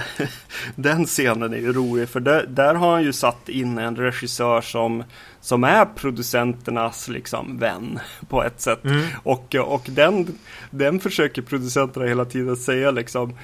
Den 0.75 1.07
scenen 1.07 1.53
är 1.53 1.59
ju 1.59 1.73
rolig 1.73 2.09
för 2.09 2.21
där, 2.21 2.47
där 2.47 2.75
har 2.75 2.93
han 2.93 3.03
ju 3.03 3.13
satt 3.13 3.49
in 3.49 3.79
en 3.79 3.97
regissör 3.97 4.61
som, 4.61 5.05
som 5.41 5.65
är 5.65 5.85
producenternas 5.85 7.09
liksom 7.09 7.59
vän 7.59 7.99
på 8.29 8.45
ett 8.45 8.61
sätt. 8.61 8.85
Mm. 8.85 9.07
Och, 9.23 9.55
och 9.55 9.87
den, 9.91 10.39
den 10.71 11.01
försöker 11.01 11.43
producenterna 11.43 12.07
hela 12.07 12.25
tiden 12.25 12.57
säga 12.57 12.91
liksom 12.91 13.35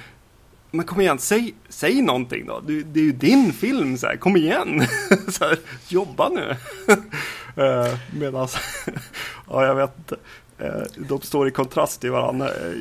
men 0.71 0.85
kom 0.85 1.01
igen, 1.01 1.19
säg, 1.19 1.53
säg 1.69 2.01
någonting 2.01 2.45
då. 2.45 2.59
Du, 2.59 2.83
det 2.83 2.99
är 2.99 3.03
ju 3.03 3.11
din 3.11 3.53
film, 3.53 3.97
så 3.97 4.07
här, 4.07 4.15
kom 4.15 4.37
igen. 4.37 4.87
så 5.27 5.45
här, 5.45 5.59
jobba 5.87 6.29
nu. 6.29 6.55
uh, 7.63 7.95
Medan, 8.13 8.47
ja 9.49 9.65
jag 9.65 9.75
vet 9.75 9.97
inte. 9.97 10.15
Eh, 10.57 10.81
de 10.97 11.21
står 11.21 11.47
i 11.47 11.51
kontrast 11.51 12.01
till 12.01 12.11
varandra. 12.11 12.47
eh, 12.49 12.73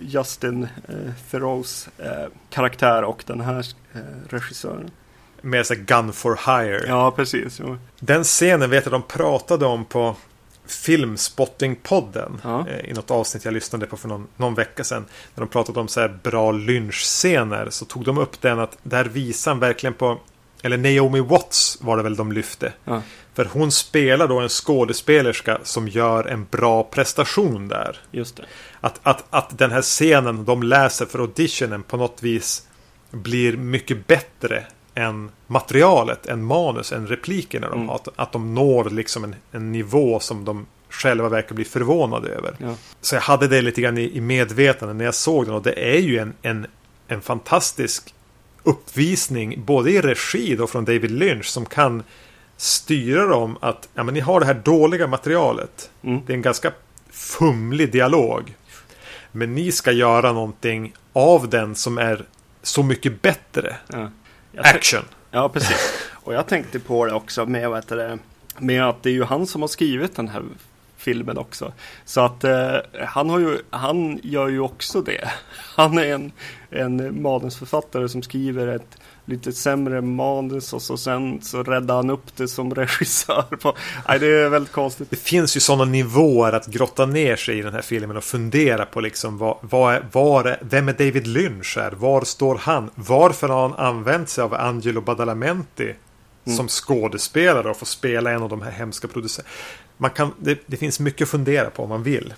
Justin 0.00 0.62
uh, 0.88 1.10
Theroux 1.30 1.88
eh, 1.98 2.26
karaktär 2.50 3.02
och 3.02 3.24
den 3.26 3.40
här 3.40 3.66
eh, 3.94 4.00
regissören. 4.28 4.90
Med 5.40 5.66
här 5.66 5.76
Gun 5.76 6.12
for 6.12 6.38
Hire. 6.46 6.84
Ja, 6.88 7.10
precis. 7.10 7.60
Jo. 7.60 7.78
Den 8.00 8.24
scenen 8.24 8.70
vet 8.70 8.84
jag 8.84 8.92
de 8.92 9.02
pratade 9.02 9.66
om 9.66 9.84
på 9.84 10.16
Filmspotting-podden. 10.68 12.40
Ja. 12.42 12.66
eh, 12.68 12.90
I 12.90 12.92
något 12.92 13.10
avsnitt 13.10 13.44
jag 13.44 13.54
lyssnade 13.54 13.86
på 13.86 13.96
för 13.96 14.08
någon, 14.08 14.26
någon 14.36 14.54
vecka 14.54 14.84
sedan. 14.84 15.04
När 15.34 15.40
de 15.40 15.48
pratade 15.48 15.80
om 15.80 15.88
så 15.88 16.00
här 16.00 16.18
bra 16.22 16.52
lynchscener. 16.52 17.70
Så 17.70 17.84
tog 17.84 18.04
de 18.04 18.18
upp 18.18 18.40
den 18.40 18.58
att 18.58 18.78
där 18.82 19.04
visar 19.04 19.54
verkligen 19.54 19.94
på 19.94 20.18
Eller 20.62 20.76
Naomi 20.76 21.20
Watts 21.20 21.78
var 21.80 21.96
det 21.96 22.02
väl 22.02 22.16
de 22.16 22.32
lyfte. 22.32 22.72
Ja. 22.84 23.02
För 23.34 23.44
hon 23.44 23.72
spelar 23.72 24.28
då 24.28 24.40
en 24.40 24.48
skådespelerska 24.48 25.58
som 25.62 25.88
gör 25.88 26.24
en 26.24 26.46
bra 26.50 26.82
prestation 26.84 27.68
där. 27.68 28.00
Just 28.10 28.36
det. 28.36 28.44
Att, 28.80 29.00
att, 29.02 29.24
att 29.30 29.58
den 29.58 29.70
här 29.70 29.82
scenen 29.82 30.44
de 30.44 30.62
läser 30.62 31.06
för 31.06 31.18
auditionen 31.18 31.82
på 31.82 31.96
något 31.96 32.22
vis 32.22 32.66
blir 33.10 33.56
mycket 33.56 34.06
bättre 34.06 34.66
än 34.94 35.30
materialet, 35.46 36.26
än 36.26 36.44
manus, 36.44 36.92
än 36.92 37.06
replikerna 37.06 37.68
de 37.70 37.74
Mm. 37.74 37.88
har. 37.88 37.94
Att, 37.94 38.08
att 38.16 38.32
de 38.32 38.54
når 38.54 38.90
liksom 38.90 39.24
en, 39.24 39.34
en 39.52 39.72
nivå 39.72 40.20
som 40.20 40.44
de 40.44 40.66
själva 40.90 41.28
verkar 41.28 41.54
bli 41.54 41.64
förvånade 41.64 42.28
över. 42.28 42.56
Ja. 42.58 42.74
Så 43.00 43.14
jag 43.14 43.22
hade 43.22 43.48
det 43.48 43.60
lite 43.62 43.80
grann 43.80 43.98
i, 43.98 44.16
i 44.16 44.20
medvetande 44.20 44.94
när 44.94 45.04
jag 45.04 45.14
såg 45.14 45.46
den 45.46 45.54
och 45.54 45.62
det 45.62 45.94
är 45.96 46.00
ju 46.00 46.18
en, 46.18 46.34
en, 46.42 46.66
en 47.08 47.20
fantastisk 47.22 48.14
uppvisning 48.62 49.64
både 49.64 49.90
i 49.90 50.00
regi 50.00 50.56
då 50.56 50.66
från 50.66 50.84
David 50.84 51.10
Lynch 51.10 51.44
som 51.46 51.66
kan 51.66 52.02
styra 52.56 53.26
dem 53.26 53.56
att 53.60 53.88
ja, 53.94 54.02
men 54.02 54.14
ni 54.14 54.20
har 54.20 54.40
det 54.40 54.46
här 54.46 54.54
dåliga 54.64 55.06
materialet. 55.06 55.90
Mm. 56.02 56.20
Det 56.26 56.32
är 56.32 56.34
en 56.34 56.42
ganska 56.42 56.72
fumlig 57.10 57.92
dialog. 57.92 58.54
Men 59.32 59.54
ni 59.54 59.72
ska 59.72 59.92
göra 59.92 60.32
någonting 60.32 60.94
av 61.12 61.48
den 61.48 61.74
som 61.74 61.98
är 61.98 62.24
så 62.62 62.82
mycket 62.82 63.22
bättre. 63.22 63.76
Ja. 63.92 64.10
Action. 64.58 65.02
Ja, 65.30 65.48
precis. 65.48 66.10
Och 66.12 66.34
jag 66.34 66.46
tänkte 66.46 66.80
på 66.80 67.06
det 67.06 67.12
också 67.12 67.46
med, 67.46 67.68
vad 67.68 67.78
heter 67.78 67.96
det, 67.96 68.18
med 68.58 68.88
att 68.88 69.02
det 69.02 69.08
är 69.08 69.14
ju 69.14 69.24
han 69.24 69.46
som 69.46 69.60
har 69.60 69.68
skrivit 69.68 70.16
den 70.16 70.28
här 70.28 70.42
filmen 71.04 71.38
också. 71.38 71.72
Så 72.04 72.20
att 72.20 72.44
eh, 72.44 72.76
han, 73.06 73.30
har 73.30 73.38
ju, 73.38 73.58
han 73.70 74.20
gör 74.22 74.48
ju 74.48 74.60
också 74.60 75.02
det. 75.02 75.30
Han 75.76 75.98
är 75.98 76.14
en, 76.14 76.32
en 76.70 77.22
manusförfattare 77.22 78.08
som 78.08 78.22
skriver 78.22 78.66
ett 78.66 78.98
lite 79.24 79.52
sämre 79.52 80.00
manus 80.00 80.72
och 80.72 80.82
så 80.82 80.96
sen 80.96 81.42
så 81.42 81.62
räddar 81.62 81.96
han 81.96 82.10
upp 82.10 82.36
det 82.36 82.48
som 82.48 82.74
regissör. 82.74 83.42
På. 83.42 83.74
Nej, 84.08 84.18
det 84.18 84.26
är 84.26 84.48
väldigt 84.48 84.72
konstigt. 84.72 85.10
Det 85.10 85.16
finns 85.16 85.56
ju 85.56 85.60
sådana 85.60 85.84
nivåer 85.84 86.52
att 86.52 86.66
grotta 86.66 87.06
ner 87.06 87.36
sig 87.36 87.58
i 87.58 87.62
den 87.62 87.72
här 87.72 87.82
filmen 87.82 88.16
och 88.16 88.24
fundera 88.24 88.86
på 88.86 89.00
liksom 89.00 89.38
vad, 89.38 89.56
vad, 89.60 90.02
var, 90.12 90.56
vem 90.60 90.88
är 90.88 90.92
David 90.92 91.26
Lynch 91.26 91.76
här? 91.76 91.92
Var 91.92 92.24
står 92.24 92.56
han? 92.56 92.90
Varför 92.94 93.48
har 93.48 93.68
han 93.68 93.78
använt 93.78 94.28
sig 94.28 94.44
av 94.44 94.54
Angelo 94.54 95.00
Badalamenti 95.00 95.94
mm. 96.44 96.56
som 96.56 96.68
skådespelare 96.68 97.70
och 97.70 97.76
får 97.76 97.86
spela 97.86 98.30
en 98.30 98.42
av 98.42 98.48
de 98.48 98.62
här 98.62 98.70
hemska 98.70 99.08
producenterna? 99.08 99.54
Man 99.96 100.10
kan, 100.10 100.32
det, 100.38 100.62
det 100.66 100.76
finns 100.76 101.00
mycket 101.00 101.22
att 101.22 101.28
fundera 101.28 101.70
på 101.70 101.82
om 101.82 101.88
man 101.88 102.02
vill. 102.02 102.34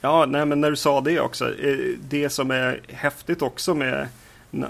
Ja, 0.00 0.26
nej, 0.26 0.46
men 0.46 0.60
när 0.60 0.70
du 0.70 0.76
sa 0.76 1.00
det 1.00 1.20
också. 1.20 1.58
Eh, 1.58 1.78
det 2.00 2.28
som 2.28 2.50
är 2.50 2.80
häftigt 2.88 3.42
också 3.42 3.74
med 3.74 4.08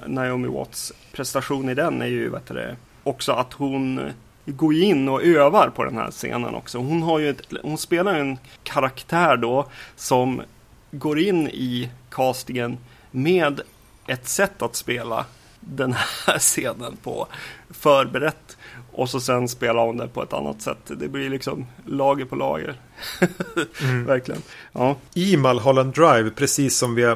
Naomi 0.07 0.49
Watts 0.49 0.93
prestation 1.13 1.69
i 1.69 1.75
den 1.75 2.03
är 2.03 2.07
ju 2.07 2.29
vet 2.29 2.47
du, 2.47 2.75
också 3.03 3.33
att 3.33 3.53
hon 3.53 4.01
går 4.47 4.75
in 4.75 5.09
och 5.09 5.23
övar 5.23 5.71
på 5.71 5.85
den 5.85 5.97
här 5.97 6.11
scenen 6.11 6.55
också. 6.55 6.79
Hon, 6.79 7.03
har 7.03 7.19
ju 7.19 7.31
ett, 7.31 7.43
hon 7.63 7.79
spelar 7.79 8.15
en 8.15 8.39
karaktär 8.63 9.37
då 9.37 9.67
som 9.97 10.43
går 10.91 11.19
in 11.19 11.49
i 11.49 11.91
castingen 12.11 12.79
med 13.11 13.61
ett 14.07 14.29
sätt 14.29 14.63
att 14.63 14.77
spela 14.77 15.25
den 15.61 15.93
här 15.93 16.39
scenen 16.39 16.97
på 16.97 17.27
förberett 17.71 18.57
och 18.95 19.11
så 19.11 19.21
sen 19.21 19.49
spelar 19.49 19.87
hon 19.87 19.97
det 19.97 20.09
på 20.09 20.23
ett 20.23 20.33
annat 20.33 20.63
sätt. 20.63 20.79
Det 20.87 21.09
blir 21.09 21.31
liksom 21.31 21.67
lager 21.87 22.25
på 22.25 22.37
lager. 22.37 22.81
mm. 23.83 24.05
Verkligen. 24.05 24.43
Ja. 24.73 24.97
I 25.15 25.37
Mulholland 25.37 25.95
Drive, 25.95 26.31
precis 26.31 26.77
som 26.77 26.95
vi 26.95 27.15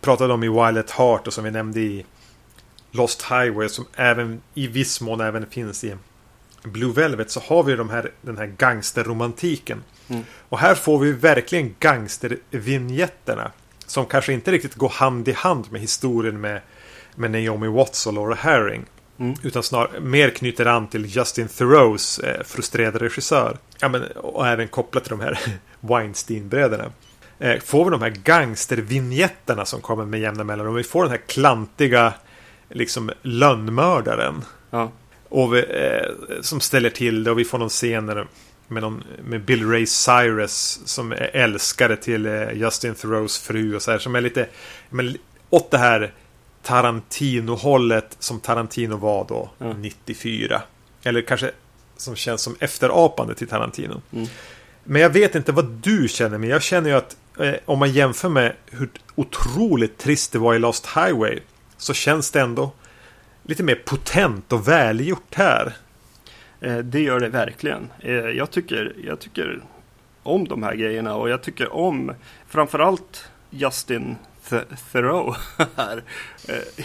pratade 0.00 0.34
om 0.34 0.44
i 0.44 0.48
Wild 0.48 0.78
at 0.78 0.90
Heart 0.90 1.26
och 1.26 1.32
som 1.32 1.44
vi 1.44 1.50
nämnde 1.50 1.80
i 1.80 2.04
Lost 2.90 3.22
Highway 3.22 3.68
som 3.68 3.86
även 3.94 4.40
i 4.54 4.66
viss 4.66 5.00
mån 5.00 5.20
även 5.20 5.46
finns 5.46 5.84
i 5.84 5.94
Blue 6.62 6.92
Velvet 6.92 7.30
så 7.30 7.40
har 7.40 7.62
vi 7.62 7.76
de 7.76 7.90
här, 7.90 8.10
den 8.22 8.38
här 8.38 8.46
gangsterromantiken. 8.46 9.82
Mm. 10.08 10.24
Och 10.48 10.58
här 10.58 10.74
får 10.74 10.98
vi 10.98 11.12
verkligen 11.12 11.74
gangstervinjetterna. 11.80 13.52
Som 13.86 14.06
kanske 14.06 14.32
inte 14.32 14.52
riktigt 14.52 14.74
går 14.74 14.88
hand 14.88 15.28
i 15.28 15.32
hand 15.32 15.72
med 15.72 15.80
historien 15.80 16.40
med, 16.40 16.60
med 17.14 17.30
Naomi 17.30 17.68
Watts 17.68 18.06
och 18.06 18.12
Laura 18.12 18.34
Herring. 18.34 18.84
Mm. 19.20 19.34
Utan 19.42 19.62
snarare 19.62 20.00
mer 20.00 20.30
knyter 20.30 20.66
an 20.66 20.88
till 20.88 21.16
Justin 21.16 21.48
Thoreaus 21.48 22.18
eh, 22.18 22.42
frustrerade 22.44 22.98
regissör. 22.98 23.56
Ja, 23.80 23.88
men, 23.88 24.02
och 24.16 24.46
även 24.46 24.68
kopplat 24.68 25.04
till 25.04 25.10
de 25.10 25.20
här 25.20 25.38
Weinstein-bröderna. 25.80 26.92
Eh, 27.38 27.60
får 27.60 27.84
vi 27.84 27.90
de 27.90 28.02
här 28.02 28.10
gangstervinjetterna 28.10 29.64
som 29.64 29.80
kommer 29.80 30.04
med 30.04 30.20
jämna 30.20 30.44
mellanrum. 30.44 30.74
Vi 30.74 30.82
får 30.82 31.02
den 31.02 31.10
här 31.10 31.20
klantiga 31.26 32.14
liksom 32.68 33.10
lönnmördaren. 33.22 34.44
Ja. 34.70 34.92
Och 35.28 35.54
vi, 35.54 35.58
eh, 35.58 36.40
som 36.40 36.60
ställer 36.60 36.90
till 36.90 37.24
det 37.24 37.30
och 37.30 37.38
vi 37.38 37.44
får 37.44 37.58
någon 37.58 37.68
scener 37.68 38.26
med, 38.68 38.82
någon, 38.82 39.04
med 39.24 39.44
Bill 39.44 39.70
Ray 39.70 39.86
Cyrus 39.86 40.80
som 40.84 41.12
är 41.12 41.30
älskare 41.32 41.96
till 41.96 42.26
eh, 42.26 42.52
Justin 42.52 42.94
Thoreaus 42.94 43.38
fru 43.38 43.76
och 43.76 43.82
så 43.82 43.90
här 43.90 43.98
som 43.98 44.14
är 44.14 44.20
lite 44.20 44.46
men, 44.90 45.16
åt 45.50 45.70
det 45.70 45.78
här 45.78 46.12
Tarantino-hållet 46.62 48.16
som 48.18 48.40
Tarantino 48.40 48.96
var 48.96 49.24
då 49.28 49.50
ja. 49.58 49.72
94. 49.72 50.62
Eller 51.02 51.22
kanske 51.22 51.50
som 51.96 52.16
känns 52.16 52.42
som 52.42 52.56
efterapande 52.60 53.34
till 53.34 53.48
Tarantino. 53.48 54.02
Mm. 54.12 54.26
Men 54.84 55.02
jag 55.02 55.10
vet 55.10 55.34
inte 55.34 55.52
vad 55.52 55.64
du 55.64 56.08
känner, 56.08 56.38
men 56.38 56.48
jag 56.48 56.62
känner 56.62 56.90
ju 56.90 56.96
att 56.96 57.16
eh, 57.38 57.54
om 57.64 57.78
man 57.78 57.92
jämför 57.92 58.28
med 58.28 58.52
hur 58.66 58.88
otroligt 59.14 59.98
trist 59.98 60.32
det 60.32 60.38
var 60.38 60.54
i 60.54 60.58
Lost 60.58 60.86
Highway 60.86 61.38
så 61.76 61.94
känns 61.94 62.30
det 62.30 62.40
ändå 62.40 62.72
lite 63.42 63.62
mer 63.62 63.74
potent 63.74 64.52
och 64.52 64.68
välgjort 64.68 65.34
här. 65.34 65.76
Eh, 66.60 66.78
det 66.78 67.00
gör 67.00 67.20
det 67.20 67.28
verkligen. 67.28 67.90
Eh, 68.00 68.14
jag 68.14 68.50
tycker, 68.50 68.94
jag 69.04 69.20
tycker 69.20 69.62
om 70.22 70.48
de 70.48 70.62
här 70.62 70.74
grejerna 70.74 71.14
och 71.14 71.30
jag 71.30 71.42
tycker 71.42 71.72
om 71.72 72.12
framförallt 72.48 73.24
Justin 73.50 74.16
Thoreau 74.92 75.34
här. 75.76 76.02
Eh, 76.48 76.84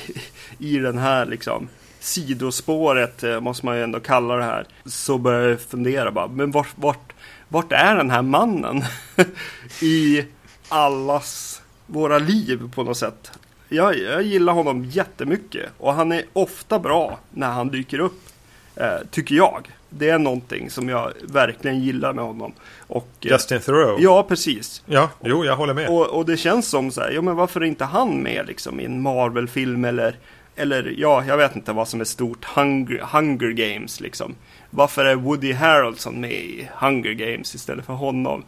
I 0.58 0.78
den 0.78 0.98
här 0.98 1.26
liksom 1.26 1.68
sidospåret 2.00 3.24
eh, 3.24 3.40
måste 3.40 3.66
man 3.66 3.78
ju 3.78 3.84
ändå 3.84 4.00
kalla 4.00 4.36
det 4.36 4.44
här. 4.44 4.66
Så 4.86 5.18
börjar 5.18 5.50
jag 5.50 5.62
fundera 5.62 6.12
bara, 6.12 6.28
men 6.28 6.52
vart, 6.52 6.74
vart, 6.76 7.14
vart 7.48 7.72
är 7.72 7.96
den 7.96 8.10
här 8.10 8.22
mannen? 8.22 8.84
I 9.82 10.26
allas 10.70 11.62
våra 11.88 12.18
liv 12.20 12.72
på 12.76 12.84
något 12.84 12.98
sätt 12.98 13.32
jag, 13.70 13.98
jag 13.98 14.24
gillar 14.24 14.54
honom 14.54 14.86
jättemycket 14.86 15.70
och 15.78 15.94
han 15.94 16.12
är 16.12 16.24
ofta 16.34 16.80
bra 16.80 17.20
när 17.32 17.52
han 17.52 17.68
dyker 17.68 18.00
upp. 18.00 18.22
Eh, 18.76 18.98
tycker 19.12 19.36
jag. 19.36 19.75
Det 19.90 20.10
är 20.10 20.20
någonting 20.20 20.70
som 20.70 20.90
jag 20.90 21.12
verkligen 21.24 21.80
gillar 21.80 22.14
med 22.14 22.26
honom. 22.26 22.54
Och, 22.80 23.10
eh, 23.22 23.32
Justin 23.32 23.60
Thoreau? 23.60 23.98
Ja, 24.00 24.24
precis. 24.24 24.84
Ja, 24.86 25.10
jo, 25.24 25.46
jag 25.46 25.56
håller 25.56 25.74
med. 25.74 25.90
Och, 25.90 26.08
och 26.08 26.26
det 26.26 26.38
känns 26.38 26.68
som 26.68 26.92
så 26.92 27.02
här, 27.02 27.12
ja 27.12 27.22
men 27.22 27.36
varför 27.36 27.62
är 27.62 27.66
inte 27.66 27.86
han 27.86 28.24
med 28.24 28.48
liksom 28.48 28.80
i 28.80 28.86
en 28.86 29.02
Marvel-film 29.02 29.86
eller 29.86 30.16
eller 30.56 30.94
ja, 30.98 31.26
jag 31.26 31.38
vet 31.38 31.56
inte 31.56 31.74
vad 31.74 31.88
som 31.88 32.02
är 32.02 32.06
stort. 32.06 32.46
Hunger, 32.46 32.98
Hunger 32.98 33.52
Games 33.52 34.00
liksom. 34.00 34.36
Varför 34.70 35.06
är 35.06 35.16
Woody 35.16 35.54
Harrelson 35.54 36.22
med 36.22 36.32
i 36.32 36.70
Hunger 36.76 37.12
Games 37.12 37.56
istället 37.56 37.86
för 37.86 37.94
honom? 37.94 38.44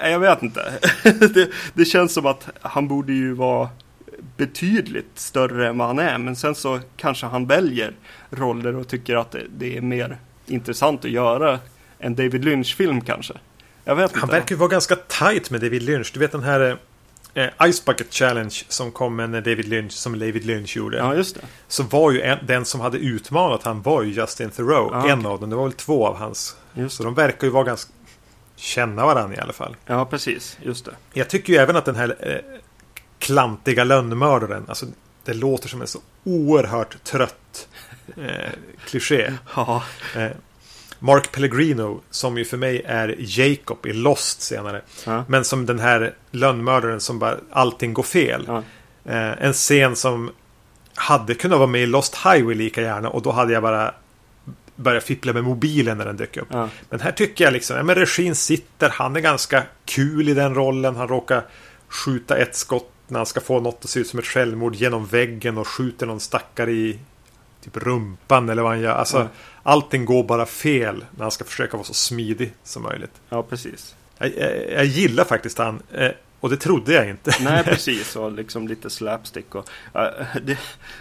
Jag 0.00 0.20
vet 0.20 0.42
inte. 0.42 0.72
det, 1.34 1.50
det, 1.74 1.84
känns 1.84 2.14
som 2.14 2.26
att 2.26 2.48
han 2.60 2.88
borde 2.88 3.12
ju 3.12 3.32
vara 3.32 3.68
betydligt 4.36 5.18
större 5.18 5.68
än 5.68 5.78
vad 5.78 5.86
han 5.86 5.98
är. 5.98 6.18
Men 6.18 6.36
sen 6.36 6.54
så 6.54 6.80
kanske 6.96 7.26
han 7.26 7.46
väljer 7.46 7.92
roller 8.30 8.76
och 8.76 8.88
tycker 8.88 9.16
att 9.16 9.36
det 9.58 9.76
är 9.76 9.80
mer 9.80 10.18
intressant 10.50 11.04
att 11.04 11.10
göra 11.10 11.60
en 11.98 12.14
David 12.14 12.44
Lynch-film 12.44 13.00
kanske. 13.00 13.34
Jag 13.84 13.96
vet 13.96 14.12
han 14.12 14.22
inte. 14.22 14.32
verkar 14.32 14.54
ju 14.54 14.58
vara 14.58 14.68
ganska 14.68 14.96
tight 14.96 15.50
med 15.50 15.60
David 15.60 15.82
Lynch. 15.82 16.10
Du 16.14 16.20
vet 16.20 16.32
den 16.32 16.42
här 16.42 16.78
eh, 17.34 17.70
Ice 17.72 17.84
Bucket 17.84 18.14
Challenge 18.14 18.54
som 18.68 18.92
kom 18.92 19.16
med 19.16 19.30
David 19.30 19.68
Lynch, 19.68 19.92
som 19.92 20.18
David 20.18 20.44
Lynch 20.44 20.76
gjorde. 20.76 20.96
Ja, 20.96 21.14
just 21.14 21.34
det. 21.34 21.40
Så 21.68 21.82
var 21.82 22.10
ju 22.10 22.20
en, 22.20 22.38
den 22.46 22.64
som 22.64 22.80
hade 22.80 22.98
utmanat 22.98 23.62
han 23.62 23.82
var 23.82 24.02
ju 24.02 24.12
Justin 24.12 24.50
Thoreau. 24.50 24.90
Ja, 24.92 25.08
en 25.08 25.18
okay. 25.18 25.32
av 25.32 25.40
dem. 25.40 25.50
Det 25.50 25.56
var 25.56 25.64
väl 25.64 25.72
två 25.72 26.06
av 26.06 26.16
hans. 26.16 26.56
Just 26.74 26.96
så 26.96 27.02
de 27.02 27.14
verkar 27.14 27.46
ju 27.46 27.52
vara 27.52 27.64
ganska 27.64 27.92
känna 28.56 29.06
varandra 29.06 29.36
i 29.36 29.40
alla 29.40 29.52
fall. 29.52 29.76
Ja, 29.86 30.04
precis. 30.04 30.58
Just 30.62 30.84
det. 30.84 30.92
Jag 31.12 31.28
tycker 31.28 31.52
ju 31.52 31.58
även 31.58 31.76
att 31.76 31.84
den 31.84 31.96
här 31.96 32.16
eh, 32.20 32.60
klantiga 33.18 33.84
lönnmördaren. 33.84 34.64
Alltså, 34.68 34.86
det 35.24 35.34
låter 35.34 35.68
som 35.68 35.80
en 35.80 35.86
så 35.86 35.98
oerhört 36.24 37.04
trött 37.04 37.68
eh, 38.16 38.50
kliché. 38.84 39.32
Ja. 39.56 39.82
Eh, 40.16 40.30
Mark 40.98 41.32
Pellegrino, 41.32 42.00
som 42.10 42.38
ju 42.38 42.44
för 42.44 42.56
mig 42.56 42.82
är 42.86 43.14
Jacob 43.18 43.86
i 43.86 43.92
Lost 43.92 44.42
senare. 44.42 44.82
Ja. 45.06 45.24
Men 45.28 45.44
som 45.44 45.66
den 45.66 45.78
här 45.78 46.14
lönnmördaren 46.30 47.00
som 47.00 47.18
bara 47.18 47.36
allting 47.50 47.94
går 47.94 48.02
fel. 48.02 48.44
Ja. 48.46 48.62
Eh, 49.04 49.44
en 49.44 49.52
scen 49.52 49.96
som 49.96 50.30
hade 50.94 51.34
kunnat 51.34 51.58
vara 51.58 51.68
med 51.68 51.82
i 51.82 51.86
Lost 51.86 52.14
Highway 52.14 52.54
lika 52.54 52.82
gärna 52.82 53.08
och 53.08 53.22
då 53.22 53.30
hade 53.30 53.52
jag 53.52 53.62
bara 53.62 53.94
börjat 54.76 55.04
fippla 55.04 55.32
med 55.32 55.44
mobilen 55.44 55.98
när 55.98 56.04
den 56.04 56.16
dök 56.16 56.36
upp. 56.36 56.48
Ja. 56.50 56.68
Men 56.90 57.00
här 57.00 57.12
tycker 57.12 57.44
jag 57.44 57.52
liksom, 57.52 57.76
ja 57.76 57.82
men 57.82 57.94
regin 57.94 58.34
sitter, 58.34 58.88
han 58.88 59.16
är 59.16 59.20
ganska 59.20 59.62
kul 59.84 60.28
i 60.28 60.34
den 60.34 60.54
rollen. 60.54 60.96
Han 60.96 61.08
råkar 61.08 61.42
skjuta 61.88 62.36
ett 62.36 62.56
skott 62.56 62.92
när 63.08 63.18
han 63.18 63.26
ska 63.26 63.40
få 63.40 63.60
något 63.60 63.84
att 63.84 63.90
se 63.90 64.00
ut 64.00 64.08
som 64.08 64.18
ett 64.18 64.26
självmord 64.26 64.74
genom 64.74 65.06
väggen 65.06 65.58
och 65.58 65.68
skjuter 65.68 66.06
någon 66.06 66.20
stackare 66.20 66.72
i 66.72 66.98
typ 67.66 67.82
rumpan 67.82 68.48
eller 68.48 68.62
vad 68.62 68.72
han 68.72 68.80
gör. 68.80 68.94
Alltså, 68.94 69.16
mm. 69.16 69.28
Allting 69.62 70.04
går 70.04 70.24
bara 70.24 70.46
fel 70.46 71.04
när 71.16 71.22
han 71.22 71.30
ska 71.30 71.44
försöka 71.44 71.76
vara 71.76 71.86
så 71.86 71.94
smidig 71.94 72.54
som 72.62 72.82
möjligt. 72.82 73.20
Ja, 73.28 73.42
precis. 73.42 73.96
Jag, 74.18 74.36
jag, 74.36 74.72
jag 74.72 74.84
gillar 74.84 75.24
faktiskt 75.24 75.58
han. 75.58 75.82
Eh, 75.92 76.10
och 76.40 76.50
det 76.50 76.56
trodde 76.56 76.92
jag 76.92 77.08
inte. 77.08 77.32
Nej, 77.40 77.64
precis. 77.64 78.16
Och 78.16 78.32
liksom 78.32 78.68
lite 78.68 78.90
slapstick. 78.90 79.54
Och, 79.54 79.68
uh, 79.96 80.02
det, 80.42 80.58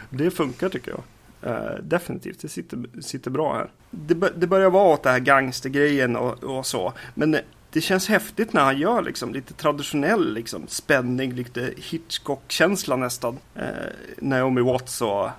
det 0.09 0.31
funkar 0.31 0.69
tycker 0.69 0.91
jag. 0.91 1.03
Uh, 1.51 1.83
definitivt, 1.83 2.39
det 2.41 2.49
sitter, 2.49 3.01
sitter 3.01 3.31
bra 3.31 3.53
här. 3.53 3.69
Det, 3.91 4.13
det 4.35 4.47
börjar 4.47 4.69
vara 4.69 4.93
åt 4.93 5.03
det 5.03 5.09
här 5.09 5.19
gangstergrejen 5.19 6.15
och, 6.15 6.43
och 6.43 6.65
så. 6.65 6.93
Men 7.13 7.37
det 7.75 7.81
känns 7.81 8.07
häftigt 8.07 8.53
när 8.53 8.63
han 8.63 8.77
gör 8.77 9.01
liksom 9.01 9.33
lite 9.33 9.53
traditionell 9.53 10.33
liksom, 10.33 10.67
spänning, 10.67 11.33
lite 11.33 11.73
Hitchcock-känsla 11.77 12.95
nästan. 12.95 13.37
Eh, 13.55 13.65
Naomi 14.17 14.61
Watts 14.61 15.01
och 15.01 15.25
eh, 15.25 15.31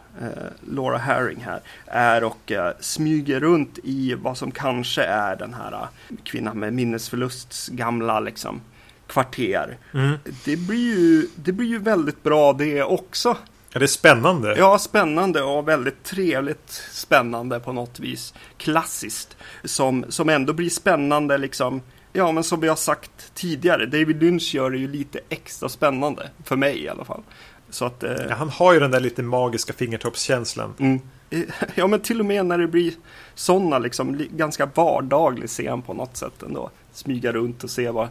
Laura 0.70 0.98
Herring 0.98 1.40
här 1.40 1.60
är 1.86 2.24
och 2.24 2.52
eh, 2.52 2.72
smyger 2.80 3.40
runt 3.40 3.78
i 3.84 4.14
vad 4.14 4.38
som 4.38 4.50
kanske 4.50 5.02
är 5.02 5.36
den 5.36 5.54
här 5.54 5.72
uh, 5.72 5.88
kvinnan 6.24 6.58
med 6.58 6.72
minnesförlusts 6.72 7.68
gamla 7.68 8.20
liksom, 8.20 8.60
kvarter. 9.06 9.78
Mm. 9.94 10.18
Det, 10.44 10.56
blir 10.56 10.98
ju, 10.98 11.28
det 11.34 11.52
blir 11.52 11.68
ju 11.68 11.78
väldigt 11.78 12.22
bra 12.22 12.52
det 12.52 12.82
också. 12.82 13.36
Ja, 13.72 13.78
det 13.78 13.84
är 13.84 13.86
spännande. 13.86 14.54
Ja, 14.58 14.78
spännande 14.78 15.42
och 15.42 15.68
väldigt 15.68 16.04
trevligt 16.04 16.82
spännande 16.92 17.60
på 17.60 17.72
något 17.72 18.00
vis. 18.00 18.34
Klassiskt. 18.56 19.36
Som, 19.64 20.04
som 20.08 20.28
ändå 20.28 20.52
blir 20.52 20.70
spännande 20.70 21.38
liksom 21.38 21.82
Ja, 22.16 22.32
men 22.32 22.44
som 22.44 22.60
vi 22.60 22.68
har 22.68 22.76
sagt 22.76 23.34
tidigare, 23.34 23.86
David 23.86 24.22
Lynch 24.22 24.54
gör 24.54 24.70
det 24.70 24.78
ju 24.78 24.88
lite 24.88 25.20
extra 25.28 25.68
spännande. 25.68 26.30
För 26.44 26.56
mig 26.56 26.82
i 26.84 26.88
alla 26.88 27.04
fall. 27.04 27.22
Så 27.70 27.84
att, 27.84 28.02
eh, 28.02 28.12
Ja, 28.28 28.34
han 28.34 28.48
har 28.48 28.72
ju 28.72 28.80
den 28.80 28.90
där 28.90 29.00
lite 29.00 29.22
magiska 29.22 29.72
fingertoppskänslan. 29.72 30.74
mm. 30.78 31.00
Ja, 31.74 31.86
men 31.86 32.00
till 32.00 32.20
och 32.20 32.26
med 32.26 32.46
när 32.46 32.58
det 32.58 32.66
blir 32.66 32.92
sådana 33.34 33.78
liksom 33.78 34.14
li- 34.14 34.30
ganska 34.32 34.66
vardaglig 34.66 35.48
scen 35.48 35.82
på 35.82 35.94
något 35.94 36.16
sätt 36.16 36.42
ändå. 36.42 36.70
Smyga 36.92 37.32
runt 37.32 37.64
och 37.64 37.70
se 37.70 37.90
vad 37.90 38.08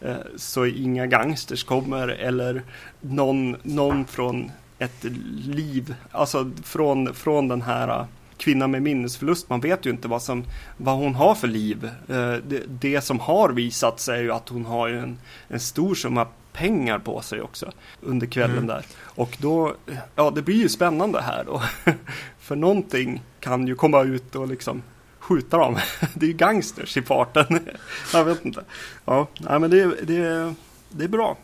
eh, 0.00 0.14
så 0.36 0.66
inga 0.66 1.06
gangsters 1.06 1.64
kommer 1.64 2.08
eller 2.08 2.62
någon, 3.00 3.56
någon 3.62 4.04
från 4.06 4.50
ett 4.78 5.04
liv, 5.44 5.94
alltså 6.12 6.50
från, 6.64 7.14
från 7.14 7.48
den 7.48 7.62
här 7.62 8.06
kvinnan 8.38 8.70
med 8.70 8.82
minnesförlust. 8.82 9.48
Man 9.50 9.60
vet 9.60 9.86
ju 9.86 9.90
inte 9.90 10.08
vad, 10.08 10.22
som, 10.22 10.44
vad 10.76 10.96
hon 10.96 11.14
har 11.14 11.34
för 11.34 11.48
liv. 11.48 11.84
Eh, 12.08 12.34
det, 12.48 12.62
det 12.66 13.00
som 13.00 13.20
har 13.20 13.48
visats 13.48 14.08
är 14.08 14.18
ju 14.22 14.32
att 14.32 14.48
hon 14.48 14.64
har 14.64 14.88
en, 14.88 15.18
en 15.48 15.60
stor 15.60 15.94
summa 15.94 16.26
pengar 16.52 16.98
på 16.98 17.20
sig 17.20 17.40
också 17.40 17.72
under 18.00 18.26
kvällen 18.26 18.56
Mm. 18.56 18.66
där. 18.66 18.84
Och 18.98 19.36
då, 19.40 19.74
ja 20.14 20.30
det 20.30 20.42
blir 20.42 20.56
ju 20.56 20.68
spännande 20.68 21.20
här 21.20 21.44
då. 21.44 21.62
För 22.38 22.56
någonting 22.56 23.22
kan 23.40 23.66
ju 23.66 23.74
komma 23.74 24.02
ut 24.02 24.34
och 24.34 24.48
liksom 24.48 24.82
skjuta 25.18 25.58
dem. 25.58 25.78
Det 26.14 26.26
är 26.26 26.28
ju 26.28 26.36
gangsters 26.36 26.96
i 26.96 27.02
farten. 27.02 27.68
Jag 28.12 28.24
vet 28.24 28.44
inte. 28.44 28.64
Ja, 29.04 29.28
nej, 29.38 29.58
men 29.58 29.70
det, 29.70 29.84
det, 30.02 30.54
det 30.88 31.04
är 31.04 31.08
bra. 31.08 31.36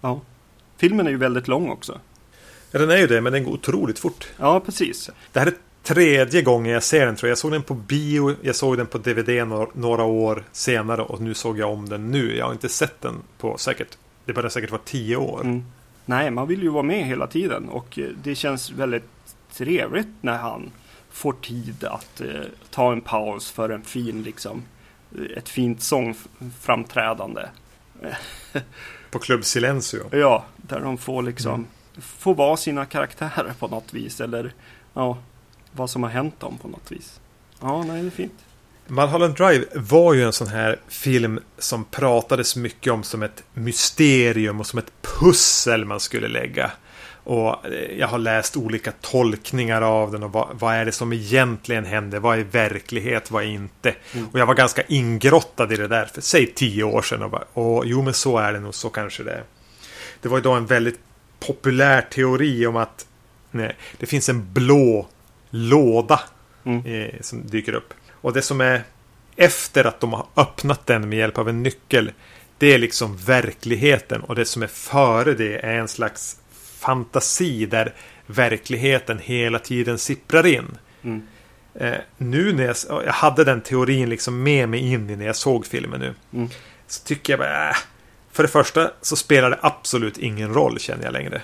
Ja. 0.00 0.20
Filmen 0.76 1.06
är 1.06 1.10
ju 1.10 1.16
väldigt 1.16 1.48
lång 1.48 1.70
också. 1.70 2.00
Ja, 2.70 2.78
den 2.78 2.90
är 2.90 2.96
ju 2.96 3.06
det, 3.06 3.20
men 3.20 3.32
den 3.32 3.44
går 3.44 3.52
otroligt 3.52 3.98
fort. 3.98 4.28
Ja, 4.38 4.60
precis. 4.60 5.10
Det 5.32 5.38
här 5.40 5.46
är 5.46 5.54
tredje 5.86 6.42
gången 6.42 6.72
jag 6.72 6.82
ser 6.82 7.06
den 7.06 7.16
tror 7.16 7.28
jag. 7.28 7.30
Jag 7.30 7.38
såg 7.38 7.52
den 7.52 7.62
på 7.62 7.74
bio, 7.74 8.34
jag 8.42 8.56
såg 8.56 8.76
den 8.76 8.86
på 8.86 8.98
DVD 8.98 9.46
några, 9.74 10.04
år 10.04 10.44
senare 10.52 11.02
och 11.02 11.20
nu 11.20 11.34
såg 11.34 11.58
jag 11.58 11.72
om 11.72 11.88
den 11.88 12.10
nu. 12.10 12.36
Jag 12.36 12.46
har 12.46 12.52
inte 12.52 12.68
sett 12.68 13.00
den 13.00 13.14
på 13.38 13.58
säkert, 13.58 13.98
det 14.24 14.32
börjar 14.32 14.50
säkert 14.50 14.70
vara 14.70 14.82
tio 14.84 15.16
år. 15.16 15.40
Mm. 15.40 15.64
Nej, 16.04 16.30
man 16.30 16.48
vill 16.48 16.62
ju 16.62 16.68
vara 16.68 16.82
med 16.82 17.06
hela 17.06 17.26
tiden 17.26 17.68
och 17.68 17.98
eh, 17.98 18.08
det 18.22 18.34
känns 18.34 18.70
väldigt 18.70 19.04
trevligt 19.52 20.08
när 20.20 20.38
han 20.38 20.70
får 21.10 21.32
tid 21.32 21.84
att 21.84 22.20
eh, 22.20 22.40
ta 22.70 22.92
en 22.92 23.00
paus 23.00 23.50
för 23.50 23.68
en 23.68 23.82
fin, 23.82 24.22
liksom, 24.22 24.62
eh, 25.18 25.38
ett 25.38 25.48
fint 25.48 25.82
sångframträdande. 25.82 27.42
På 29.10 29.18
Club 29.18 29.44
Silencio. 29.44 30.00
Ja, 30.10 30.44
där 30.56 30.80
de 30.80 30.98
får 30.98 31.22
liksom 31.22 31.54
Mm. 31.54 31.66
få 32.02 32.32
vara 32.34 32.56
sina 32.56 32.84
karaktärer 32.84 33.52
på 33.58 33.68
något 33.68 33.94
vis 33.94 34.20
eller 34.20 34.52
ja, 34.94 35.18
vad 35.76 35.90
som 35.90 36.02
har 36.02 36.10
hänt 36.10 36.40
dem 36.40 36.58
på 36.62 36.68
något 36.68 36.92
vis. 36.92 37.20
Ja, 37.60 37.84
nej, 37.84 38.02
det 38.02 38.08
är 38.08 38.10
fint. 38.10 38.32
Mulholland 38.86 39.34
Drive 39.34 39.64
var 39.74 40.14
ju 40.14 40.22
en 40.22 40.32
sån 40.32 40.46
här 40.46 40.80
film 40.88 41.40
som 41.58 41.84
pratades 41.84 42.56
mycket 42.56 42.92
om 42.92 43.02
som 43.02 43.22
ett 43.22 43.42
mysterium 43.54 44.60
och 44.60 44.66
som 44.66 44.78
ett 44.78 44.92
pussel 45.02 45.84
man 45.84 46.00
skulle 46.00 46.28
lägga. 46.28 46.70
Och 47.24 47.66
eh, 47.66 47.98
jag 47.98 48.08
har 48.08 48.18
läst 48.18 48.56
olika 48.56 48.92
tolkningar 49.00 49.82
av 49.82 50.12
den 50.12 50.22
och 50.22 50.32
vad, 50.32 50.48
vad 50.52 50.74
är 50.74 50.84
det 50.84 50.92
som 50.92 51.12
egentligen 51.12 51.84
händer? 51.84 52.18
Vad 52.18 52.38
är 52.38 52.44
verklighet? 52.44 53.30
Vad 53.30 53.42
är 53.42 53.46
inte? 53.46 53.94
Mm. 54.12 54.28
Och 54.32 54.38
jag 54.38 54.46
var 54.46 54.54
ganska 54.54 54.82
ingrottad 54.82 55.72
i 55.72 55.76
det 55.76 55.88
där 55.88 56.04
för 56.04 56.20
säg 56.20 56.46
tio 56.46 56.84
år 56.84 57.02
sedan. 57.02 57.22
Och, 57.22 57.30
bara, 57.30 57.44
och 57.52 57.86
jo, 57.86 58.02
men 58.02 58.14
så 58.14 58.38
är 58.38 58.52
det 58.52 58.60
nog. 58.60 58.74
Så 58.74 58.88
kanske 58.88 59.22
det 59.22 59.32
är. 59.32 59.44
Det 60.20 60.28
var 60.28 60.38
ju 60.38 60.42
då 60.42 60.52
en 60.52 60.66
väldigt 60.66 61.00
populär 61.40 62.02
teori 62.02 62.66
om 62.66 62.76
att 62.76 63.06
nej, 63.50 63.76
det 63.98 64.06
finns 64.06 64.28
en 64.28 64.52
blå 64.52 65.06
låda 65.56 66.20
Mm. 66.64 66.86
eh, 66.86 67.20
som 67.20 67.46
dyker 67.46 67.74
upp. 67.74 67.94
Och 68.10 68.32
det 68.32 68.42
som 68.42 68.60
är 68.60 68.82
efter 69.36 69.84
att 69.84 70.00
de 70.00 70.12
har 70.12 70.26
öppnat 70.36 70.86
den 70.86 71.08
med 71.08 71.18
hjälp 71.18 71.38
av 71.38 71.48
en 71.48 71.62
nyckel. 71.62 72.12
Det 72.58 72.74
är 72.74 72.78
liksom 72.78 73.16
verkligheten 73.16 74.20
och 74.20 74.34
det 74.34 74.44
som 74.44 74.62
är 74.62 74.66
före 74.66 75.34
det 75.34 75.58
är 75.66 75.74
en 75.78 75.88
slags 75.88 76.36
fantasi 76.78 77.66
där 77.66 77.94
verkligheten 78.26 79.18
hela 79.18 79.58
tiden 79.58 79.98
sipprar 79.98 80.46
in. 80.46 80.78
Mm. 81.02 81.22
Eh, 81.74 81.94
nu 82.16 82.52
när 82.52 82.64
jag, 82.64 82.76
jag 83.06 83.12
hade 83.12 83.44
den 83.44 83.60
teorin 83.60 84.08
liksom 84.08 84.42
med 84.42 84.68
mig 84.68 84.80
in 84.92 85.10
i 85.10 85.16
när 85.16 85.26
jag 85.26 85.36
såg 85.36 85.66
filmen 85.66 86.00
nu. 86.00 86.14
Mm. 86.32 86.48
Så 86.86 87.04
tycker 87.04 87.32
jag 87.32 87.40
bara, 87.40 87.70
äh, 87.70 87.76
För 88.32 88.42
det 88.42 88.48
första 88.48 88.90
så 89.02 89.16
spelar 89.16 89.50
det 89.50 89.58
absolut 89.60 90.18
ingen 90.18 90.54
roll 90.54 90.78
känner 90.78 91.04
jag 91.04 91.12
längre. 91.12 91.40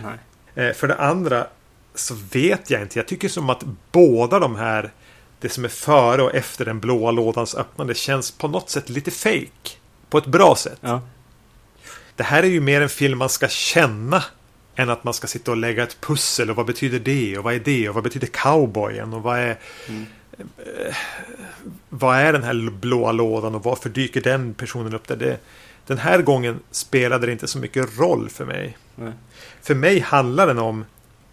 Eh, 0.54 0.72
för 0.72 0.88
det 0.88 0.96
andra 0.96 1.46
så 1.94 2.14
vet 2.32 2.70
jag 2.70 2.82
inte. 2.82 2.98
Jag 2.98 3.08
tycker 3.08 3.28
som 3.28 3.50
att 3.50 3.64
båda 3.92 4.38
de 4.38 4.56
här 4.56 4.92
det 5.40 5.48
som 5.48 5.64
är 5.64 5.68
före 5.68 6.22
och 6.22 6.34
efter 6.34 6.64
den 6.64 6.80
blåa 6.80 7.10
lådans 7.10 7.54
öppnande 7.54 7.94
känns 7.94 8.30
på 8.30 8.48
något 8.48 8.70
sätt 8.70 8.88
lite 8.88 9.10
fake. 9.10 9.70
På 10.10 10.18
ett 10.18 10.26
bra 10.26 10.54
sätt. 10.56 10.78
Ja. 10.80 11.02
Det 12.16 12.22
här 12.22 12.42
är 12.42 12.46
ju 12.46 12.60
mer 12.60 12.80
en 12.80 12.88
film 12.88 13.18
man 13.18 13.28
ska 13.28 13.48
känna 13.48 14.24
än 14.76 14.90
att 14.90 15.04
man 15.04 15.14
ska 15.14 15.26
sitta 15.26 15.50
och 15.50 15.56
lägga 15.56 15.82
ett 15.82 16.00
pussel 16.00 16.50
och 16.50 16.56
vad 16.56 16.66
betyder 16.66 16.98
det 16.98 17.38
och 17.38 17.44
vad 17.44 17.54
är 17.54 17.60
det 17.60 17.88
och 17.88 17.94
vad 17.94 18.04
betyder 18.04 18.26
cowboyen 18.26 19.12
och 19.12 19.22
vad 19.22 19.38
är 19.38 19.58
Mm. 19.88 20.06
vad 21.88 22.16
är 22.16 22.32
den 22.32 22.42
här 22.42 22.70
blåa 22.70 23.12
lådan 23.12 23.54
och 23.54 23.64
varför 23.64 23.88
dyker 23.88 24.20
den 24.20 24.54
personen 24.54 24.94
upp 24.94 25.08
där? 25.08 25.16
Det, 25.16 25.38
den 25.86 25.98
här 25.98 26.22
gången 26.22 26.60
spelade 26.70 27.26
det 27.26 27.32
inte 27.32 27.46
så 27.46 27.58
mycket 27.58 27.98
roll 27.98 28.28
för 28.28 28.44
mig. 28.44 28.76
Nej. 28.94 29.12
För 29.62 29.74
mig 29.74 30.00
handlar 30.00 30.46
den 30.46 30.58
om 30.58 30.84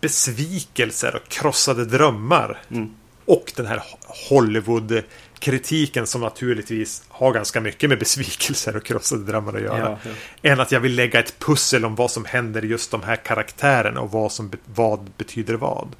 besvikelser 0.01 1.15
och 1.15 1.27
krossade 1.29 1.85
drömmar. 1.85 2.57
Mm. 2.71 2.95
Och 3.25 3.51
den 3.55 3.65
här 3.65 3.83
Hollywood-kritiken 4.29 6.07
som 6.07 6.21
naturligtvis 6.21 7.03
har 7.07 7.33
ganska 7.33 7.61
mycket 7.61 7.89
med 7.89 7.99
besvikelser 7.99 8.75
och 8.77 8.83
krossade 8.83 9.23
drömmar 9.23 9.53
att 9.53 9.61
göra. 9.61 9.79
Ja, 9.79 9.97
ja. 10.41 10.51
Än 10.51 10.59
att 10.59 10.71
jag 10.71 10.79
vill 10.79 10.95
lägga 10.95 11.19
ett 11.19 11.39
pussel 11.39 11.85
om 11.85 11.95
vad 11.95 12.11
som 12.11 12.25
händer 12.25 12.61
just 12.61 12.91
de 12.91 13.03
här 13.03 13.15
karaktärerna 13.15 14.01
och 14.01 14.11
vad 14.11 14.31
som 14.31 14.51
vad 14.75 14.99
betyder 15.17 15.53
vad. 15.53 15.95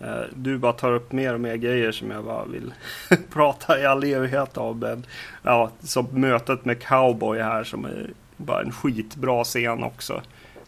Eh, 0.00 0.06
Du 0.34 0.58
bara 0.58 0.72
tar 0.72 0.92
upp 0.92 1.12
mer 1.12 1.34
och 1.34 1.40
mer 1.40 1.56
grejer 1.56 1.92
som 1.92 2.10
jag 2.10 2.24
bara 2.24 2.44
vill 2.44 2.74
prata 3.32 3.80
i 3.80 3.86
all 3.86 4.04
evighet 4.04 4.56
om. 4.56 4.78
Men, 4.78 5.06
ja, 5.42 5.70
som 5.82 6.06
mötet 6.10 6.64
med 6.64 6.82
cowboy 6.82 7.38
här 7.40 7.64
som 7.64 7.84
är 7.84 8.10
bara 8.36 8.62
en 8.62 8.72
skitbra 8.72 9.44
scen 9.44 9.82
också. 9.82 10.22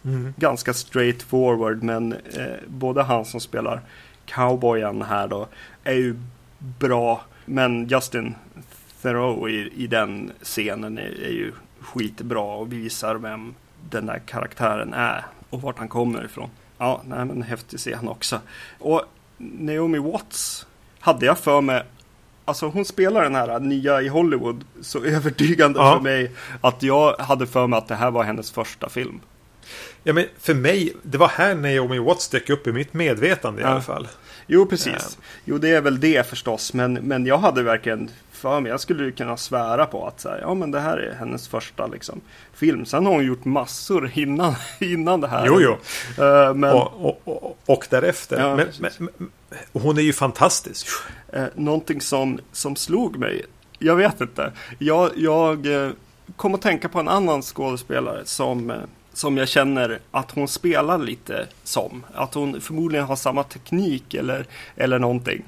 Mm. 0.05 0.35
Ganska 0.37 0.75
straight 0.75 1.23
forward 1.23 1.83
men 1.83 2.13
eh, 2.13 2.47
både 2.67 3.03
han 3.03 3.25
som 3.25 3.41
spelar 3.41 3.81
cowboyen 4.27 5.03
här 5.03 5.29
då 5.29 5.49
är 5.85 5.95
ju 5.95 6.17
bra. 6.59 7.21
Men 7.45 7.87
Justin 7.89 8.35
Theroux 9.03 9.51
i, 9.51 9.73
i 9.85 9.87
den 9.87 10.33
scenen 10.43 10.99
är, 10.99 11.23
är 11.25 11.31
ju 11.33 11.53
skitbra 11.81 12.41
och 12.41 12.73
visar 12.73 13.15
vem 13.15 13.55
den 13.91 14.07
där 14.07 14.19
karaktären 14.27 14.95
är 14.95 15.25
och 15.51 15.63
vart 15.63 15.79
han 15.79 15.89
kommer 15.89 16.25
ifrån. 16.25 16.51
Ja, 16.79 17.03
nej 17.05 17.25
men 17.25 17.43
häftig 17.43 17.79
scen 17.79 18.09
också. 18.09 18.41
Och 18.79 19.03
Naomi 19.39 19.99
Watts 19.99 20.67
hade 21.01 21.27
jag 21.27 21.39
för 21.39 21.61
mig 21.61 21.83
Alltså 22.45 22.67
hon 22.69 22.85
spelar 22.85 23.23
den 23.23 23.35
här 23.35 23.61
nya 23.61 24.03
i 24.03 24.09
Hollywood 24.09 24.65
så 24.81 25.05
övertygande 25.05 25.79
Ja. 25.79 25.95
för 25.97 26.03
mig 26.03 26.31
att 26.61 26.83
jag 26.83 27.17
hade 27.19 27.47
för 27.47 27.67
mig 27.67 27.77
att 27.79 27.89
det 27.89 27.95
här 27.95 28.11
var 28.11 28.25
hennes 28.25 28.51
första 28.51 28.89
film. 28.89 29.21
Ja, 30.09 30.15
men 30.15 30.25
för 30.39 30.55
mig, 30.55 30.93
det 31.03 31.19
var 31.19 31.29
här 31.29 31.55
Naomi 31.55 31.99
Watts 31.99 32.29
dök 32.29 32.51
upp 32.51 32.67
i 32.67 32.73
mitt 32.73 32.95
medvetande 32.95 33.61
i 33.61 33.65
Ja. 33.65 33.71
alla 33.71 33.81
fall. 33.81 34.09
Jo, 34.47 34.67
precis. 34.67 34.95
Ja. 35.19 35.25
Jo, 35.45 35.59
det 35.59 35.69
är 35.69 35.81
väl 35.81 36.01
det 36.01 36.27
förstås. 36.27 36.75
Men, 36.75 36.93
men 36.95 37.27
jag 37.27 37.39
hade 37.39 37.63
verkligen 37.63 38.11
för 38.33 38.61
mig, 38.61 38.71
jag 38.71 38.81
skulle 38.81 39.11
kunna 39.13 39.37
svära 39.37 39.87
på 39.87 40.07
att 40.07 40.21
så 40.21 40.29
här, 40.29 40.39
ja, 40.41 40.55
men 40.55 40.71
det 40.71 40.81
här 40.81 40.97
är 40.99 41.15
hennes 41.15 41.49
första 41.49 41.87
liksom, 41.87 42.21
film. 42.55 42.87
Sen 42.87 43.07
har 43.07 43.13
hon 43.13 43.25
gjort 43.25 43.45
massor 43.45 44.11
innan, 44.15 44.55
innan 44.79 45.21
det 45.21 45.29
här. 45.29 45.47
Jo, 45.47 45.61
jo. 45.61 45.73
Eh, 46.25 46.55
men 46.55 46.73
Och, 46.73 47.07
och, 47.07 47.21
och, 47.25 47.59
och 47.67 47.87
därefter. 47.91 48.41
Ja, 48.41 48.57
men, 48.57 48.67
men, 48.81 48.91
men, 49.19 49.31
hon 49.83 49.99
är 49.99 50.03
ju 50.03 50.13
fantastisk. 50.13 50.87
eh, 51.33 51.45
någonting 51.55 52.01
som, 52.01 52.39
som 52.53 52.77
slog 52.77 53.17
mig, 53.19 53.45
jag 53.79 53.97
vet 53.97 54.21
inte. 54.21 54.53
Jag, 54.79 55.11
jag 55.17 55.85
eh, 55.85 55.91
kom 56.37 56.55
att 56.55 56.63
tänka 56.63 56.89
på 56.89 57.01
en 57.01 57.09
annan 57.09 57.43
skådespelare 57.43 58.21
som, 58.25 58.73
som 59.19 59.37
jag 59.37 59.49
känner 59.49 59.99
att 60.11 60.31
hon 60.31 60.49
spelar 60.49 60.99
lite 60.99 61.47
som. 61.65 62.05
Att 62.15 62.35
hon 62.35 62.61
förmodligen 62.61 63.07
har 63.07 63.17
samma 63.17 63.43
teknik 63.43 64.15
eller, 64.15 64.47
eller 64.77 64.99
någonting. 64.99 65.45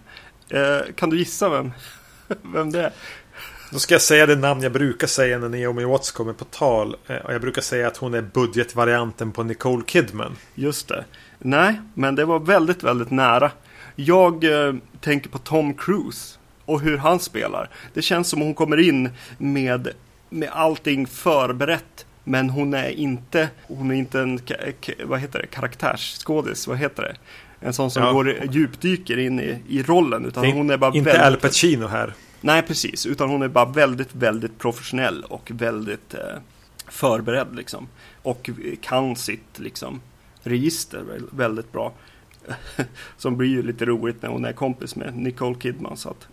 Eh, 0.48 0.78
kan 0.96 1.10
du 1.10 1.18
gissa 1.18 1.48
vem, 1.48 1.72
vem 2.54 2.70
det 2.72 2.82
är? 2.84 2.92
Då 3.72 3.78
ska 3.78 3.94
jag 3.94 4.02
säga 4.02 4.26
det 4.26 4.36
namn 4.36 4.62
jag 4.62 4.72
brukar 4.72 5.06
säga 5.06 5.38
när 5.38 5.48
Naomi 5.48 5.84
Watts 5.84 6.10
kommer 6.12 6.32
på 6.32 6.44
tal. 6.44 6.96
Eh, 7.06 7.16
Och 7.16 7.34
jag 7.34 7.40
brukar 7.40 7.62
säga 7.62 7.86
att 7.86 7.96
hon 7.96 8.14
är 8.14 8.22
budgetvarianten 8.22 9.32
på 9.32 9.42
Nicole 9.42 9.82
Kidman. 9.86 10.36
Just 10.54 10.88
det. 10.88 11.04
Nej, 11.38 11.80
men 11.94 12.14
det 12.14 12.24
var 12.24 12.38
väldigt, 12.38 12.82
väldigt 12.82 13.10
nära. 13.10 13.50
Jag 13.96 14.44
eh, 14.44 14.74
tänker 15.00 15.30
på 15.30 15.38
Tom 15.38 15.74
Cruise 15.74 16.38
och 16.64 16.80
hur 16.80 16.96
han 16.96 17.20
spelar. 17.20 17.68
Det 17.94 18.02
känns 18.02 18.28
som 18.28 18.40
hon 18.40 18.54
kommer 18.54 18.80
in 18.80 19.10
med, 19.38 19.88
med 20.30 20.48
allting 20.52 21.06
förberett. 21.06 22.06
Men 22.30 22.50
hon 22.50 22.74
är 22.74 22.88
inte, 22.88 23.48
hon 23.62 23.90
är 23.90 23.94
inte 23.94 24.20
en, 24.20 24.40
vad 25.04 25.20
heter 25.20 25.38
det, 25.38 25.46
karaktärsskådis, 25.46 26.66
vad 26.66 26.78
heter 26.78 27.02
det? 27.02 27.16
En 27.66 27.72
sån 27.72 27.90
som 27.90 28.02
Ja. 28.02 28.12
går 28.12 28.44
djupdyker 28.52 29.18
in 29.18 29.40
i, 29.40 29.58
i 29.68 29.82
rollen. 29.82 30.24
Utan 30.24 30.44
är 30.44 30.52
hon 30.52 30.70
är 30.70 30.76
bara 30.76 30.92
inte 30.94 31.10
väldigt... 31.10 31.26
Al 31.26 31.36
Pacino 31.36 31.86
här. 31.86 32.14
Nej, 32.40 32.62
precis. 32.62 33.06
Utan 33.06 33.28
hon 33.30 33.42
är 33.42 33.48
bara 33.48 33.64
väldigt, 33.64 34.14
väldigt 34.14 34.58
professionell 34.58 35.24
och 35.24 35.50
väldigt 35.54 36.14
eh, 36.14 36.20
förberedd 36.88 37.56
liksom. 37.56 37.88
Och 38.22 38.50
kan 38.80 39.16
sitt 39.16 39.58
liksom 39.58 40.00
register 40.42 41.04
väldigt 41.30 41.72
bra. 41.72 41.92
Som 43.16 43.36
blir 43.36 43.48
ju 43.48 43.62
lite 43.62 43.84
roligt 43.84 44.22
när 44.22 44.28
hon 44.28 44.44
är 44.44 44.52
kompis 44.52 44.96
med 44.96 45.16
Nicole 45.16 45.56
Kidman. 45.60 45.96
Så 45.96 46.08
att 46.08 46.28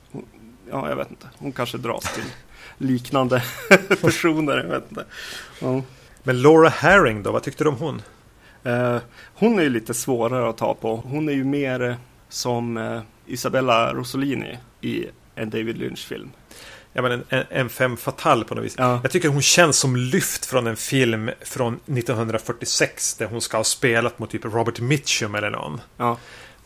ja, 0.71 0.89
jag 0.89 0.95
vet 0.95 1.09
inte. 1.09 1.27
Hon 1.37 1.51
kanske 1.51 1.77
dras 1.77 2.13
till 2.13 2.23
liknande 2.77 3.43
personer. 4.01 4.57
Jag 4.57 4.63
vet 4.63 4.89
inte. 4.89 5.05
Ja. 5.59 5.81
Men 6.23 6.41
Laura 6.41 6.69
Herring 6.69 7.23
då, 7.23 7.31
vad 7.31 7.43
tyckte 7.43 7.63
du 7.63 7.69
om 7.69 7.75
hon? 7.75 8.01
Eh, 8.63 8.97
hon 9.33 9.59
är 9.59 9.63
ju 9.63 9.69
lite 9.69 9.93
svårare 9.93 10.49
att 10.49 10.57
ta 10.57 10.73
på. 10.73 10.95
Hon 10.95 11.29
är 11.29 11.33
ju 11.33 11.43
mer 11.43 11.81
eh, 11.81 11.95
som 12.29 12.77
eh, 12.77 13.01
Isabella 13.25 13.93
Rossellini 13.93 14.57
i 14.81 15.05
en 15.35 15.49
David 15.49 15.77
Lynch-film. 15.77 16.31
Ja, 16.93 17.01
men 17.01 17.23
en, 17.29 17.43
en 17.49 17.69
fem 17.69 17.97
fatal 17.97 18.43
på 18.43 18.55
något 18.55 18.65
vis. 18.65 18.75
Ja. 18.77 18.99
Jag 19.03 19.11
tycker 19.11 19.29
hon 19.29 19.41
känns 19.41 19.77
som 19.77 19.95
lyft 19.95 20.45
från 20.45 20.67
en 20.67 20.75
film 20.75 21.29
från 21.41 21.73
1946 21.73 23.15
där 23.15 23.25
hon 23.25 23.41
ska 23.41 23.57
ha 23.57 23.63
spelat 23.63 24.19
mot 24.19 24.29
typ 24.29 24.45
Robert 24.45 24.79
Mitchum 24.79 25.35
eller 25.35 25.49
någon. 25.49 25.81
Ja. 25.97 26.17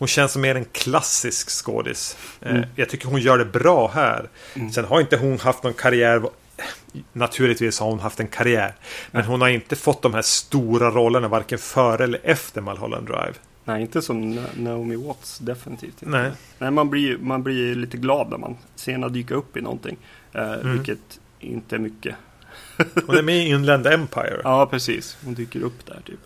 Hon 0.01 0.07
känns 0.07 0.31
som 0.31 0.41
mer 0.41 0.55
en 0.55 0.65
klassisk 0.65 1.49
skådis. 1.49 2.17
Eh, 2.41 2.51
Mm. 2.55 2.69
Jag 2.75 2.89
tycker 2.89 3.07
hon 3.07 3.21
gör 3.21 3.37
det 3.37 3.45
bra 3.45 3.87
här. 3.93 4.29
Mm. 4.55 4.71
Sen 4.71 4.85
har 4.85 4.99
inte 5.01 5.17
hon 5.17 5.39
haft 5.39 5.63
någon 5.63 5.73
karriär. 5.73 6.21
Naturligtvis 7.13 7.79
har 7.79 7.87
hon 7.89 7.99
haft 7.99 8.19
en 8.19 8.27
karriär. 8.27 8.73
Men 9.11 9.23
hon 9.25 9.41
har 9.41 9.49
inte 9.49 9.75
fått 9.75 10.01
de 10.01 10.13
här 10.13 10.21
stora 10.21 10.89
rollerna 10.91 11.27
varken 11.27 11.57
före 11.59 12.03
eller 12.03 12.19
efter 12.23 12.61
Mulholland 12.61 13.07
Drive. 13.07 13.33
Nej, 13.63 13.81
inte 13.81 14.01
som 14.01 14.23
Na- 14.39 14.47
Naomi 14.59 14.95
Watts, 14.95 15.39
definitivt 15.39 16.01
inte. 16.03 16.05
Nej. 16.05 16.31
Nej, 16.59 16.71
man 16.71 16.89
blir, 16.89 17.17
man 17.17 17.43
blir 17.43 17.75
lite 17.75 17.97
glad 17.97 18.29
när 18.29 18.37
man 18.37 18.57
ser 18.75 18.91
henne 18.91 19.09
dyka 19.09 19.33
upp 19.35 19.57
i 19.57 19.61
någonting. 19.61 19.97
Eh, 20.33 20.51
Mm. 20.51 20.71
Vilket 20.77 21.19
inte 21.39 21.75
är 21.75 21.79
mycket. 21.79 22.15
Hon 23.07 23.17
är 23.17 23.21
med 23.21 23.35
i 23.37 23.49
Inland 23.49 23.87
Empire. 23.87 24.41
Ja, 24.43 24.65
precis. 24.65 25.17
Hon 25.25 25.33
dyker 25.33 25.61
upp 25.61 25.85
där 25.85 25.99
typ. 26.05 26.19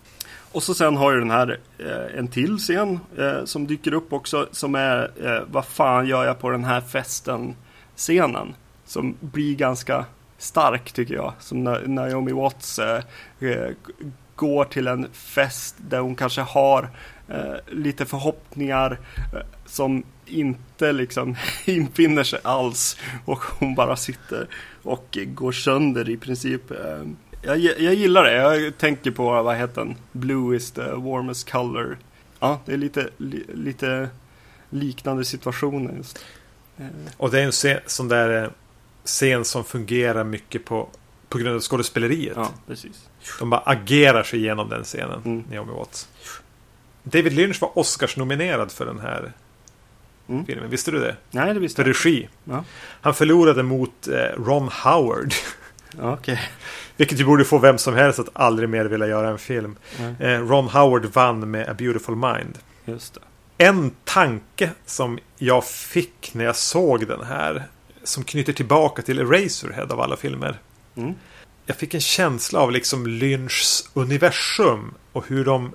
Och 0.55 0.63
så 0.63 0.73
sen 0.73 0.97
har 0.97 1.11
ju 1.11 1.19
den 1.19 1.31
här 1.31 1.59
eh, 1.77 2.19
en 2.19 2.27
till 2.27 2.57
scen 2.57 2.99
eh, 3.17 3.45
som 3.45 3.67
dyker 3.67 3.93
upp 3.93 4.13
också. 4.13 4.47
Som 4.51 4.75
är 4.75 5.11
eh, 5.23 5.43
Vad 5.47 5.65
fan 5.65 6.07
gör 6.07 6.25
jag 6.25 6.39
på 6.39 6.49
den 6.49 6.63
här 6.63 6.81
festen? 6.81 7.55
Scenen. 7.95 8.55
Som 8.85 9.15
blir 9.19 9.55
ganska 9.55 10.05
stark 10.37 10.91
tycker 10.91 11.13
jag. 11.13 11.33
Som 11.39 11.63
när 11.63 11.87
Naomi 11.87 12.31
Watts 12.31 12.79
eh, 12.79 13.03
eh, 13.39 13.69
går 14.35 14.65
till 14.65 14.87
en 14.87 15.07
fest 15.11 15.75
där 15.77 15.99
hon 15.99 16.15
kanske 16.15 16.41
har 16.41 16.89
eh, 17.29 17.55
lite 17.67 18.05
förhoppningar 18.05 18.99
eh, 19.33 19.45
som 19.65 20.03
inte 20.25 20.91
liksom 20.91 21.35
infinner 21.65 22.23
sig 22.23 22.39
alls. 22.43 22.97
Och 23.25 23.39
hon 23.59 23.75
bara 23.75 23.95
sitter 23.95 24.47
och 24.83 25.17
går 25.25 25.51
sönder 25.51 26.09
i 26.09 26.17
princip. 26.17 26.71
Eh, 26.71 27.03
jag, 27.45 27.57
jag 27.59 27.93
gillar 27.93 28.23
det. 28.23 28.31
Jag 28.33 28.77
tänker 28.77 29.11
på, 29.11 29.43
vad 29.43 29.57
heter 29.57 29.81
den? 29.81 29.95
Blue 30.11 30.55
is 30.57 30.71
the 30.71 30.81
warmest 30.91 31.51
color. 31.51 31.97
Ja, 32.39 32.61
det 32.65 32.73
är 32.73 32.77
lite, 32.77 33.09
li, 33.17 33.45
lite 33.53 34.09
liknande 34.69 35.25
situationer 35.25 35.93
just. 35.97 36.25
Eh, 36.77 36.85
Och 37.17 37.31
det 37.31 37.39
är 37.39 37.43
en 37.43 37.51
scen, 37.51 37.79
sån 37.85 38.07
där 38.07 38.43
eh, 38.43 38.49
scen 39.05 39.45
som 39.45 39.63
fungerar 39.63 40.23
mycket 40.23 40.65
på, 40.65 40.89
på 41.29 41.37
grund 41.37 41.55
av 41.55 41.61
skådespeleriet. 41.61 42.33
Ja, 42.35 42.49
precis. 42.67 43.09
De 43.39 43.49
bara 43.49 43.61
agerar 43.65 44.23
sig 44.23 44.39
igenom 44.39 44.69
den 44.69 44.83
scenen. 44.83 45.21
Mm. 45.25 45.43
Naomi 45.51 45.71
Watts. 45.73 46.07
David 47.03 47.33
Lynch 47.33 47.61
var 47.61 47.77
Oscars-nominerad 47.79 48.71
för 48.71 48.85
den 48.85 48.99
här 48.99 49.31
Mm. 50.29 50.45
filmen. 50.45 50.69
Visste 50.69 50.91
du 50.91 50.99
det? 50.99 51.15
Nej, 51.31 51.53
det 51.53 51.59
visste 51.59 51.83
För 51.83 51.89
jag. 51.89 51.95
regi. 51.95 52.29
Ja. 52.43 52.63
Han 53.01 53.13
förlorade 53.13 53.63
mot 53.63 54.07
eh, 54.07 54.13
Ron 54.43 54.69
Howard. 54.83 55.33
Okej. 56.01 56.39
Vilket 56.97 57.19
ju 57.19 57.25
borde 57.25 57.45
få 57.45 57.57
vem 57.57 57.77
som 57.77 57.93
helst 57.93 58.19
att 58.19 58.29
aldrig 58.33 58.69
mer 58.69 58.85
vilja 58.85 59.07
göra 59.07 59.29
en 59.29 59.37
film. 59.37 59.75
Eh, 60.19 60.27
Ron 60.27 60.67
Howard 60.67 61.05
vann 61.05 61.51
med 61.51 61.69
A 61.69 61.73
Beautiful 61.73 62.15
Mind. 62.15 62.57
Just 62.85 63.13
det. 63.13 63.19
En 63.57 63.91
tanke 64.03 64.69
som 64.85 65.19
jag 65.37 65.65
fick 65.65 66.31
när 66.33 66.45
jag 66.45 66.55
såg 66.55 67.07
den 67.07 67.23
här. 67.25 67.63
Som 68.03 68.23
knyter 68.23 68.53
tillbaka 68.53 69.01
till 69.01 69.19
Eraserhead 69.19 69.87
av 69.93 70.01
alla 70.01 70.17
filmer. 70.17 70.59
Mm. 70.95 71.13
Jag 71.65 71.77
fick 71.77 71.93
en 71.93 72.01
känsla 72.01 72.59
av 72.59 72.71
liksom 72.71 73.07
Lynchs 73.07 73.89
universum. 73.93 74.93
Och 75.11 75.27
hur 75.27 75.45
de 75.45 75.71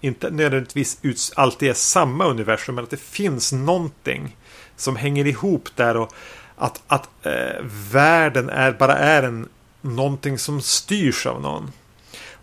inte 0.00 0.30
nödvändigtvis 0.30 0.98
ut- 1.02 1.32
alltid 1.36 1.70
är 1.70 1.74
samma 1.74 2.24
universum. 2.26 2.74
Men 2.74 2.84
att 2.84 2.90
det 2.90 3.00
finns 3.00 3.52
någonting 3.52 4.36
som 4.76 4.96
hänger 4.96 5.26
ihop 5.26 5.68
där. 5.76 5.96
Och 5.96 6.14
att, 6.56 6.82
att 6.86 7.08
eh, 7.26 7.62
världen 7.92 8.48
är, 8.50 8.72
bara 8.72 8.96
är 8.96 9.22
en, 9.22 9.48
någonting 9.84 10.38
som 10.38 10.60
styrs 10.60 11.26
av 11.26 11.40
någon. 11.40 11.72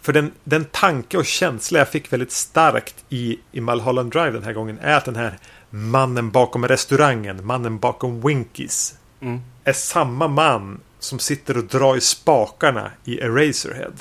För 0.01 0.13
den, 0.13 0.31
den 0.43 0.65
tanke 0.65 1.17
och 1.17 1.25
känsla 1.25 1.79
jag 1.79 1.89
fick 1.89 2.13
väldigt 2.13 2.31
starkt 2.31 2.95
i, 3.09 3.39
i 3.51 3.61
Mulholland 3.61 4.11
Drive 4.11 4.31
den 4.31 4.43
här 4.43 4.53
gången 4.53 4.79
är 4.81 4.97
att 4.97 5.05
den 5.05 5.15
här 5.15 5.37
mannen 5.69 6.31
bakom 6.31 6.67
restaurangen, 6.67 7.45
mannen 7.45 7.79
bakom 7.79 8.21
Winkies, 8.21 8.95
Mm. 9.21 9.41
är 9.63 9.73
samma 9.73 10.27
man 10.27 10.79
som 10.99 11.19
sitter 11.19 11.57
och 11.57 11.63
drar 11.63 11.97
i 11.97 12.01
spakarna 12.01 12.91
i 13.05 13.19
Eraserhead. 13.19 13.93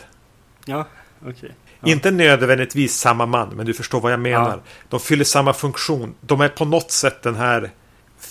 Ja, 0.65 0.87
okej. 1.27 1.55
Ja. 1.81 1.89
Inte 1.93 2.11
nödvändigtvis 2.11 2.97
samma 2.97 3.27
man, 3.27 3.49
men 3.49 3.67
du 3.67 3.75
förstår 3.75 4.01
vad 4.01 4.13
jag 4.13 4.21
menar. 4.21 4.51
Ja. 4.51 4.73
De 4.89 5.01
fyller 5.01 5.25
samma 5.25 5.53
funktion. 5.53 6.15
De 6.21 6.41
är 6.41 6.49
på 6.49 6.65
något 6.65 6.91
sätt 6.91 7.23
den 7.23 7.35
här 7.35 7.71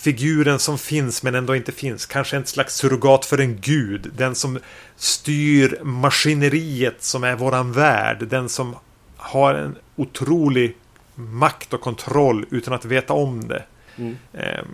figuren 0.00 0.58
som 0.58 0.78
finns 0.78 1.22
men 1.22 1.34
ändå 1.34 1.56
inte 1.56 1.72
finns. 1.72 2.06
Kanske 2.06 2.36
en 2.36 2.46
slags 2.46 2.74
surrogat 2.74 3.24
för 3.26 3.38
en 3.38 3.60
gud. 3.60 4.10
Den 4.16 4.34
som 4.34 4.58
styr 4.96 5.78
maskineriet 5.82 7.02
som 7.02 7.24
är 7.24 7.36
våran 7.36 7.72
värld. 7.72 8.26
Den 8.28 8.48
som 8.48 8.76
har 9.16 9.54
en 9.54 9.76
otrolig 9.96 10.76
makt 11.14 11.72
och 11.74 11.80
kontroll 11.80 12.46
utan 12.50 12.74
att 12.74 12.84
veta 12.84 13.12
om 13.12 13.48
det. 13.48 13.62
Mm. 13.96 14.16
Ehm, 14.32 14.66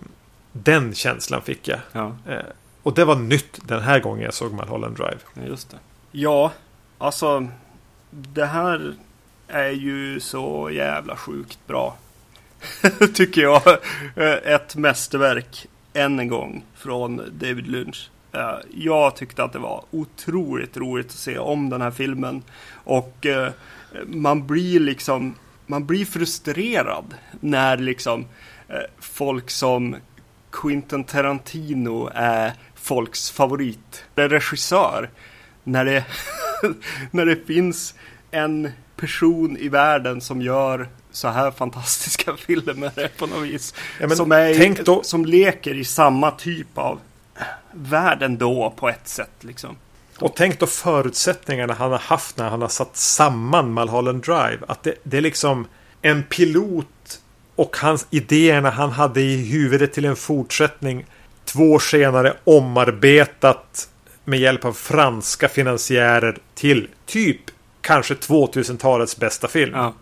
Den 0.51 0.93
känslan 0.95 1.41
fick 1.41 1.67
jag. 1.67 1.79
Ja, 1.91 2.15
Eh, 2.27 2.39
Och 2.83 2.93
det 2.93 3.05
var 3.05 3.15
nytt 3.15 3.59
den 3.67 3.81
här 3.81 3.99
gången 3.99 4.23
jag 4.23 4.33
såg 4.33 4.53
Mulholland 4.53 4.95
Drive. 4.97 5.17
ja, 5.33 5.41
just 5.47 5.69
det. 5.71 5.77
Ja, 6.11 6.51
alltså. 6.97 7.47
Det 8.11 8.45
här 8.45 8.95
är 9.47 9.69
ju 9.69 10.19
så 10.19 10.69
jävla 10.73 11.15
sjukt 11.15 11.59
bra. 11.67 11.97
Tycker 13.13 13.41
jag. 13.41 13.67
Eh, 14.15 14.53
ett 14.53 14.75
mästerverk 14.75 15.67
än 15.93 16.19
en 16.19 16.27
gång 16.27 16.63
från 16.75 17.21
David 17.31 17.67
Lynch. 17.67 18.09
Eh, 18.31 18.55
jag 18.73 19.15
tyckte 19.15 19.43
att 19.43 19.53
det 19.53 19.59
var 19.59 19.83
otroligt 19.91 20.77
roligt 20.77 21.05
att 21.05 21.11
se 21.11 21.37
om 21.37 21.69
den 21.69 21.81
här 21.81 21.91
filmen. 21.91 22.43
Och 22.73 23.25
eh, 23.25 23.51
man 24.05 24.47
blir 24.47 24.79
liksom 24.79 25.35
man 25.65 25.85
blir 25.85 26.05
frustrerad 26.05 27.15
när 27.39 27.77
liksom 27.77 28.25
folk 28.99 29.49
som 29.49 29.95
Quentin 30.51 31.03
Tarantino 31.03 32.09
är 32.13 32.53
folks 32.75 33.31
favorit. 33.31 34.05
Det 34.13 34.21
är 34.21 34.29
regissör. 34.29 35.09
När 35.63 35.85
det, 35.85 36.05
när 37.11 37.25
det 37.25 37.47
finns 37.47 37.95
en 38.31 38.71
person 38.95 39.57
i 39.57 39.69
världen 39.69 40.21
som 40.21 40.41
gör 40.41 40.87
så 41.17 41.27
här 41.27 41.51
fantastiska 41.51 42.35
filmer 42.47 43.11
på 43.17 43.25
något 43.25 43.43
vis. 43.43 43.73
Ja, 44.01 44.09
som, 44.09 44.31
är, 44.31 44.83
då- 44.83 45.03
som 45.03 45.25
leker 45.25 45.75
i 45.77 45.85
samma 45.85 46.31
typ 46.31 46.77
av 46.77 46.99
värld 47.71 48.23
ändå 48.23 48.73
på 48.77 48.89
ett 48.89 49.07
sätt 49.07 49.31
liksom. 49.39 49.75
Och 50.19 50.33
tänk 50.35 50.59
då 50.59 50.65
förutsättningarna 50.67 51.73
han 51.73 51.91
har 51.91 51.99
haft 51.99 52.37
när 52.37 52.49
han 52.49 52.61
har 52.61 52.69
satt 52.69 52.97
samman 52.97 53.73
Mulholland 53.73 54.23
Drive. 54.23 54.57
Att 54.67 54.83
det, 54.83 54.93
det 55.03 55.17
är 55.17 55.21
liksom 55.21 55.67
en 56.01 56.23
pilot 56.23 57.19
och 57.55 57.77
hans 57.77 58.07
idéerna 58.09 58.69
han 58.69 58.91
hade 58.91 59.21
i 59.21 59.35
huvudet 59.51 59.93
till 59.93 60.05
en 60.05 60.15
fortsättning. 60.15 61.05
Två 61.45 61.71
år 61.71 61.79
senare 61.79 62.33
omarbetat 62.43 63.89
med 64.23 64.39
hjälp 64.39 64.65
av 64.65 64.73
franska 64.73 65.49
finansiärer 65.49 66.37
till 66.55 66.87
typ 67.05 67.41
kanske 67.81 68.13
2000-talets 68.13 69.17
bästa 69.17 69.47
film. 69.47 69.71
Ja, 69.75 69.93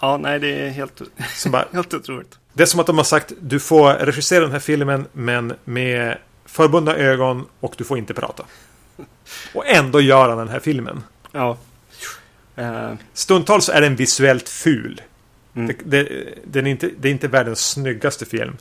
ja 0.00 0.16
nej 0.16 0.38
det 0.40 0.48
är 0.48 0.70
helt, 0.70 1.02
Som 1.34 1.52
bara, 1.52 1.68
helt 1.72 1.94
otroligt. 1.94 2.38
det 2.52 2.62
är 2.62 2.66
som 2.66 2.80
att 2.80 2.86
de 2.86 2.96
har 2.96 3.04
sagt 3.04 3.32
du 3.40 3.60
får 3.60 3.92
regissera 3.94 4.40
den 4.40 4.52
här 4.52 4.58
filmen 4.58 5.06
men 5.12 5.52
med 5.64 6.18
förbundna 6.44 6.94
ögon 6.96 7.46
och 7.60 7.74
du 7.78 7.84
får 7.84 7.98
inte 7.98 8.14
prata. 8.14 8.44
Och 9.54 9.66
ändå 9.66 10.00
gör 10.00 10.28
han 10.28 10.38
den 10.38 10.48
här 10.48 10.60
filmen. 10.60 11.02
Ja. 11.32 11.56
Eh, 12.56 12.92
Stundtals 13.12 13.68
är 13.68 13.80
den 13.80 13.96
visuellt 13.96 14.48
ful. 14.48 15.02
mm. 15.54 15.66
Det, 15.66 15.74
det, 15.84 16.34
den 16.44 16.66
är 16.66 16.70
inte, 16.70 16.90
det 16.98 17.08
är 17.08 17.12
inte 17.12 17.28
världens 17.28 17.70
snyggaste 17.70 18.24
film. 18.26 18.56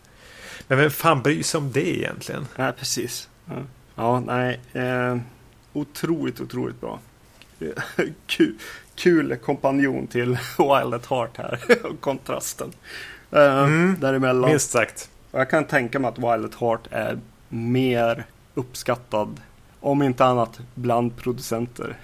Men 0.67 0.77
vem 0.77 0.91
fan 0.91 1.21
bryr 1.21 1.43
sig 1.43 1.57
om 1.57 1.71
det 1.71 1.97
egentligen? 1.97 2.47
Nej, 2.55 2.71
precis. 2.79 3.29
Ja, 3.45 3.55
ja 3.95 4.19
nej. 4.19 4.59
Eh, 4.73 5.17
otroligt, 5.73 6.39
otroligt 6.39 6.81
bra. 6.81 6.99
kul, 8.27 8.55
kul 8.95 9.35
kompanjon 9.35 10.07
till 10.07 10.29
Wild 10.57 10.93
at 10.93 11.05
Heart 11.05 11.37
här. 11.37 11.59
kontrasten. 11.99 12.71
Eh, 13.31 13.63
Mm. 13.63 13.95
Däremellan. 13.99 14.49
Minst 14.49 14.71
sagt. 14.71 15.09
Jag 15.31 15.49
kan 15.49 15.65
tänka 15.65 15.99
mig 15.99 16.09
att 16.09 16.17
Wild 16.17 16.45
at 16.45 16.55
Heart 16.55 16.87
är 16.91 17.19
mer 17.49 18.23
uppskattad. 18.53 19.41
Om 19.79 20.01
inte 20.03 20.25
annat 20.25 20.59
bland 20.75 21.17
producenter. 21.17 21.95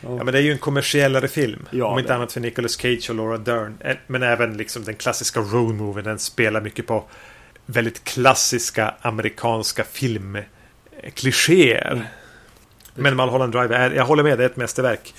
Ja, 0.00 0.08
men 0.24 0.26
det 0.26 0.38
är 0.38 0.42
ju 0.42 0.52
en 0.52 0.58
kommersiellare 0.58 1.28
film. 1.28 1.66
Ja, 1.70 1.86
om 1.86 1.98
inte 1.98 2.10
det. 2.10 2.14
annat 2.16 2.32
för 2.32 2.40
Nicolas 2.40 2.76
Cage 2.76 3.06
och 3.10 3.14
Laura 3.16 3.38
Dern. 3.38 3.76
Eh, 3.80 3.96
Men 4.06 4.22
även 4.22 4.56
liksom 4.56 4.84
den 4.84 4.94
klassiska 4.94 5.40
road 5.40 5.74
movie. 5.74 6.02
Den 6.02 6.18
spelar 6.18 6.60
mycket 6.60 6.86
på 6.86 7.04
väldigt 7.66 8.04
klassiska 8.04 8.94
amerikanska 9.00 9.84
filmklichéer. 9.84 12.06
Mm. 12.98 13.02
Men 13.02 13.16
Mulholland 13.16 13.52
Drive, 13.52 13.76
är, 13.76 13.90
jag 13.90 14.04
håller 14.04 14.22
med, 14.22 14.38
det 14.38 14.44
är 14.44 14.48
ett 14.48 14.56
mästerverk. 14.56 15.14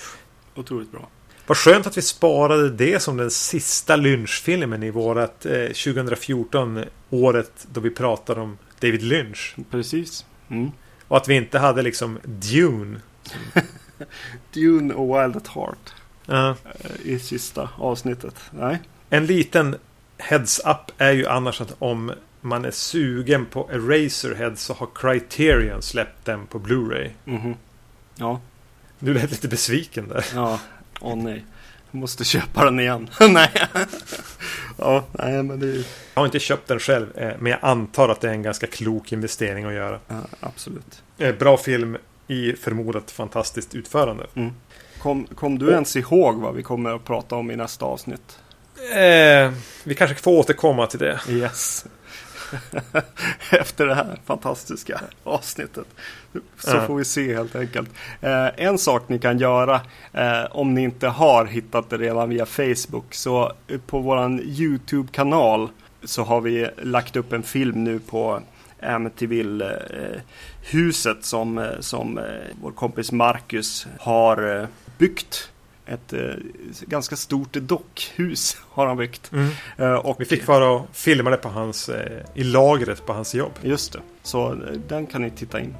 Otroligt 0.54 0.92
bra. 0.92 1.08
Vad 1.46 1.56
skönt 1.56 1.86
att 1.86 1.96
vi 1.96 2.02
sparade 2.02 2.70
det 2.70 3.00
som 3.00 3.16
den 3.16 3.30
sista 3.30 3.96
lynchfilmen 3.96 4.82
i 4.82 4.90
vårat 4.90 5.46
eh, 5.46 5.52
2014 5.52 6.84
året 7.10 7.66
då 7.72 7.80
vi 7.80 7.90
pratar 7.90 8.38
om 8.38 8.58
David 8.80 9.02
Lynch. 9.02 9.56
Precis. 9.70 10.24
Mm. 10.48 10.70
Och 11.08 11.16
att 11.16 11.28
vi 11.28 11.34
inte 11.34 11.58
hade 11.58 11.82
liksom 11.82 12.18
Dune. 12.24 13.00
Dune 14.52 14.94
och 14.94 15.06
Wild 15.06 15.36
at 15.36 15.48
Heart 15.48 15.94
eh, 16.28 16.54
i 17.02 17.18
sista 17.18 17.68
avsnittet. 17.78 18.34
Nej. 18.50 18.78
En 19.10 19.26
liten 19.26 19.76
heads-up 20.18 20.92
är 20.98 21.12
ju 21.12 21.26
annars 21.26 21.60
att 21.60 21.76
om 21.78 22.12
man 22.40 22.64
är 22.64 22.70
sugen 22.70 23.46
på 23.46 23.70
Eraserhead 23.72 24.56
så 24.56 24.74
har 24.74 24.88
Criterion 24.94 25.82
släppt 25.82 26.24
den 26.24 26.46
på 26.46 26.58
Blu-ray. 26.58 27.10
Mhm. 27.24 27.54
Ja, 28.18 28.40
Du 28.98 29.14
lät 29.14 29.30
lite 29.30 29.48
besviken 29.48 30.08
där. 30.08 30.24
ja. 30.34 30.60
Åh 31.00 31.16
nej. 31.16 31.44
Jag 31.90 31.98
måste 32.00 32.24
köpa 32.24 32.64
den 32.64 32.80
igen. 32.80 33.10
nej. 33.30 33.50
ja, 34.76 35.04
nej 35.12 35.42
men 35.42 35.60
det 35.60 35.66
är 35.66 35.74
Jag 36.14 36.20
har 36.20 36.24
inte 36.26 36.38
köpt 36.38 36.68
den 36.68 36.78
själv, 36.80 37.18
eh, 37.18 37.32
men 37.38 37.52
jag 37.52 37.58
antar 37.62 38.08
att 38.08 38.20
det 38.20 38.28
är 38.28 38.32
en 38.32 38.42
ganska 38.42 38.66
klok 38.66 39.12
investering 39.12 39.64
att 39.64 39.72
göra. 39.72 39.98
ja, 40.08 40.16
absolut. 40.40 41.02
Eh, 41.18 41.34
Bra 41.34 41.56
film 41.56 41.96
i 42.26 42.52
förmodat 42.52 43.10
fantastiskt 43.10 43.74
utförande. 43.74 44.26
Kom, 45.02 45.26
kom 45.34 45.58
du 45.58 45.70
ens 45.70 45.96
ihåg 45.96 46.36
vad 46.40 46.54
vi 46.54 46.62
kommer 46.62 46.94
att 46.94 47.04
prata 47.04 47.36
om 47.36 47.50
i 47.50 47.56
nästa 47.56 47.84
avsnitt? 47.84 48.38
Eh, 48.92 49.52
vi 49.84 49.94
kanske 49.94 50.16
får 50.16 50.32
återkomma 50.32 50.86
till 50.86 50.98
det. 50.98 51.20
Yes. 51.28 51.86
Efter 53.50 53.86
det 53.86 53.94
här 53.94 54.18
fantastiska 54.26 55.00
avsnittet. 55.24 55.86
Så 56.58 56.76
Ja. 56.76 56.86
får 56.86 56.96
vi 56.96 57.04
se 57.04 57.34
helt 57.34 57.56
enkelt. 57.56 57.90
Eh, 58.20 58.46
en 58.56 58.78
sak 58.78 59.08
ni 59.08 59.18
kan 59.18 59.38
göra 59.38 59.80
eh, 60.12 60.44
om 60.50 60.74
ni 60.74 60.82
inte 60.82 61.08
har 61.08 61.44
hittat 61.44 61.90
det 61.90 61.98
redan 61.98 62.28
via 62.28 62.46
Facebook. 62.46 63.14
Så 63.14 63.52
på 63.86 63.98
våran 63.98 64.40
YouTube-kanal 64.44 65.68
så 66.04 66.22
har 66.24 66.40
vi 66.40 66.68
lagt 66.82 67.16
upp 67.16 67.32
en 67.32 67.42
film 67.42 67.84
nu 67.84 67.98
på 67.98 68.40
Amityville-huset 68.82 71.24
som, 71.24 71.58
eh, 71.58 71.80
som 71.80 72.18
eh, 72.18 72.24
vår 72.62 72.72
kompis 72.72 73.12
Marcus 73.12 73.86
har 74.00 74.60
eh, 74.62 74.66
byggt. 74.98 75.50
Ett 75.88 76.12
eh, 76.12 76.20
ganska 76.80 77.16
stort 77.16 77.52
dockhus 77.52 78.56
har 78.70 78.86
han 78.86 78.96
byggt. 78.96 79.30
Eh, 79.76 79.92
och 79.92 80.20
Vi 80.20 80.24
fick 80.24 80.46
vara 80.46 80.70
och 80.70 80.86
filma 80.92 81.30
det 81.30 81.36
på 81.36 81.48
hans, 81.48 81.88
eh, 81.88 82.22
i 82.34 82.44
lagret 82.44 83.06
på 83.06 83.12
hans 83.12 83.34
jobb. 83.34 83.52
Just 83.62 83.92
det, 83.92 84.00
så 84.22 84.52
eh, 84.52 84.58
den 84.88 85.06
kan 85.06 85.22
ni 85.22 85.30
titta 85.30 85.60
in 85.60 85.74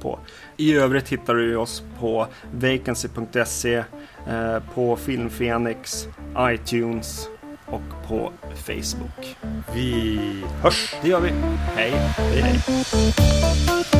på. 0.00 0.18
I 0.56 0.74
övrigt 0.74 1.08
hittar 1.08 1.34
du 1.34 1.56
oss 1.56 1.82
på 2.00 2.26
vacancy.se, 2.52 3.74
eh, 4.28 4.58
på 4.74 4.96
Filmfenix, 4.96 6.08
iTunes 6.38 7.28
och 7.66 8.08
på 8.08 8.32
Facebook. 8.54 9.36
Vi 9.74 10.18
hörs! 10.62 10.94
Det 11.02 11.08
gör 11.08 11.20
vi. 11.20 11.30
Hej! 11.76 11.90
Hej, 11.90 12.42
hej. 12.42 13.95